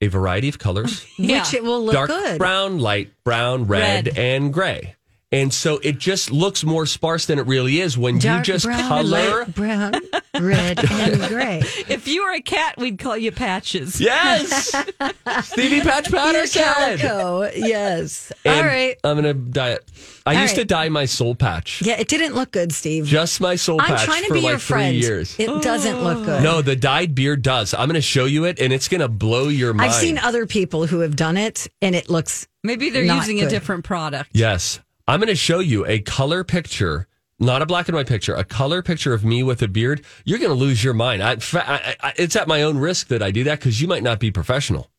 a 0.00 0.06
variety 0.06 0.48
of 0.48 0.56
colors 0.60 1.04
Yeah. 1.18 1.38
Which 1.40 1.52
it 1.54 1.64
will 1.64 1.84
look 1.84 1.94
dark 1.94 2.10
good. 2.10 2.38
brown 2.38 2.78
light 2.78 3.10
brown 3.24 3.66
red, 3.66 4.06
Red. 4.06 4.16
and 4.18 4.52
gray 4.52 4.94
and 5.34 5.52
so 5.52 5.78
it 5.82 5.98
just 5.98 6.30
looks 6.30 6.64
more 6.64 6.86
sparse 6.86 7.26
than 7.26 7.38
it 7.38 7.46
really 7.46 7.80
is 7.80 7.98
when 7.98 8.18
Dark 8.18 8.46
you 8.46 8.54
just 8.54 8.64
brown, 8.64 8.88
color 8.88 9.38
light 9.44 9.54
brown, 9.54 9.92
red, 10.40 10.78
and 10.90 11.20
gray. 11.28 11.58
If 11.88 12.08
you 12.08 12.24
were 12.24 12.32
a 12.32 12.40
cat, 12.40 12.76
we'd 12.78 12.98
call 12.98 13.16
you 13.16 13.32
Patches. 13.32 14.00
yes 14.00 14.70
stevie 15.42 15.80
patch 15.80 16.10
Your 16.10 16.20
patterson 16.20 16.62
calico. 16.62 17.50
Yes. 17.54 18.32
And 18.44 18.54
All 18.56 18.64
right. 18.64 18.96
i'm 19.04 19.16
gonna 19.16 19.34
dye 19.34 19.70
it 19.72 19.84
i 20.26 20.34
All 20.36 20.42
used 20.42 20.54
to 20.56 20.64
dye 20.64 20.88
my 20.88 21.04
soul 21.04 21.34
patch 21.34 21.82
Yeah, 21.84 21.98
it 21.98 22.08
didn't 22.08 22.34
look 22.34 22.50
good, 22.52 22.72
Steve. 22.72 23.04
just 23.06 23.40
my 23.40 23.56
soul 23.56 23.80
I'm 23.80 23.88
patch 23.88 24.04
trying 24.04 24.22
to 24.22 24.28
for 24.28 24.34
be 24.34 24.40
like 24.40 24.50
your 24.50 24.58
three 24.58 24.74
friend. 24.74 24.96
years 24.96 25.36
It 25.38 25.62
doesn't 25.62 26.02
look 26.02 26.24
good. 26.24 26.42
no 26.42 26.62
the 26.62 26.76
dyed 26.76 27.14
beard 27.14 27.42
does 27.42 27.74
i'm 27.74 27.88
gonna 27.88 28.00
show 28.00 28.24
you 28.24 28.44
it 28.44 28.60
and 28.60 28.72
it's 28.72 28.88
gonna 28.88 29.08
blow 29.08 29.48
your 29.48 29.74
mind 29.74 29.90
I've 29.90 29.96
seen 29.96 30.18
other 30.18 30.46
people 30.46 30.86
who 30.86 31.00
have 31.00 31.16
done 31.16 31.36
it, 31.36 31.66
and 31.82 31.94
it 31.94 32.08
looks 32.08 32.46
Maybe 32.62 32.88
they're 32.90 33.04
Not 33.04 33.16
using 33.18 33.42
a 33.42 33.48
different 33.50 33.84
product. 33.84 34.30
Yes. 34.32 34.80
I'm 35.06 35.20
going 35.20 35.28
to 35.28 35.36
show 35.36 35.58
you 35.58 35.84
a 35.86 35.98
color 36.00 36.44
picture, 36.44 37.06
not 37.38 37.60
a 37.60 37.66
black 37.66 37.88
and 37.88 37.96
white 37.96 38.06
picture, 38.06 38.34
a 38.34 38.44
color 38.44 38.82
picture 38.82 39.12
of 39.12 39.24
me 39.24 39.42
with 39.42 39.60
a 39.62 39.68
beard. 39.68 40.04
You're 40.24 40.38
going 40.38 40.50
to 40.50 40.54
lose 40.56 40.82
your 40.82 40.94
mind. 40.94 41.22
I, 41.22 41.36
I, 41.52 41.96
I, 42.00 42.12
it's 42.16 42.36
at 42.36 42.48
my 42.48 42.62
own 42.62 42.78
risk 42.78 43.08
that 43.08 43.22
I 43.22 43.30
do 43.30 43.44
that 43.44 43.58
because 43.58 43.80
you 43.82 43.88
might 43.88 44.02
not 44.02 44.18
be 44.18 44.30
professional. 44.30 44.90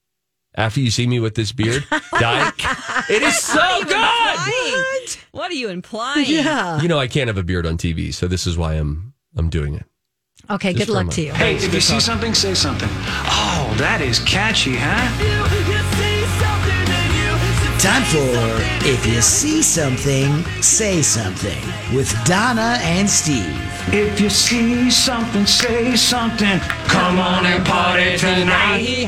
After 0.58 0.80
you 0.80 0.90
see 0.90 1.06
me 1.06 1.20
with 1.20 1.36
this 1.36 1.52
beard, 1.52 1.86
oh 1.92 2.00
dye, 2.18 2.50
it 3.10 3.22
is 3.22 3.38
so 3.40 3.84
good. 3.84 3.94
What? 3.94 5.26
What 5.32 5.52
are 5.52 5.56
you 5.56 5.68
implying? 5.68 6.26
yeah. 6.28 6.82
You 6.82 6.88
know, 6.88 6.98
I 6.98 7.08
can't 7.08 7.28
have 7.28 7.38
a 7.38 7.44
beard 7.44 7.66
on 7.66 7.78
TV, 7.78 8.14
so 8.14 8.28
this 8.30 8.48
is 8.48 8.58
why 8.58 8.76
I'm 8.76 9.14
I'm 9.36 9.50
doing 9.50 9.76
it. 9.76 9.86
Okay, 10.50 10.74
Just 10.74 10.88
good 10.88 10.94
luck 10.94 11.08
for 11.08 11.12
to 11.14 11.22
you. 11.24 11.34
Hey, 11.34 11.56
if 11.56 11.74
you 11.74 11.82
see 11.82 12.00
something, 12.00 12.34
say 12.34 12.54
something. 12.54 12.88
Oh, 12.92 13.74
that 13.80 14.00
is 14.02 14.20
catchy, 14.20 14.76
huh? 14.78 15.65
Time 17.86 18.04
for 18.06 18.88
If 18.90 19.06
You 19.06 19.22
See 19.22 19.62
Something, 19.62 20.44
Say 20.60 21.04
Something 21.04 21.62
with 21.96 22.12
Donna 22.26 22.80
and 22.82 23.08
Steve. 23.08 23.46
If 23.94 24.20
you 24.20 24.28
see 24.28 24.90
something, 24.90 25.46
say 25.46 25.96
something. 25.96 26.60
Come 26.88 27.20
on 27.20 27.46
and 27.46 27.64
party 27.64 28.18
tonight. 28.18 29.06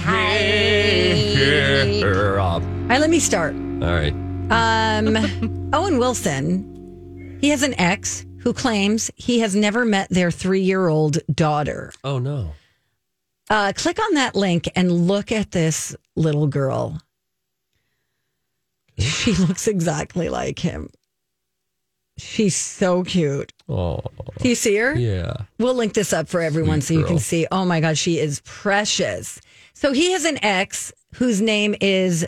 All 2.38 2.62
right, 2.88 3.00
let 3.00 3.10
me 3.10 3.20
start. 3.20 3.56
All 3.56 3.80
right. 3.80 4.13
Um, 4.52 5.70
Owen 5.74 5.98
Wilson, 5.98 7.40
he 7.42 7.50
has 7.50 7.63
an 7.63 7.74
ex 7.80 8.28
who 8.42 8.54
claims 8.54 9.10
he 9.16 9.40
has 9.40 9.56
never 9.56 9.86
met 9.86 10.08
their 10.12 10.30
three 10.30 10.62
year 10.62 10.88
old 10.88 11.18
daughter. 11.34 11.92
Oh 12.04 12.20
no. 12.20 12.52
Uh, 13.50 13.74
click 13.76 14.00
on 14.00 14.13
that 14.13 14.36
link 14.36 14.70
and 14.76 15.08
look 15.08 15.32
at 15.32 15.50
this 15.50 15.96
little 16.16 16.46
girl. 16.46 17.02
She 19.18 19.34
looks 19.34 19.68
exactly 19.68 20.30
like 20.30 20.60
him. 20.60 20.90
She's 22.18 22.56
so 22.56 23.04
cute. 23.04 23.54
Oh 23.70 24.02
Do 24.40 24.50
you 24.50 24.56
see 24.56 24.76
her? 24.78 24.96
yeah. 24.96 25.34
We'll 25.60 25.76
link 25.76 25.94
this 25.94 26.14
up 26.14 26.28
for 26.30 26.42
everyone 26.42 26.82
so 26.82 26.88
Sweet 26.88 27.00
you 27.00 27.06
can 27.06 27.20
see. 27.20 27.46
Oh 27.52 27.64
my 27.66 27.80
God, 27.80 27.98
she 27.98 28.18
is 28.20 28.42
precious. 28.44 29.40
So 29.74 29.92
he 29.94 30.14
has 30.14 30.26
an 30.26 30.44
ex 30.44 30.92
whose 31.16 31.42
name 31.42 31.76
is 31.80 32.28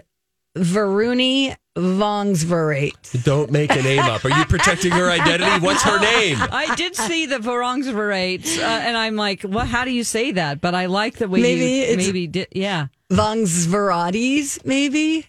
Varuni 0.55 1.55
Vongsverait. 1.75 3.23
Don't 3.23 3.51
make 3.51 3.71
a 3.71 3.81
name 3.81 3.99
up. 3.99 4.23
Are 4.25 4.29
you 4.29 4.45
protecting 4.45 4.91
her 4.91 5.09
identity? 5.09 5.65
What's 5.65 5.81
her 5.83 5.99
name? 5.99 6.37
I 6.39 6.75
did 6.75 6.95
see 6.95 7.25
the 7.25 7.37
Varungsverates, 7.37 8.59
uh, 8.59 8.61
and 8.63 8.97
I'm 8.97 9.15
like, 9.15 9.41
well, 9.47 9.65
How 9.65 9.85
do 9.85 9.91
you 9.91 10.03
say 10.03 10.31
that?" 10.33 10.61
But 10.61 10.75
I 10.75 10.87
like 10.87 11.17
the 11.17 11.27
way 11.27 11.41
Maybe 11.41 11.91
you 11.91 11.97
maybe 11.97 12.27
did. 12.27 12.47
Yeah, 12.51 12.87
Vongsvirates, 13.11 14.65
maybe? 14.65 15.25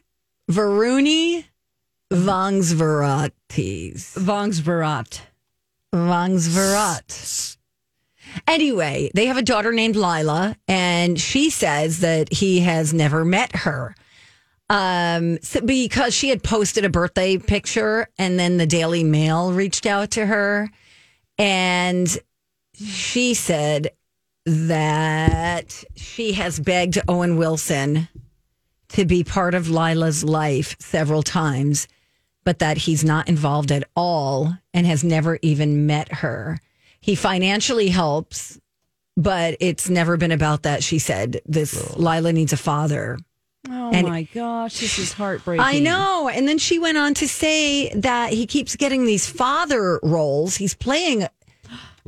Varunie 0.51 1.44
Vongsvirates. 2.12 3.32
Vongsverat. 4.18 5.20
Vongsverat. 5.94 7.57
Anyway, 8.48 9.11
they 9.14 9.26
have 9.26 9.36
a 9.36 9.42
daughter 9.42 9.72
named 9.72 9.94
Lila, 9.94 10.57
and 10.66 11.20
she 11.20 11.51
says 11.51 12.01
that 12.01 12.32
he 12.32 12.61
has 12.61 12.92
never 12.92 13.24
met 13.24 13.55
her. 13.55 13.94
Um, 14.68 15.38
so 15.42 15.61
because 15.61 16.14
she 16.14 16.30
had 16.30 16.42
posted 16.42 16.84
a 16.84 16.90
birthday 16.90 17.38
picture, 17.38 18.09
and 18.18 18.38
then 18.38 18.57
the 18.57 18.66
Daily 18.66 19.05
Mail 19.05 19.53
reached 19.53 19.86
out 19.86 20.12
to 20.12 20.26
her, 20.26 20.68
and 21.38 22.18
she 22.74 23.34
said 23.34 23.90
that 24.46 25.84
she 25.94 26.32
has 26.32 26.59
begged 26.59 27.01
Owen 27.07 27.36
Wilson 27.36 28.09
to 28.93 29.05
be 29.05 29.24
part 29.24 29.55
of 29.55 29.68
Lila's 29.68 30.24
life 30.24 30.76
several 30.78 31.22
times, 31.22 31.86
but 32.45 32.59
that 32.61 32.76
he's 32.78 33.05
not 33.05 33.28
involved 33.28 33.70
at 33.72 33.84
all 33.95 34.55
and 34.74 34.86
has 34.86 35.05
never 35.05 35.38
even 35.43 35.86
met 35.86 36.12
her. 36.12 36.59
He 37.01 37.14
financially 37.14 37.88
helps, 37.88 38.59
but 39.16 39.57
it's 39.61 39.88
never 39.88 40.16
been 40.16 40.32
about 40.32 40.62
that, 40.64 40.82
she 40.82 40.99
said. 40.99 41.41
This 41.47 41.97
Lila 41.97 42.32
needs 42.32 42.53
a 42.53 42.57
father. 42.57 43.18
Oh 43.68 43.91
And- 43.93 44.09
my 44.09 44.22
gosh, 44.34 44.80
this 44.80 44.99
is 44.99 45.12
heartbreaking. 45.12 45.64
I 45.64 45.78
know. 45.78 46.28
And 46.28 46.49
then 46.49 46.59
she 46.59 46.78
went 46.78 46.97
on 46.99 47.14
to 47.14 47.28
say 47.28 47.91
that 47.95 48.32
he 48.32 48.47
keeps 48.47 48.74
getting 48.76 49.05
these 49.05 49.26
father 49.28 50.01
roles. 50.03 50.57
He's 50.57 50.74
playing 50.74 51.26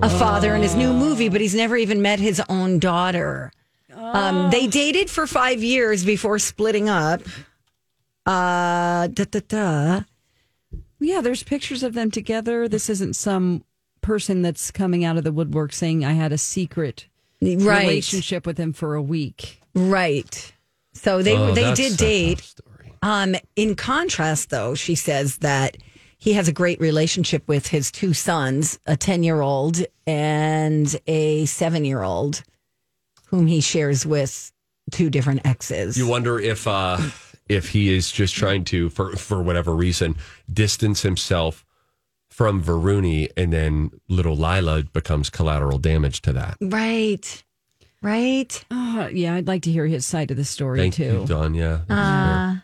a 0.00 0.08
father 0.10 0.54
in 0.54 0.62
his 0.62 0.74
new 0.74 0.92
movie, 0.92 1.28
but 1.28 1.40
he's 1.42 1.54
never 1.54 1.76
even 1.76 2.00
met 2.02 2.18
his 2.18 2.40
own 2.48 2.78
daughter. 2.78 3.52
Um, 3.94 4.50
they 4.50 4.66
dated 4.66 5.10
for 5.10 5.26
five 5.26 5.62
years 5.62 6.04
before 6.04 6.38
splitting 6.38 6.88
up. 6.88 7.22
Uh, 8.26 9.08
da, 9.08 9.24
da, 9.30 9.40
da. 9.48 10.00
Yeah, 11.00 11.20
there's 11.20 11.42
pictures 11.42 11.82
of 11.82 11.94
them 11.94 12.10
together. 12.10 12.68
This 12.68 12.88
isn't 12.88 13.16
some 13.16 13.64
person 14.00 14.42
that's 14.42 14.70
coming 14.70 15.04
out 15.04 15.16
of 15.16 15.24
the 15.24 15.32
woodwork 15.32 15.72
saying 15.72 16.04
I 16.04 16.12
had 16.12 16.32
a 16.32 16.38
secret 16.38 17.06
Right. 17.40 17.82
relationship 17.82 18.46
with 18.46 18.58
him 18.58 18.72
for 18.72 18.94
a 18.94 19.02
week. 19.02 19.60
Right. 19.74 20.52
So 20.92 21.22
they 21.22 21.36
Oh, 21.36 21.52
they 21.52 21.72
did 21.74 21.96
date. 21.96 22.54
Um, 23.02 23.34
in 23.56 23.74
contrast, 23.74 24.50
though, 24.50 24.74
she 24.76 24.94
says 24.94 25.38
that 25.38 25.76
he 26.18 26.34
has 26.34 26.46
a 26.46 26.52
great 26.52 26.80
relationship 26.80 27.42
with 27.48 27.66
his 27.68 27.90
two 27.90 28.12
sons, 28.14 28.78
a 28.86 28.96
10 28.96 29.24
year 29.24 29.40
old 29.40 29.82
and 30.06 30.94
a 31.08 31.44
seven 31.46 31.84
year 31.84 32.02
old, 32.04 32.44
whom 33.32 33.48
he 33.48 33.60
shares 33.60 34.06
with 34.06 34.52
two 34.92 35.10
different 35.10 35.44
exes. 35.44 35.98
You 35.98 36.06
wonder 36.06 36.38
if 36.38 36.68
uh, 36.68 36.98
if 37.48 37.70
he 37.70 37.92
is 37.92 38.12
just 38.12 38.34
trying 38.36 38.62
to, 38.66 38.88
for 38.90 39.16
for 39.16 39.42
whatever 39.42 39.74
reason, 39.74 40.14
distance 40.52 41.02
himself 41.02 41.64
from 42.28 42.62
Varunie, 42.62 43.28
and 43.36 43.52
then 43.52 43.90
little 44.08 44.36
Lila 44.36 44.84
becomes 44.84 45.28
collateral 45.30 45.78
damage 45.78 46.22
to 46.22 46.32
that. 46.34 46.56
right. 46.60 47.42
Right. 48.04 48.64
Oh, 48.70 49.08
yeah, 49.12 49.34
I'd 49.36 49.46
like 49.46 49.62
to 49.62 49.70
hear 49.70 49.86
his 49.86 50.04
side 50.04 50.30
of 50.32 50.36
the 50.36 50.44
story 50.44 50.78
Thank 50.80 50.94
too. 50.94 51.04
you, 51.20 51.26
Don. 51.26 51.54
Yeah, 51.54 51.82
Uh, 51.88 52.56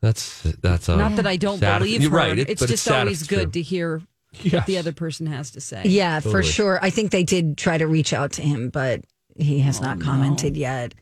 that's 0.00 0.42
that's 0.62 0.88
uh, 0.88 0.96
Not 0.96 1.16
that 1.16 1.26
I 1.26 1.36
don't 1.36 1.58
sad- 1.58 1.80
believe 1.80 2.00
You're 2.02 2.10
her. 2.12 2.16
right, 2.16 2.38
it- 2.38 2.48
it's 2.48 2.64
just 2.66 2.84
sad 2.84 2.92
if 2.94 2.98
always 3.00 3.20
it's 3.22 3.28
good 3.28 3.42
true. 3.44 3.50
to 3.52 3.62
hear 3.62 4.02
Yes. 4.42 4.52
what 4.52 4.66
the 4.66 4.78
other 4.78 4.92
person 4.92 5.26
has 5.26 5.50
to 5.52 5.60
say. 5.60 5.82
yeah, 5.86 6.20
for 6.20 6.42
sure. 6.42 6.78
I 6.82 6.90
think 6.90 7.10
they 7.10 7.24
did 7.24 7.56
try 7.58 7.78
to 7.78 7.86
reach 7.86 8.12
out 8.12 8.32
to 8.32 8.42
him, 8.42 8.68
but 8.68 9.02
he 9.38 9.60
has 9.60 9.80
not 9.80 10.00
commented 10.00 10.56
yet. 10.56 10.94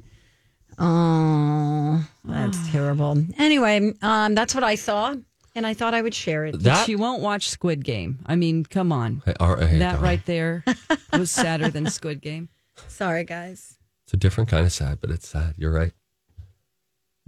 Oh, 0.79 2.07
that's 2.25 2.69
terrible. 2.71 3.23
Anyway, 3.39 3.93
um, 4.03 4.35
that's 4.35 4.55
what 4.55 4.65
I 4.65 4.75
saw, 4.75 5.15
and 5.55 5.67
I 5.67 5.75
thought 5.75 5.95
I 5.95 6.03
would 6.03 6.15
share 6.15 6.45
it. 6.47 6.63
That 6.63 6.85
She 6.87 6.97
won't 6.97 7.23
watch 7.23 7.49
Squid 7.49 7.85
Game. 7.85 8.19
I 8.27 8.37
mean, 8.37 8.65
come 8.65 8.93
on. 8.93 9.23
Hey, 9.25 9.35
all 9.41 9.55
right, 9.57 9.69
hey, 9.69 9.79
that 9.79 9.95
Don. 9.95 10.03
right 10.03 10.25
there 10.27 10.65
was 11.13 11.31
sadder 11.31 11.71
than 11.71 11.89
Squid 11.91 12.21
Game. 12.21 12.49
Sorry, 12.89 13.25
guys. 13.25 13.79
It's 14.05 14.15
a 14.15 14.17
different 14.19 14.51
kind 14.51 14.65
of 14.67 14.73
sad, 14.73 15.01
but 15.01 15.11
it's 15.11 15.27
sad. 15.29 15.55
You're 15.57 15.73
right. 15.73 15.93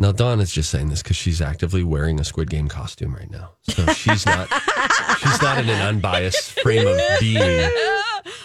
Now 0.00 0.12
Dawn 0.12 0.38
is 0.38 0.52
just 0.52 0.70
saying 0.70 0.90
this 0.90 1.02
because 1.02 1.16
she's 1.16 1.40
actively 1.40 1.82
wearing 1.82 2.20
a 2.20 2.24
Squid 2.24 2.50
Game 2.50 2.68
costume 2.68 3.12
right 3.14 3.28
now, 3.30 3.54
so 3.62 3.84
she's 3.94 4.24
not 4.26 4.48
she's 5.18 5.42
not 5.42 5.58
in 5.58 5.68
an 5.68 5.82
unbiased 5.82 6.60
frame 6.60 6.86
of 6.86 7.00
being. 7.18 7.68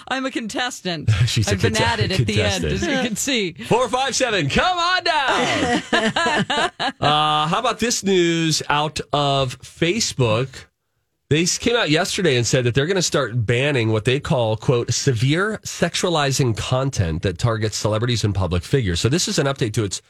I'm 0.07 0.25
a 0.25 0.31
contestant. 0.31 1.09
She's 1.25 1.47
a 1.47 1.51
I've 1.51 1.61
been 1.61 1.73
cont- 1.75 1.89
at 1.89 1.99
it 1.99 2.19
at 2.19 2.27
the 2.27 2.41
end, 2.41 2.65
as 2.65 2.81
you 2.81 2.87
can 2.87 3.15
see. 3.15 3.53
Four 3.67 3.87
five 3.89 4.15
seven, 4.15 4.49
come 4.49 4.77
on 4.77 5.03
down. 5.03 5.83
uh, 6.99 7.47
how 7.47 7.59
about 7.59 7.79
this 7.79 8.03
news 8.03 8.61
out 8.69 8.99
of 9.11 9.59
Facebook? 9.61 10.65
They 11.29 11.45
came 11.45 11.75
out 11.75 11.89
yesterday 11.89 12.35
and 12.37 12.45
said 12.45 12.63
that 12.65 12.75
they're 12.75 12.85
going 12.85 12.95
to 12.95 13.01
start 13.01 13.45
banning 13.45 13.91
what 13.91 14.05
they 14.05 14.19
call, 14.19 14.55
quote, 14.55 14.93
severe 14.93 15.57
sexualizing 15.65 16.55
content 16.55 17.23
that 17.23 17.39
targets 17.39 17.75
celebrities 17.75 18.23
and 18.23 18.35
public 18.35 18.61
figures. 18.63 18.99
So 18.99 19.09
this 19.09 19.27
is 19.27 19.39
an 19.39 19.47
update 19.47 19.73
to 19.73 19.83
its 19.83 20.01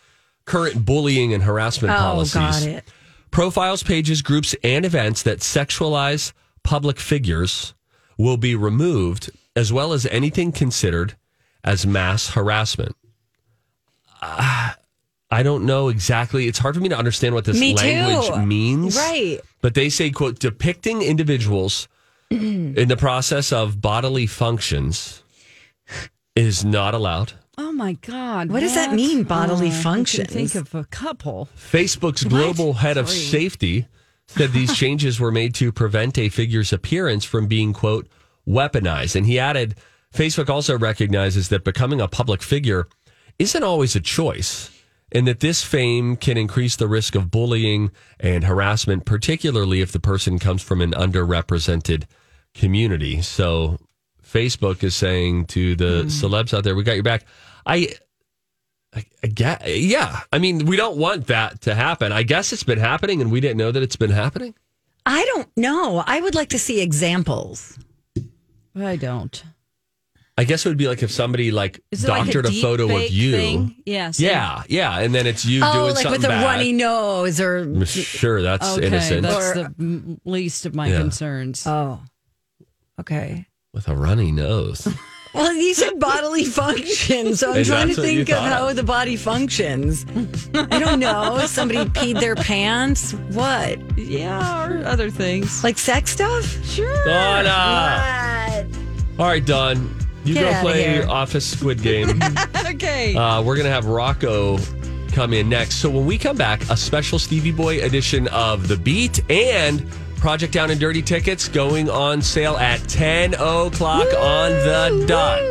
current 0.46 0.84
bullying 0.84 1.34
and 1.34 1.42
harassment 1.44 1.94
Oh, 1.94 1.98
policies. 1.98 2.34
got 2.34 2.64
it. 2.64 2.84
Profiles, 3.32 3.84
pages, 3.84 4.22
groups, 4.22 4.54
and 4.64 4.84
events 4.86 5.24
that 5.24 5.40
sexualize 5.40 6.34
public 6.64 7.00
figures 7.00 7.74
will 8.18 8.38
be 8.38 8.54
removed, 8.56 9.32
as 9.56 9.72
well 9.72 9.94
as 9.94 10.06
anything 10.08 10.52
considered 10.52 11.16
as 11.64 11.86
mass 11.86 12.30
harassment. 12.32 12.96
Ah, 14.22 14.78
I 15.30 15.44
don't 15.44 15.66
know 15.66 15.90
exactly. 15.90 16.48
It's 16.48 16.60
hard 16.60 16.76
for 16.76 16.82
me 16.82 16.90
to 16.90 16.98
understand 16.98 17.36
what 17.36 17.46
this 17.46 17.60
Me 17.60 17.76
language 17.76 18.28
too. 18.28 18.46
means. 18.46 18.96
Right. 18.98 19.40
But 19.62 19.74
they 19.74 19.90
say, 19.90 20.10
quote, 20.12 20.40
depicting 20.40 21.02
individuals 21.02 21.88
in 22.30 22.88
the 22.88 22.98
process 22.98 23.52
of 23.52 23.82
bodily 23.82 24.28
functions 24.28 25.24
is 26.36 26.64
not 26.64 26.94
allowed. 26.94 27.34
Oh 27.56 27.72
my 27.72 27.94
God! 27.94 28.50
What 28.50 28.62
does 28.62 28.74
that 28.74 28.96
mean, 28.96 29.24
bodily 29.24 29.68
I 29.68 29.72
can 29.72 29.82
functions? 29.84 30.34
Think 30.34 30.56
of 30.56 30.74
a 30.74 30.86
couple. 30.86 31.48
Facebook's 31.56 32.24
global 32.24 32.74
head 32.74 32.98
of 32.98 33.08
Sorry. 33.08 33.20
safety 33.22 33.88
said 34.28 34.52
these 34.54 34.74
changes 34.78 35.20
were 35.20 35.32
made 35.32 35.54
to 35.56 35.72
prevent 35.72 36.18
a 36.18 36.30
figure's 36.30 36.74
appearance 36.74 37.24
from 37.26 37.46
being, 37.46 37.72
quote, 37.72 38.08
weaponized. 38.48 39.16
And 39.16 39.26
he 39.26 39.40
added, 39.40 39.76
Facebook 40.14 40.50
also 40.50 40.78
recognizes 40.78 41.50
that 41.50 41.64
becoming 41.64 42.02
a 42.02 42.08
public 42.08 42.42
figure 42.42 42.88
isn't 43.40 43.64
always 43.64 43.96
a 43.96 44.02
choice 44.02 44.70
and 45.12 45.28
that 45.28 45.40
this 45.40 45.64
fame 45.64 46.16
can 46.16 46.38
increase 46.38 46.76
the 46.76 46.88
risk 46.88 47.16
of 47.16 47.30
bullying 47.30 47.92
and 48.20 48.44
harassment, 48.44 49.06
particularly 49.06 49.82
if 49.82 49.92
the 49.92 50.00
person 50.00 50.40
comes 50.40 50.62
from 50.62 50.82
an 50.82 50.92
underrepresented 50.92 52.06
community. 52.54 53.22
So 53.22 53.80
Facebook 54.24 54.84
is 54.84 54.96
saying 54.96 55.46
to 55.48 55.76
the 55.76 56.02
hmm. 56.02 56.08
celebs 56.08 56.54
out 56.56 56.64
there, 56.64 56.76
we 56.76 56.84
got 56.84 56.96
your 56.96 57.04
back. 57.04 57.26
I, 57.66 57.90
I, 58.96 59.06
I 59.24 59.28
get, 59.28 59.62
yeah. 59.68 60.22
I 60.32 60.40
mean, 60.40 60.66
we 60.66 60.76
don't 60.76 60.98
want 60.98 61.28
that 61.28 61.62
to 61.62 61.76
happen. 61.76 62.12
I 62.12 62.24
guess 62.24 62.52
it's 62.52 62.64
been 62.64 62.80
happening 62.80 63.22
and 63.22 63.32
we 63.32 63.40
didn't 63.40 63.58
know 63.58 63.72
that 63.72 63.84
it's 63.84 63.96
been 63.96 64.12
happening. 64.12 64.56
I 65.06 65.24
don't 65.26 65.50
know. 65.56 66.04
I 66.06 66.22
would 66.22 66.34
like 66.34 66.50
to 66.50 66.60
see 66.60 66.82
examples. 66.82 67.78
I 68.76 68.96
don't. 68.96 69.44
I 70.36 70.46
guess 70.46 70.66
it 70.66 70.70
would 70.70 70.80
be 70.80 70.88
like 70.88 71.04
if 71.04 71.12
somebody 71.12 71.52
like 71.52 71.80
Is 71.92 72.04
it 72.04 72.10
like 72.10 72.26
doctored 72.26 72.48
a, 72.48 72.52
photo 72.52 72.96
of 72.96 73.12
you. 73.12 73.32
Thing? 73.34 73.76
Yes. 73.86 74.20
Yeah, 74.20 74.64
yeah. 74.68 74.98
And 75.00 75.14
then 75.14 75.28
it's 75.28 75.46
you 75.46 75.62
oh, 75.64 75.72
doing 75.74 75.94
like 75.94 75.98
something 76.04 76.22
with 76.22 76.26
a 76.26 76.30
bad. 76.30 76.44
runny 76.44 76.74
nose 76.74 77.40
or. 77.40 77.64
Mm, 77.66 77.86
sure, 77.88 78.42
that's 78.42 78.78
Okay, 78.78 78.88
innocent. 78.88 79.22
that's 79.22 79.58
Or- 79.58 79.74
the 79.78 80.20
least 80.26 80.66
of 80.66 80.74
my 80.74 80.88
Yeah. 80.88 80.98
concerns. 80.98 81.68
Oh, 81.68 82.02
okay. 83.00 83.46
With 83.74 83.88
a 83.88 83.96
runny 83.96 84.32
nose. 84.32 84.88
Well, 85.34 85.54
you 85.54 85.74
said 85.74 86.00
bodily 86.00 86.46
functions, 86.46 87.40
so 87.40 87.52
I'm 87.52 87.58
And 87.58 87.66
trying 87.66 87.88
to 87.90 87.96
that's 87.96 87.98
what 87.98 88.08
you 88.14 88.26
think 88.26 88.30
of 88.30 88.44
how 88.44 88.68
of. 88.70 88.76
the 88.76 88.84
body 88.84 89.16
functions. 89.16 90.06
I 90.54 90.80
don't 90.80 91.00
know. 91.00 91.40
Somebody 91.48 91.86
peed 91.86 92.20
their 92.20 92.36
pants. 92.36 93.14
What? 93.32 93.80
yeah, 93.98 94.68
or 94.68 94.86
other 94.86 95.10
things. 95.10 95.64
Like 95.64 95.78
sex 95.80 96.12
stuff? 96.12 96.46
sure. 96.66 97.04
Donna! 97.06 98.68
What? 99.16 99.20
All 99.20 99.28
right, 99.28 99.44
Don. 99.46 99.96
You 100.24 100.36
Get 100.36 100.54
go 100.54 100.62
play 100.62 100.84
here. 100.88 101.08
Office 101.10 101.46
Squid 101.50 101.82
Game. 101.82 102.22
Okay. 102.74 103.16
uh, 103.16 103.42
we're 103.42 103.56
going 103.56 103.66
to 103.68 103.72
have 103.72 103.86
Rocco 103.86 104.58
come 105.12 105.32
in 105.34 105.48
next. 105.48 105.76
So 105.76 105.90
when 105.92 106.06
we 106.08 106.18
come 106.18 106.36
back, 106.38 106.62
a 106.70 106.78
special 106.78 107.20
Stevie 107.20 107.52
Boy 107.52 107.84
edition 107.84 108.28
of 108.30 108.68
The 108.68 108.78
Beat 108.78 109.20
and 109.30 109.86
Project 110.24 110.54
Down 110.54 110.72
and 110.72 110.80
Dirty 110.80 111.02
tickets 111.02 111.50
going 111.50 111.90
on 111.90 112.22
sale 112.22 112.56
at 112.56 112.80
10 112.88 113.34
o'clock 113.34 114.08
on 114.18 114.52
the 114.52 115.04
dot. 115.06 115.42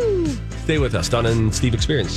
Stay 0.62 0.78
with 0.78 0.94
us, 0.94 1.10
Don 1.10 1.26
and 1.26 1.54
Steve 1.54 1.74
Experience. 1.74 2.10